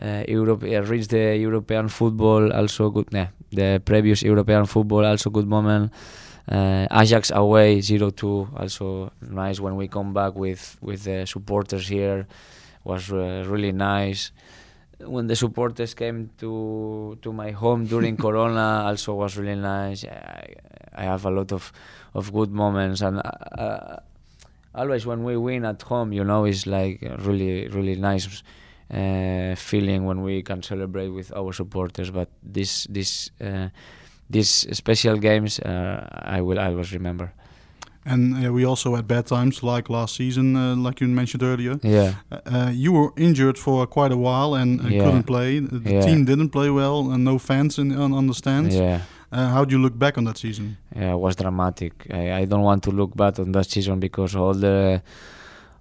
uh, 0.00 0.24
Europe 0.28 0.62
uh, 0.62 0.82
reached 0.82 1.10
the 1.10 1.36
European 1.36 1.88
football 1.88 2.52
also 2.52 2.90
good 2.90 3.08
yeah, 3.12 3.28
the 3.50 3.80
previous 3.84 4.22
European 4.22 4.66
football 4.66 5.04
also 5.04 5.30
good 5.30 5.46
moment. 5.46 5.92
Uh, 6.48 6.86
Ajax 6.92 7.32
away 7.34 7.78
0-2 7.78 8.60
also 8.60 9.10
nice 9.20 9.58
when 9.58 9.74
we 9.74 9.88
come 9.88 10.12
back 10.12 10.36
with 10.36 10.76
with 10.80 11.02
the 11.04 11.26
supporters 11.26 11.88
here 11.88 12.26
was 12.84 13.10
uh, 13.10 13.44
really 13.48 13.72
nice. 13.72 14.30
When 15.00 15.26
the 15.26 15.36
supporters 15.36 15.94
came 15.94 16.30
to 16.38 17.18
to 17.22 17.32
my 17.32 17.50
home 17.50 17.86
during 17.86 18.16
Corona 18.24 18.84
also 18.86 19.14
was 19.14 19.36
really 19.36 19.60
nice. 19.60 20.04
I, 20.04 20.54
I 20.94 21.02
have 21.04 21.24
a 21.24 21.30
lot 21.30 21.52
of 21.52 21.72
of 22.14 22.32
good 22.32 22.50
moments 22.50 23.02
and 23.02 23.18
uh, 23.18 23.60
uh, 23.60 23.96
always 24.74 25.04
when 25.06 25.24
we 25.24 25.36
win 25.36 25.64
at 25.64 25.82
home 25.82 26.12
you 26.12 26.24
know 26.24 26.44
it's 26.44 26.66
like 26.66 27.00
really 27.18 27.68
really 27.68 27.96
nice 27.96 28.42
feeling 29.56 30.04
when 30.06 30.22
we 30.22 30.42
can 30.42 30.62
celebrate 30.62 31.08
with 31.08 31.32
our 31.36 31.52
supporters. 31.52 32.10
But 32.10 32.28
this 32.42 32.86
this 32.90 33.30
uh, 33.40 33.68
these 34.30 34.66
special 34.72 35.16
games 35.18 35.58
uh, 35.60 36.06
I 36.36 36.40
will 36.40 36.58
always 36.58 36.92
remember. 36.92 37.32
And 38.08 38.46
uh, 38.46 38.52
we 38.52 38.64
also 38.64 38.94
had 38.94 39.06
bad 39.08 39.26
times 39.26 39.62
like 39.64 39.90
last 39.90 40.14
season, 40.14 40.54
uh, 40.56 40.76
like 40.76 41.00
you 41.00 41.08
mentioned 41.08 41.42
earlier. 41.42 41.76
Yeah, 41.82 42.12
Uh, 42.30 42.70
you 42.72 42.92
were 42.92 43.10
injured 43.16 43.58
for 43.58 43.84
quite 43.88 44.12
a 44.12 44.16
while 44.16 44.54
and 44.54 44.80
uh, 44.80 44.84
Yeah. 44.88 45.02
couldn't 45.04 45.24
play. 45.26 45.58
The 45.60 45.80
Yeah. 45.92 46.04
team 46.06 46.24
didn't 46.24 46.50
play 46.50 46.70
well, 46.70 47.10
and 47.10 47.24
no 47.24 47.38
fans 47.38 47.78
in, 47.78 47.90
on, 47.92 48.12
on 48.12 48.26
the 48.28 48.34
stands. 48.34 48.74
yeah, 48.74 49.00
Uh, 49.32 49.48
how 49.48 49.64
do 49.64 49.74
you 49.74 49.82
look 49.82 49.98
back 49.98 50.16
on 50.18 50.24
that 50.24 50.38
season? 50.38 50.76
yeah. 50.96 51.14
It 51.14 51.18
was 51.20 51.34
dramatic. 51.36 51.92
I, 52.12 52.42
I 52.42 52.46
don't 52.46 52.62
want 52.62 52.82
to 52.84 52.90
look 52.92 53.16
back 53.16 53.38
on 53.40 53.50
that 53.52 53.66
season 53.70 53.98
because 54.00 54.38
all 54.38 54.54
the 54.54 55.02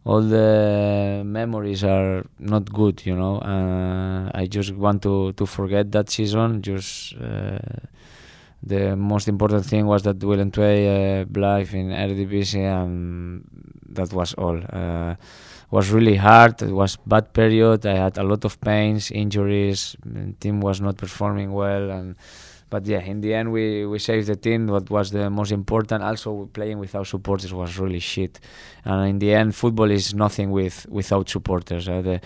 all 0.06 0.22
the 0.22 1.24
memories 1.26 1.84
are 1.84 2.26
not 2.40 2.72
good. 2.72 3.06
You 3.06 3.16
know, 3.16 3.40
uh, 3.40 4.32
I 4.34 4.46
just 4.48 4.74
want 4.76 5.02
to 5.04 5.34
to 5.34 5.46
forget 5.46 5.92
that 5.92 6.10
season. 6.10 6.62
Just. 6.62 7.16
Uh, 7.16 7.60
the 8.64 8.96
most 8.96 9.28
important 9.28 9.64
thing 9.66 9.86
was 9.86 10.02
that 10.04 10.24
Willem 10.24 10.52
II 10.58 10.64
uh, 10.64 11.26
blijft 11.26 11.74
in 11.74 11.90
Eredivisie 11.90 12.66
and 12.66 13.44
that 13.90 14.12
was 14.12 14.34
all. 14.34 14.60
Uh, 14.74 15.16
was 15.72 15.90
really 15.92 16.16
hard. 16.16 16.62
It 16.62 16.72
was 16.72 16.96
bad 17.06 17.34
period. 17.34 17.86
I 17.86 17.96
had 17.96 18.18
a 18.18 18.24
lot 18.24 18.46
of 18.46 18.60
pains, 18.62 19.12
injuries. 19.12 19.96
mm, 20.08 20.40
Team 20.40 20.62
was 20.62 20.80
not 20.80 20.98
performing 20.98 21.52
well, 21.54 21.90
and 21.92 22.16
but 22.76 22.86
yeah, 22.86 23.04
in 23.14 23.22
the 23.22 23.34
end 23.34 23.54
we 23.54 23.86
we 23.86 24.00
saved 24.00 24.28
the 24.28 24.36
team. 24.36 24.68
What 24.68 24.90
was 24.90 25.08
the 25.18 25.30
most 25.30 25.52
important? 25.62 26.04
Also, 26.04 26.30
playing 26.58 26.78
without 26.86 27.08
supporters 27.08 27.54
was 27.54 27.80
really 27.80 28.04
shit. 28.14 28.34
And 28.84 29.00
in 29.12 29.18
the 29.24 29.34
end, 29.34 29.56
football 29.56 29.90
is 30.00 30.14
nothing 30.14 30.52
with 30.52 30.86
without 30.90 31.30
supporters. 31.30 31.88
Uh, 31.88 32.02
the 32.02 32.20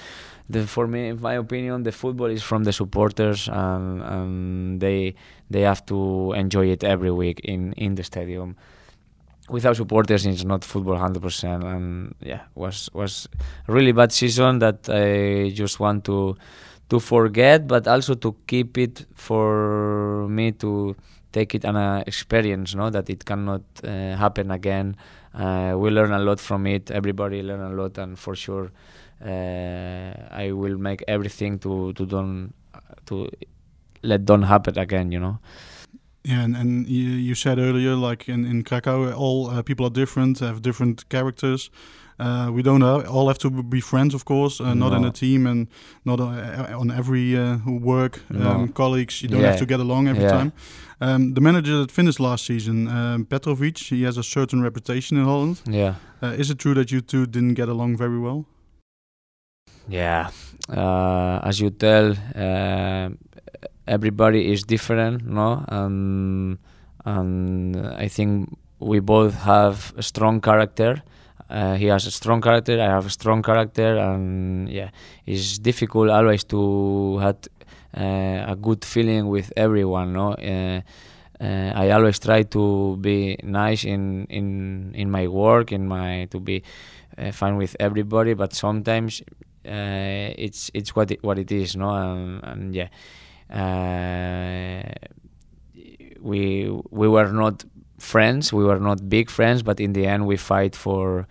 the 0.54 0.66
for 0.66 0.86
me, 0.88 1.10
in 1.10 1.22
my 1.22 1.36
opinion, 1.46 1.84
the 1.84 1.92
football 1.92 2.32
is 2.38 2.42
from 2.42 2.64
the 2.64 2.74
supporters, 2.74 3.48
and, 3.48 4.02
and 4.02 4.82
they 4.82 5.14
they 5.52 5.62
have 5.72 5.86
to 5.92 6.34
enjoy 6.44 6.66
it 6.76 6.84
every 6.84 7.12
week 7.12 7.38
in 7.44 7.74
in 7.74 7.94
the 7.94 8.04
stadium. 8.04 8.56
Without 9.50 9.76
supporters, 9.76 10.26
it's 10.26 10.46
not 10.46 10.64
football 10.64 10.98
100%. 10.98 11.64
And 11.74 12.16
yeah, 12.32 12.42
was 12.56 12.90
was 12.94 13.30
a 13.68 13.72
really 13.72 13.94
bad 14.00 14.12
season 14.12 14.60
that 14.66 14.80
I 14.90 15.50
just 15.62 15.80
want 15.80 16.06
to 16.06 16.38
to 16.90 17.00
forget, 17.00 17.68
but 17.68 17.88
also 17.88 18.16
to 18.16 18.36
keep 18.48 18.78
it 18.78 19.06
for 19.14 20.28
me 20.28 20.52
to 20.54 20.96
take 21.32 21.54
it 21.54 21.64
an 21.64 21.76
uh, 21.76 22.04
experience, 22.08 22.74
no, 22.76 22.90
that 22.90 23.10
it 23.10 23.24
cannot 23.26 23.62
uh, 23.84 24.16
happen 24.16 24.52
again. 24.52 24.96
Uh, 25.34 25.76
we 25.78 25.92
learn 25.92 26.12
a 26.12 26.20
lot 26.20 26.40
from 26.40 26.66
it. 26.66 26.90
Everybody 26.90 27.44
learn 27.44 27.62
a 27.62 27.70
lot, 27.70 27.98
and 27.98 28.18
for 28.18 28.36
sure, 28.36 28.72
uh, 29.24 30.12
I 30.32 30.52
will 30.52 30.78
make 30.78 31.04
everything 31.08 31.60
to 31.60 31.94
to 31.94 32.06
don't 32.06 32.54
to 33.06 33.30
let 34.02 34.26
don't 34.26 34.44
happen 34.44 34.78
again. 34.80 35.12
You 35.12 35.20
know. 35.20 35.40
Yeah, 36.24 36.44
and, 36.44 36.56
and 36.56 36.88
you, 36.88 37.08
you 37.12 37.34
said 37.34 37.60
earlier, 37.60 37.96
like 37.96 38.28
in, 38.28 38.46
in 38.46 38.64
Krakow, 38.64 39.14
all 39.14 39.50
uh, 39.50 39.62
people 39.62 39.86
are 39.86 39.90
different, 39.90 40.40
have 40.40 40.62
different 40.62 41.08
characters. 41.08 41.70
Uh, 42.20 42.50
we 42.52 42.62
don't 42.62 42.84
all 42.84 43.28
have 43.28 43.38
to 43.40 43.50
be 43.50 43.80
friends, 43.82 44.14
of 44.14 44.24
course, 44.26 44.60
uh, 44.64 44.74
not 44.74 44.92
in 44.94 45.06
a 45.06 45.12
team 45.12 45.48
and 45.48 45.68
not 46.04 46.20
uh, 46.20 46.80
on 46.80 46.92
every 46.92 47.38
uh, 47.38 47.58
work. 47.66 48.22
No. 48.30 48.50
Um, 48.50 48.68
colleagues, 48.74 49.22
you 49.22 49.30
don't 49.30 49.42
Yeah. 49.42 49.50
have 49.52 49.60
to 49.60 49.66
get 49.66 49.80
along 49.80 50.08
every 50.08 50.24
Yeah. 50.24 50.32
time. 50.38 50.52
Um, 51.02 51.34
the 51.34 51.42
manager 51.42 51.78
that 51.80 51.92
finished 51.92 52.20
last 52.20 52.46
season, 52.46 52.88
um, 52.88 53.26
Petrovic, 53.26 53.78
he 53.78 54.04
has 54.06 54.18
a 54.18 54.24
certain 54.24 54.62
reputation 54.64 55.18
in 55.18 55.24
Holland. 55.26 55.62
Yeah. 55.66 55.94
Uh, 56.22 56.40
is 56.40 56.50
it 56.50 56.58
true 56.60 56.74
that 56.74 56.92
you 56.92 57.02
two 57.02 57.26
didn't 57.26 57.54
get 57.56 57.70
along 57.70 57.98
very 57.98 58.20
well? 58.20 58.46
Yeah, 59.88 60.30
uh, 60.70 61.40
as 61.44 61.60
you 61.60 61.70
tell, 61.72 62.16
uh, 62.36 63.10
everybody 63.88 64.52
is 64.52 64.64
different, 64.64 65.26
no? 65.26 65.64
And 65.68 66.58
and 67.06 67.76
I 68.06 68.08
think 68.10 68.50
we 68.80 69.00
both 69.00 69.34
have 69.46 69.94
a 69.98 70.02
strong 70.04 70.42
character. 70.42 71.02
Uh, 71.50 71.76
he 71.76 71.86
has 71.88 72.06
a 72.06 72.12
strong 72.12 72.42
character. 72.42 72.80
I 72.80 72.86
have 72.86 73.06
a 73.06 73.10
strong 73.10 73.42
character, 73.42 73.98
and 73.98 74.70
yeah, 74.70 74.90
it's 75.26 75.58
difficult 75.58 76.10
always 76.10 76.44
to 76.46 77.18
have 77.20 77.38
uh, 77.98 78.46
a 78.54 78.56
good 78.60 78.86
feeling 78.86 79.28
with 79.28 79.52
everyone, 79.58 80.14
no? 80.14 80.34
Uh, 80.34 80.82
uh, 81.42 81.72
I 81.74 81.92
always 81.92 82.20
try 82.20 82.44
to 82.44 82.98
be 82.98 83.38
nice 83.44 83.84
in 83.86 84.26
in 84.30 84.92
in 84.94 85.10
my 85.10 85.28
work, 85.28 85.72
in 85.72 85.88
my 85.88 86.28
to 86.32 86.40
be 86.40 86.64
uh, 87.18 87.32
fine 87.32 87.56
with 87.58 87.76
everybody, 87.80 88.34
but 88.34 88.54
sometimes 88.54 89.22
uh, 89.66 90.34
it's 90.38 90.70
it's 90.74 90.96
what 90.96 91.12
it, 91.12 91.24
what 91.24 91.40
it 91.40 91.52
is, 91.52 91.76
no, 91.76 91.90
and, 91.92 92.44
and 92.44 92.76
yeah, 92.76 92.90
we 96.22 96.70
we 96.92 97.08
were 97.08 97.32
not 97.32 97.64
friends, 98.00 98.54
we 98.54 98.64
were 98.64 98.80
not 98.80 99.10
big 99.10 99.30
friends, 99.30 99.64
but 99.64 99.80
in 99.80 99.94
the 99.94 100.06
end 100.06 100.26
we 100.26 100.38
fight 100.38 100.76
for 100.76 101.28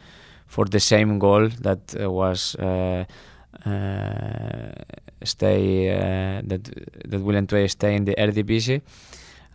for 0.46 0.64
the 0.64 0.80
same 0.80 1.18
goal 1.18 1.48
that 1.60 1.94
uh, 2.00 2.10
was 2.10 2.54
uh, 2.56 3.04
uh, 3.66 4.72
stay 5.22 5.90
uh, 5.90 6.40
that 6.44 6.62
that 7.10 7.20
Willem 7.20 7.46
II 7.52 7.68
stay 7.68 7.94
in 7.94 8.04
the 8.04 8.14
Eredivisie. 8.14 8.82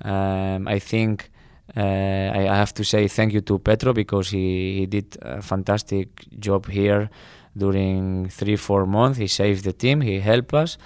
Um, 0.03 0.67
I 0.67 0.79
think. 0.79 1.29
Uh, 1.77 1.79
I, 1.79 2.49
I 2.49 2.55
have 2.57 2.73
to 2.73 2.83
say 2.83 3.07
thank 3.07 3.31
you 3.31 3.39
to 3.39 3.57
Petro 3.57 3.93
because 3.93 4.29
he, 4.29 4.79
he 4.79 4.85
did 4.85 5.17
a 5.21 5.41
fantastic 5.41 6.07
job 6.37 6.67
here 6.67 7.09
during 7.57 8.27
three 8.27 8.57
four 8.57 8.85
months. 8.85 9.17
He 9.17 9.27
saved 9.27 9.63
the 9.63 9.71
team. 9.71 10.01
He 10.01 10.19
helped 10.19 10.53
us. 10.53 10.77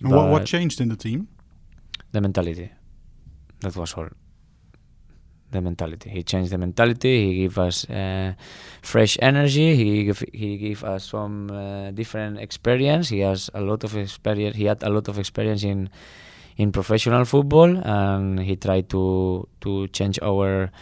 What, 0.00 0.30
what 0.30 0.46
changed 0.46 0.80
in 0.80 0.88
the 0.88 0.96
team? 0.96 1.28
the 2.12 2.20
mentality. 2.20 2.70
That 3.60 3.74
was 3.76 3.94
all. 3.94 4.08
The 5.52 5.60
mentality. 5.60 6.08
He 6.08 6.22
changed 6.22 6.50
the 6.50 6.56
mentality. 6.56 7.26
He 7.28 7.40
gave 7.42 7.58
us 7.58 7.84
uh, 7.90 8.32
fresh 8.80 9.18
energy. 9.20 9.76
He 9.76 10.04
gave, 10.04 10.24
he 10.32 10.56
gave 10.56 10.82
us 10.82 11.10
some 11.10 11.50
uh, 11.50 11.90
different 11.90 12.38
experience. 12.38 13.10
He 13.10 13.20
has 13.20 13.50
a 13.52 13.60
lot 13.60 13.84
of 13.84 13.94
experience. 13.94 14.56
He 14.56 14.64
had 14.64 14.82
a 14.82 14.88
lot 14.88 15.08
of 15.08 15.18
experience 15.18 15.62
in 15.62 15.90
in 16.56 16.72
professional 16.72 17.24
football, 17.26 17.68
and 17.84 18.40
he 18.40 18.56
tried 18.56 18.88
to 18.96 19.46
to 19.60 19.88
change 19.88 20.18
our 20.22 20.72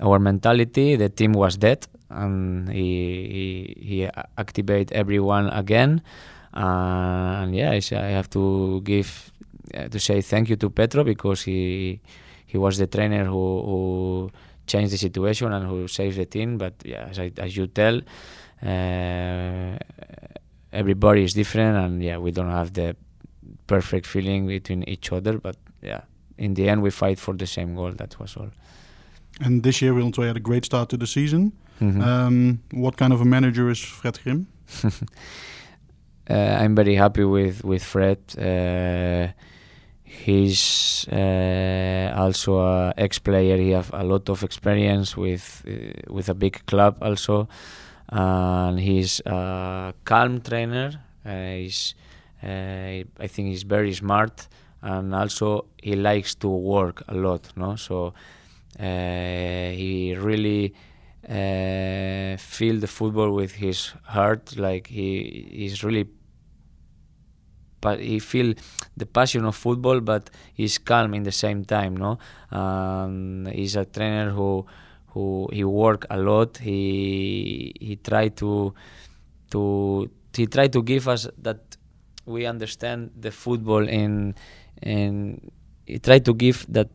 our 0.00 0.18
mentality. 0.20 0.94
The 0.94 1.08
team 1.08 1.32
was 1.32 1.56
dead, 1.56 1.86
and 2.08 2.70
he 2.70 2.86
he, 3.74 3.86
he 3.88 4.08
activate 4.38 4.92
everyone 4.92 5.48
again. 5.50 6.02
Uh, 6.54 7.42
and 7.42 7.56
yeah, 7.56 7.72
I 7.72 8.10
have 8.14 8.30
to 8.30 8.82
give 8.84 9.32
uh, 9.74 9.88
to 9.88 9.98
say 9.98 10.20
thank 10.20 10.48
you 10.48 10.56
to 10.62 10.70
Petro 10.70 11.02
because 11.02 11.42
he 11.42 11.98
he 12.52 12.58
was 12.58 12.74
the 12.76 12.86
trainer 12.86 13.24
who, 13.24 13.44
who 13.68 14.30
changed 14.66 14.92
the 14.92 14.98
situation 14.98 15.48
and 15.56 15.64
who 15.66 15.88
saved 15.88 16.16
the 16.22 16.26
team. 16.26 16.58
But 16.58 16.74
yeah, 16.84 17.04
as, 17.10 17.18
I, 17.18 17.32
as 17.38 17.56
you 17.56 17.66
tell, 17.66 17.96
uh, 18.72 19.76
everybody 20.80 21.22
is 21.24 21.32
different, 21.32 21.74
and 21.84 22.02
yeah, 22.02 22.18
we 22.18 22.30
don't 22.30 22.50
have 22.50 22.70
the 22.74 22.94
perfect 23.66 24.06
feeling 24.06 24.46
between 24.46 24.82
each 24.94 25.10
other. 25.12 25.38
But 25.38 25.56
yeah, 25.80 26.02
in 26.36 26.54
the 26.54 26.68
end, 26.68 26.82
we 26.82 26.90
fight 26.90 27.18
for 27.18 27.34
the 27.34 27.46
same 27.46 27.74
goal. 27.74 27.92
That 27.92 28.18
was 28.20 28.36
all. 28.36 28.50
And 29.40 29.62
this 29.62 29.80
year, 29.80 29.94
Willem 29.94 30.12
II 30.18 30.26
had 30.26 30.36
a 30.36 30.40
great 30.50 30.64
start 30.66 30.90
to 30.90 30.96
the 30.98 31.06
season. 31.06 31.52
Mhm. 31.80 32.02
Um, 32.02 32.60
what 32.84 32.96
kind 32.96 33.12
of 33.14 33.20
a 33.20 33.24
manager 33.24 33.70
is 33.70 33.80
Fred 33.80 34.18
Grim? 34.22 34.46
uh, 36.30 36.34
I'm 36.34 36.74
very 36.74 36.96
happy 36.96 37.24
with 37.24 37.64
with 37.64 37.82
Fred. 37.82 38.18
Uh, 38.36 39.32
he's 40.24 41.06
uh, 41.10 42.12
also 42.16 42.58
a 42.58 42.92
ex-player. 42.96 43.56
He 43.56 43.70
have 43.70 43.90
a 43.92 44.04
lot 44.04 44.28
of 44.28 44.42
experience 44.42 45.16
with 45.16 45.64
uh, 45.66 46.12
with 46.12 46.28
a 46.28 46.34
big 46.34 46.64
club 46.66 46.96
also, 47.00 47.48
and 48.08 48.78
he's 48.78 49.20
a 49.26 49.94
calm 50.04 50.40
trainer. 50.40 50.90
Uh, 51.24 51.56
he's 51.62 51.94
uh, 52.42 53.02
I 53.24 53.26
think 53.28 53.48
he's 53.48 53.62
very 53.62 53.92
smart, 53.92 54.48
and 54.82 55.14
also 55.14 55.66
he 55.82 55.94
likes 55.96 56.34
to 56.36 56.48
work 56.48 57.02
a 57.08 57.14
lot. 57.14 57.52
No, 57.56 57.76
so 57.76 58.14
uh, 58.78 58.82
he 58.82 60.14
really 60.18 60.74
uh, 61.28 62.36
feel 62.36 62.80
the 62.80 62.88
football 62.88 63.30
with 63.32 63.52
his 63.52 63.92
heart. 64.04 64.56
Like 64.56 64.88
he 64.88 65.48
he's 65.50 65.84
really, 65.84 66.06
but 67.82 68.00
he 68.00 68.18
feel 68.18 68.54
the 68.96 69.04
passion 69.04 69.44
of 69.44 69.54
football, 69.56 70.00
but 70.00 70.30
he's 70.54 70.78
calm 70.78 71.12
in 71.12 71.24
the 71.24 71.32
same 71.32 71.64
time. 71.66 71.96
No, 71.96 72.18
um, 72.50 73.46
he's 73.52 73.76
a 73.76 73.84
trainer 73.84 74.30
who 74.30 74.64
who 75.08 75.48
he 75.52 75.64
work 75.64 76.06
a 76.08 76.16
lot. 76.16 76.56
He 76.56 77.74
he 77.78 77.96
try 77.96 78.28
to 78.40 78.72
to 79.50 80.10
he 80.34 80.46
try 80.46 80.68
to 80.68 80.82
give 80.82 81.08
us 81.08 81.28
that 81.38 81.76
we 82.24 82.46
understand 82.46 83.10
the 83.18 83.30
football 83.30 83.86
in 83.86 84.34
and 84.82 85.50
he 85.86 85.98
try 85.98 86.18
to 86.20 86.32
give 86.34 86.64
that 86.68 86.88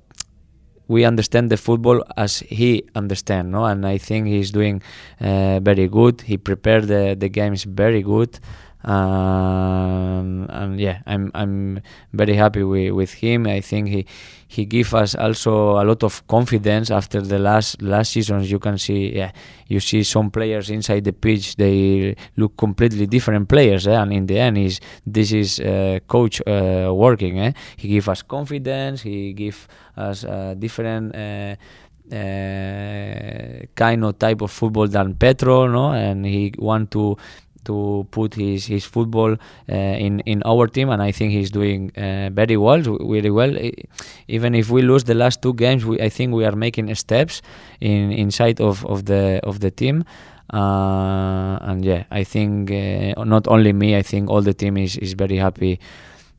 we 0.88 1.04
understand 1.04 1.50
the 1.50 1.58
football 1.58 2.02
as 2.16 2.40
he 2.40 2.84
understand 2.96 3.52
no 3.52 3.66
and 3.66 3.86
i 3.86 3.98
think 3.98 4.28
he's 4.28 4.52
doing 4.52 4.82
uh, 5.20 5.60
very 5.60 5.88
good 5.88 6.22
he 6.22 6.38
prepared 6.38 6.88
the, 6.88 7.16
the 7.20 7.28
games 7.30 7.64
very 7.64 8.02
good 8.02 8.40
um, 8.88 10.48
and 10.50 10.80
yeah 10.80 11.02
i'm 11.06 11.30
i'm 11.36 11.82
very 12.14 12.36
happy 12.36 12.64
with, 12.64 12.92
with 12.94 13.14
him. 13.14 13.48
I 13.48 13.62
think 13.62 13.90
he 13.90 14.06
he 14.48 14.66
give 14.66 14.94
us 14.96 15.14
also 15.14 15.78
a 15.82 15.84
lot 15.84 16.04
of 16.04 16.26
confidence 16.28 16.90
after 16.90 17.20
the 17.22 17.38
last 17.38 17.82
last 17.82 18.12
seasons 18.12 18.50
you 18.50 18.60
can 18.60 18.78
see 18.78 19.14
yeah 19.16 19.32
you 19.68 19.80
see 19.82 20.04
some 20.04 20.32
players 20.32 20.70
inside 20.70 21.04
the 21.04 21.14
pitch. 21.14 21.56
They 21.58 22.16
look 22.38 22.56
completely 22.58 23.08
different 23.08 23.50
players 23.50 23.88
eh? 23.88 24.02
and 24.02 24.14
in 24.14 24.26
the 24.26 24.40
end 24.40 24.58
is 24.58 24.80
this 25.06 25.34
is 25.34 25.60
uh, 25.60 26.00
coach 26.08 26.42
uh, 26.48 26.92
working 26.94 27.40
eh? 27.40 27.52
he 27.76 27.90
give 27.90 28.08
us 28.10 28.22
confidence. 28.22 29.02
He 29.02 29.34
give 29.34 29.68
us 29.98 30.24
uh, 30.24 30.56
different 30.58 31.16
uh, 31.16 31.56
uh, 32.12 33.66
kind 33.76 34.06
of 34.06 34.18
type 34.18 34.42
of 34.42 34.50
football 34.52 34.88
than 34.88 35.16
Petro, 35.16 35.68
no, 35.68 35.92
and 35.92 36.26
he 36.26 36.54
want 36.58 36.90
to 36.92 37.18
to 37.68 38.08
put 38.12 38.34
his 38.36 38.66
his 38.66 38.86
football 38.86 39.32
uh, 39.34 40.06
in 40.06 40.20
in 40.26 40.42
our 40.46 40.68
team, 40.68 40.90
and 40.90 41.02
I 41.02 41.12
think 41.12 41.32
he's 41.32 41.52
doing 41.52 41.92
uh, 41.96 42.30
very 42.34 42.58
well, 42.58 42.82
really 43.14 43.32
well. 43.40 43.54
Even 44.28 44.56
if 44.56 44.70
we 44.70 44.82
lose 44.82 45.04
the 45.04 45.16
last 45.16 45.42
two 45.42 45.54
games, 45.54 45.86
we, 45.86 45.96
I 46.02 46.10
think 46.10 46.34
we 46.34 46.46
are 46.46 46.56
making 46.56 46.94
steps 46.96 47.42
in 47.80 48.12
inside 48.12 48.60
of, 48.60 48.86
of 48.86 49.06
the 49.06 49.40
of 49.44 49.60
the 49.60 49.72
team. 49.72 50.04
Uh, 50.54 51.58
and 51.62 51.84
yeah, 51.84 52.04
I 52.10 52.24
think 52.24 52.72
uh, 52.72 53.24
not 53.26 53.48
only 53.48 53.74
me, 53.74 53.98
I 53.98 54.02
think 54.02 54.30
all 54.30 54.42
the 54.42 54.54
team 54.54 54.78
is, 54.78 54.96
is 54.98 55.14
very 55.14 55.38
happy 55.38 55.80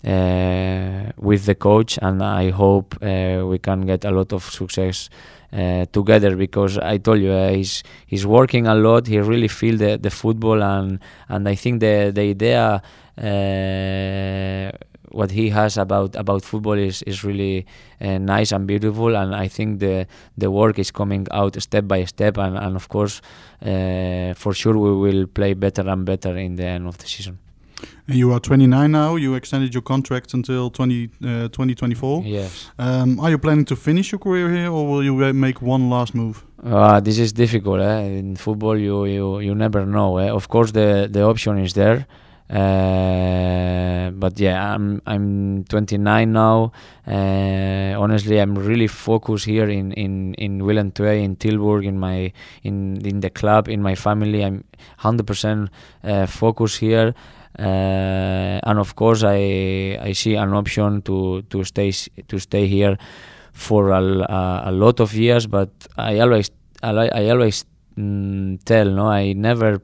uh, 0.05 1.12
with 1.18 1.45
the 1.45 1.55
coach, 1.55 1.99
and 2.01 2.22
I 2.22 2.51
hope 2.51 2.97
uh, 3.03 3.45
we 3.45 3.59
can 3.59 3.85
get 3.87 4.05
a 4.05 4.11
lot 4.11 4.33
of 4.33 4.45
success 4.45 5.11
uh, 5.53 5.86
together 5.92 6.36
because 6.36 6.78
I 6.78 6.99
told 6.99 7.20
you 7.20 7.32
uh, 7.32 7.51
he's 7.51 7.82
he's 8.07 8.26
working 8.26 8.66
a 8.66 8.74
lot. 8.74 9.07
He 9.07 9.18
really 9.18 9.49
feel 9.49 9.76
the, 9.76 9.99
the 9.99 10.11
football 10.11 10.62
and 10.62 11.01
and 11.28 11.49
I 11.49 11.55
think 11.55 11.80
the 11.80 12.12
the 12.14 12.22
idea 12.22 12.82
uh, 13.16 14.70
what 15.11 15.30
he 15.30 15.49
has 15.49 15.78
about 15.78 16.14
about 16.16 16.44
football 16.44 16.78
is 16.78 17.03
is 17.03 17.24
really 17.24 17.66
uh, 18.01 18.18
nice 18.18 18.53
and 18.53 18.66
beautiful 18.66 19.16
and 19.16 19.34
I 19.34 19.49
think 19.49 19.80
the 19.80 20.07
the 20.36 20.51
work 20.51 20.78
is 20.78 20.90
coming 20.90 21.26
out 21.30 21.61
step 21.62 21.88
by 21.88 22.05
step 22.05 22.38
and 22.38 22.57
and 22.57 22.76
of 22.76 22.88
course 22.88 23.20
uh, 23.62 24.34
for 24.34 24.53
sure 24.53 24.76
we 24.76 24.92
will 24.92 25.26
play 25.26 25.55
better 25.55 25.88
and 25.88 26.05
better 26.05 26.36
in 26.36 26.57
the 26.57 26.64
end 26.66 26.86
of 26.86 26.99
the 26.99 27.07
season. 27.07 27.38
And 28.07 28.16
you 28.16 28.33
are 28.33 28.41
29 28.41 28.91
now. 28.91 29.16
You 29.16 29.35
extended 29.35 29.74
your 29.74 29.83
contract 29.83 30.35
until 30.35 30.70
20, 30.70 31.05
uh, 31.05 31.49
2024. 31.49 32.22
Yes. 32.24 32.70
Um, 32.79 33.20
are 33.20 33.31
you 33.31 33.39
planning 33.39 33.64
to 33.66 33.76
finish 33.76 34.12
your 34.12 34.18
career 34.18 34.51
here, 34.51 34.70
or 34.70 34.87
will 34.87 35.05
you 35.05 35.14
make 35.33 35.62
one 35.62 35.91
last 35.91 36.14
move? 36.14 36.45
Uh, 36.64 37.01
this 37.01 37.18
is 37.18 37.33
difficult. 37.33 37.81
Eh? 37.81 38.01
In 38.01 38.37
football, 38.37 38.76
you, 38.76 39.05
you, 39.05 39.41
you 39.41 39.55
never 39.55 39.85
know. 39.87 40.18
Eh? 40.18 40.31
Of 40.31 40.49
course, 40.49 40.72
the, 40.72 41.09
the 41.11 41.22
option 41.22 41.59
is 41.59 41.74
there. 41.74 42.07
Uh, 42.51 44.11
but 44.12 44.41
yeah, 44.41 44.74
I'm 44.74 45.03
I'm 45.07 45.64
29 45.64 46.33
now. 46.33 46.72
Uh, 47.07 47.95
honestly, 47.99 48.39
I'm 48.39 48.55
really 48.55 48.87
focused 48.87 49.45
here 49.45 49.68
in 49.68 49.93
in 49.93 50.33
in 50.35 50.64
Willem 50.64 50.93
II, 50.99 51.22
in 51.22 51.37
Tilburg, 51.37 51.85
in 51.85 51.99
my 51.99 52.33
in 52.62 53.05
in 53.05 53.20
the 53.20 53.29
club, 53.29 53.68
in 53.68 53.83
my 53.83 53.95
family. 53.95 54.43
I'm 54.43 54.64
100% 55.01 55.68
uh, 56.05 56.26
focused 56.26 56.79
here. 56.79 57.14
Uh, 57.59 58.61
and 58.62 58.78
of 58.78 58.94
course, 58.96 59.22
I 59.24 59.99
I 60.01 60.12
see 60.12 60.34
an 60.34 60.53
option 60.53 61.03
to 61.03 61.42
to 61.42 61.64
stay 61.64 61.92
to 62.28 62.38
stay 62.38 62.66
here 62.66 62.96
for 63.53 63.90
a, 63.90 64.03
a, 64.03 64.62
a 64.66 64.72
lot 64.72 65.01
of 65.01 65.14
years. 65.14 65.46
But 65.46 65.70
I 65.96 66.18
always 66.20 66.51
I, 66.82 67.09
I 67.09 67.30
always 67.30 67.64
mm, 67.96 68.62
tell 68.64 68.90
no, 68.90 69.07
I 69.07 69.32
never 69.32 69.80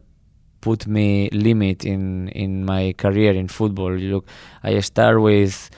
put 0.61 0.87
me 0.87 1.29
limit 1.31 1.85
in 1.85 2.29
in 2.29 2.65
my 2.65 2.95
career 2.97 3.33
in 3.33 3.49
football. 3.49 3.99
You 3.99 4.11
look, 4.15 4.27
I 4.62 4.81
start 4.81 5.21
with 5.21 5.71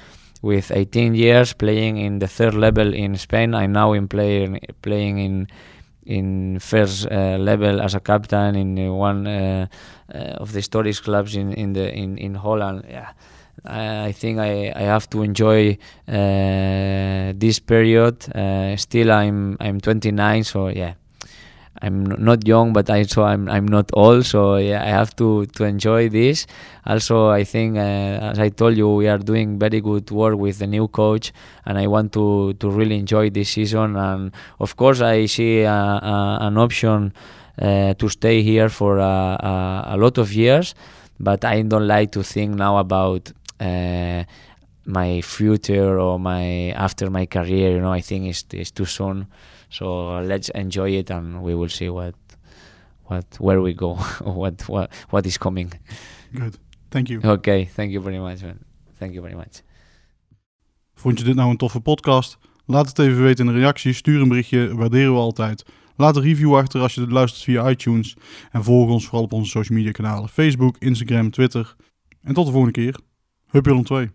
with 0.43 0.70
18 0.70 1.14
years 1.14 1.53
playing 1.53 1.97
in 1.97 2.18
the 2.18 2.28
third 2.28 2.55
level 2.55 2.95
in 2.95 3.16
Spain. 3.16 3.55
I 3.55 3.66
now 3.66 3.95
am 3.95 4.09
playing 4.09 4.61
playing 4.82 5.18
in 5.18 5.49
in 6.07 6.59
first 6.61 7.07
uh, 7.11 7.36
level 7.38 7.80
as 7.80 7.94
a 7.94 8.00
captain 8.00 8.57
in 8.57 8.78
uh, 8.78 8.92
one 8.92 9.26
uh, 9.26 9.66
uh, 10.14 10.18
of 10.42 10.52
the 10.52 10.59
historic 10.59 10.96
clubs 10.96 11.36
in 11.36 11.52
in 11.52 11.72
the 11.72 11.92
in 11.92 12.18
in 12.18 12.34
Holland. 12.34 12.84
Yeah. 12.88 13.11
I 13.64 14.12
think 14.12 14.38
I, 14.38 14.72
I 14.76 14.82
have 14.82 15.11
to 15.11 15.22
enjoy 15.22 15.76
uh, 16.07 17.32
this 17.34 17.59
period. 17.59 18.28
Uh, 18.32 18.76
still, 18.76 19.11
I'm 19.11 19.57
I'm 19.59 19.80
29, 19.80 20.44
so 20.44 20.68
yeah, 20.68 20.94
I'm 21.83 22.05
not 22.05 22.47
young, 22.47 22.72
but 22.72 22.89
also 22.89 23.22
I'm 23.22 23.49
I'm 23.49 23.66
not 23.66 23.91
old, 23.93 24.24
so 24.24 24.57
yeah, 24.57 24.83
I 24.83 24.89
have 24.89 25.14
to 25.16 25.47
to 25.47 25.64
enjoy 25.64 26.09
this. 26.09 26.47
Also, 26.87 27.29
I 27.29 27.45
think 27.45 27.77
uh, 27.77 28.33
as 28.33 28.39
I 28.39 28.49
told 28.49 28.77
you, 28.77 28.89
we 28.89 29.09
are 29.09 29.18
doing 29.18 29.59
very 29.59 29.81
good 29.81 30.11
work 30.11 30.39
with 30.39 30.59
the 30.59 30.66
new 30.66 30.89
coach, 30.89 31.33
and 31.64 31.79
I 31.79 31.87
want 31.87 32.12
to 32.12 32.55
to 32.55 32.70
really 32.70 32.97
enjoy 32.97 33.31
this 33.31 33.51
season. 33.51 33.97
And 33.97 34.33
of 34.59 34.77
course, 34.77 35.01
I 35.01 35.27
see 35.27 35.62
a, 35.62 35.72
a, 35.72 36.39
an 36.41 36.57
option 36.57 37.12
uh, 37.61 37.95
to 37.95 38.09
stay 38.09 38.43
here 38.43 38.68
for 38.68 38.99
a, 38.99 39.85
a, 39.89 39.97
lot 39.97 40.18
of 40.18 40.33
years, 40.33 40.74
but 41.20 41.45
I 41.45 41.62
don't 41.62 41.87
like 41.87 42.12
to 42.12 42.22
think 42.22 42.55
now 42.55 42.79
about. 42.79 43.33
Uh, 43.61 44.24
my 44.89 45.20
future 45.20 45.99
or 45.99 46.16
my 46.16 46.70
after 46.70 47.11
my 47.11 47.27
career 47.27 47.72
you 47.72 47.81
know 47.81 47.93
i 47.93 48.01
think 48.01 48.24
it's, 48.27 48.45
it's 48.53 48.70
too 48.70 48.85
soon 48.85 49.27
so 49.77 50.20
let's 50.22 50.49
enjoy 50.55 50.91
it, 50.97 51.11
and 51.11 51.43
we 51.43 51.55
will 51.55 51.68
see 51.68 51.91
what, 51.91 52.14
what, 53.09 53.24
where 53.39 53.61
we 53.61 53.74
go, 53.74 53.95
what, 54.24 54.68
what, 54.68 54.91
what 55.11 55.27
is 55.27 55.39
coming. 55.39 55.72
Good. 56.33 56.59
Thank 56.89 57.09
you. 57.09 57.20
Okay, 57.24 57.64
thank 57.74 57.93
you 57.93 58.01
very 58.03 58.18
much, 58.18 58.43
man. 58.43 58.59
Thank 58.99 59.12
you 59.12 59.22
very 59.22 59.37
much. 59.37 59.62
Vond 60.95 61.18
je 61.18 61.24
dit 61.24 61.35
nou 61.35 61.51
een 61.51 61.57
toffe 61.57 61.81
podcast? 61.81 62.39
Laat 62.66 62.89
het 62.89 62.99
even 62.99 63.22
weten 63.22 63.47
in 63.47 63.53
de 63.53 63.59
reactie. 63.59 63.93
Stuur 63.93 64.20
een 64.20 64.29
berichtje, 64.29 64.74
waarderen 64.74 65.12
we 65.12 65.18
altijd. 65.18 65.64
Laat 65.97 66.16
een 66.16 66.22
review 66.22 66.57
achter 66.57 66.81
als 66.81 66.95
je 66.95 67.01
dit 67.01 67.11
luistert 67.11 67.45
via 67.45 67.70
iTunes. 67.70 68.16
En 68.51 68.64
volg 68.64 68.91
ons 68.91 69.05
vooral 69.05 69.24
op 69.24 69.33
onze 69.33 69.51
social 69.51 69.79
media 69.79 69.93
kanalen. 69.93 70.29
Facebook, 70.29 70.77
Instagram, 70.79 71.31
Twitter. 71.31 71.77
En 72.22 72.35
tot 72.35 72.47
de 72.47 72.53
volgende 72.53 72.81
keer. 72.81 73.01
Hup 73.47 73.85
2. 73.85 74.11